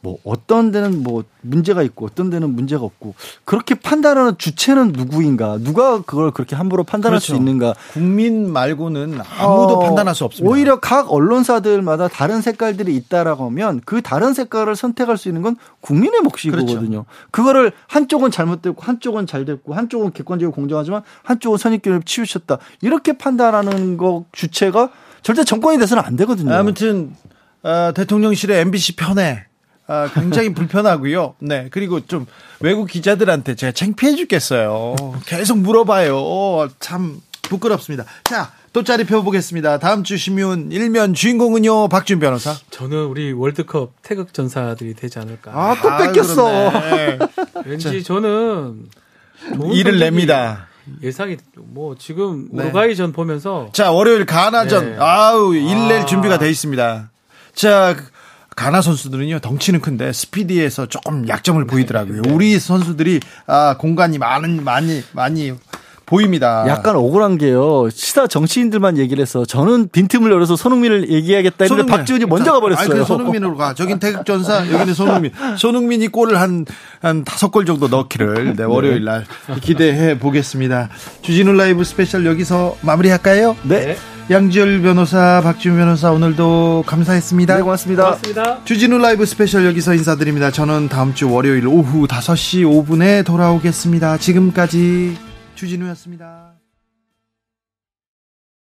뭐 0.02 0.18
어떤 0.24 0.72
데는 0.72 1.04
뭐 1.04 1.22
문제가 1.42 1.82
있고 1.84 2.06
어떤 2.06 2.28
데는 2.28 2.50
문제가 2.50 2.84
없고 2.84 3.14
그렇게 3.44 3.76
판단하는 3.76 4.36
주체는 4.36 4.88
누구인가 4.88 5.58
누가 5.58 6.02
그걸 6.02 6.32
그렇게 6.32 6.56
함부로 6.56 6.82
판단할 6.82 7.20
그렇죠. 7.20 7.34
수 7.34 7.36
있는가 7.36 7.74
국민 7.92 8.52
말고는 8.52 9.20
아무도 9.38 9.74
어, 9.74 9.78
판단할 9.78 10.16
수 10.16 10.24
없습니다. 10.24 10.52
오히려 10.52 10.80
각 10.80 11.12
언론사들마다 11.12 12.08
다른 12.08 12.40
색깔들이 12.40 12.96
있다라고 12.96 13.46
하면 13.46 13.80
그 13.84 14.02
다른 14.02 14.34
색깔을 14.34 14.74
선택할 14.74 15.16
수 15.16 15.28
있는 15.28 15.40
건 15.40 15.56
국민의 15.80 16.20
몫이거든요. 16.22 16.80
그렇죠. 16.80 17.04
그거를 17.30 17.70
한쪽은 17.86 18.32
잘못됐고 18.32 18.82
한쪽은 18.82 19.28
잘 19.28 19.44
됐고 19.44 19.72
한쪽은 19.72 20.12
객관적이고 20.12 20.52
공정하지만 20.52 21.02
한쪽은 21.22 21.58
선입견을 21.58 22.02
치우쳤다 22.02 22.58
이렇게 22.80 23.16
판단하는 23.16 23.96
거 23.96 24.24
주체가 24.32 24.90
절대 25.22 25.44
정권이 25.44 25.78
돼서는 25.78 26.02
안 26.02 26.16
되거든요. 26.16 26.52
아무튼 26.52 27.14
어, 27.62 27.92
대통령실의 27.94 28.62
MBC 28.62 28.96
편에 28.96 29.51
아, 29.86 30.08
굉장히 30.14 30.54
불편하고요. 30.54 31.34
네. 31.40 31.68
그리고 31.70 32.00
좀 32.00 32.26
외국 32.60 32.86
기자들한테 32.86 33.54
제가 33.54 33.72
창피해 33.72 34.14
죽겠어요. 34.16 34.94
계속 35.26 35.58
물어봐요. 35.58 36.68
참 36.78 37.20
부끄럽습니다. 37.42 38.04
자, 38.24 38.52
또 38.72 38.82
짜리 38.84 39.04
펴보겠습니다. 39.04 39.78
다음 39.78 40.02
주 40.02 40.16
신문 40.16 40.72
일면 40.72 41.12
주인공은요, 41.12 41.88
박준 41.88 42.20
변호사. 42.20 42.54
저는 42.70 43.04
우리 43.06 43.32
월드컵 43.32 43.92
태극 44.02 44.32
전사들이 44.32 44.94
되지 44.94 45.18
않을까. 45.18 45.50
아, 45.52 45.76
또 45.82 45.90
아, 45.90 45.98
뺏겼어. 45.98 46.72
왠지 47.66 48.02
저는 48.02 48.86
일을 49.74 49.98
냅니다. 49.98 50.68
예상이 51.02 51.36
뭐 51.54 51.94
지금 51.96 52.48
네. 52.50 52.64
우루과이전 52.64 53.12
보면서 53.12 53.68
자 53.72 53.92
월요일 53.92 54.26
가나전 54.26 54.92
네. 54.92 54.96
아우 54.98 55.54
일낼 55.54 56.00
아. 56.02 56.06
준비가 56.06 56.38
돼 56.38 56.50
있습니다. 56.50 57.10
자 57.54 57.96
가나 58.56 58.82
선수들은요 58.82 59.40
덩치는 59.40 59.80
큰데 59.80 60.12
스피디에서 60.12 60.86
조금 60.86 61.28
약점을 61.28 61.64
보이더라고요. 61.66 62.22
네. 62.22 62.32
우리 62.32 62.58
선수들이 62.58 63.20
아 63.46 63.76
공간이 63.78 64.18
많은 64.18 64.62
많이 64.64 65.02
많이 65.12 65.52
보입니다. 66.06 66.64
약간 66.68 66.96
억울한 66.96 67.38
게요. 67.38 67.88
시사 67.90 68.26
정치인들만 68.26 68.98
얘기를 68.98 69.22
해서 69.22 69.44
저는 69.44 69.88
빈틈을 69.90 70.30
열어서 70.30 70.56
손흥민을 70.56 71.10
얘기하겠다 71.10 71.64
했는데 71.64 71.90
박지훈이 71.90 72.26
먼저 72.26 72.52
가버렸어요. 72.52 72.96
아니, 72.96 73.04
손흥민으로 73.04 73.56
가. 73.56 73.74
저긴 73.74 73.98
태극전사, 73.98 74.70
여기는 74.72 74.94
손흥민. 74.94 75.32
손흥민이 75.56 76.08
골을 76.08 76.40
한, 76.40 76.66
한 77.00 77.24
다섯 77.24 77.50
골 77.50 77.66
정도 77.66 77.88
넣기를 77.88 78.54
네, 78.56 78.64
월요일 78.64 79.04
날 79.04 79.24
기대해 79.60 80.18
보겠습니다. 80.18 80.88
주진우 81.22 81.52
라이브 81.52 81.84
스페셜 81.84 82.26
여기서 82.26 82.76
마무리할까요? 82.82 83.56
네. 83.62 83.96
양지열 84.30 84.82
변호사, 84.82 85.40
박지훈 85.42 85.76
변호사 85.76 86.12
오늘도 86.12 86.84
감사했습니다. 86.86 87.56
네, 87.56 87.62
고맙습니다. 87.62 88.04
고맙습니다. 88.04 88.64
주진우 88.64 88.98
라이브 88.98 89.26
스페셜 89.26 89.66
여기서 89.66 89.94
인사드립니다. 89.94 90.50
저는 90.50 90.88
다음 90.88 91.12
주 91.12 91.30
월요일 91.30 91.66
오후 91.66 92.06
5시 92.06 92.64
5분에 92.64 93.26
돌아오겠습니다. 93.26 94.18
지금까지 94.18 95.31
주진우였습니다. 95.62 96.51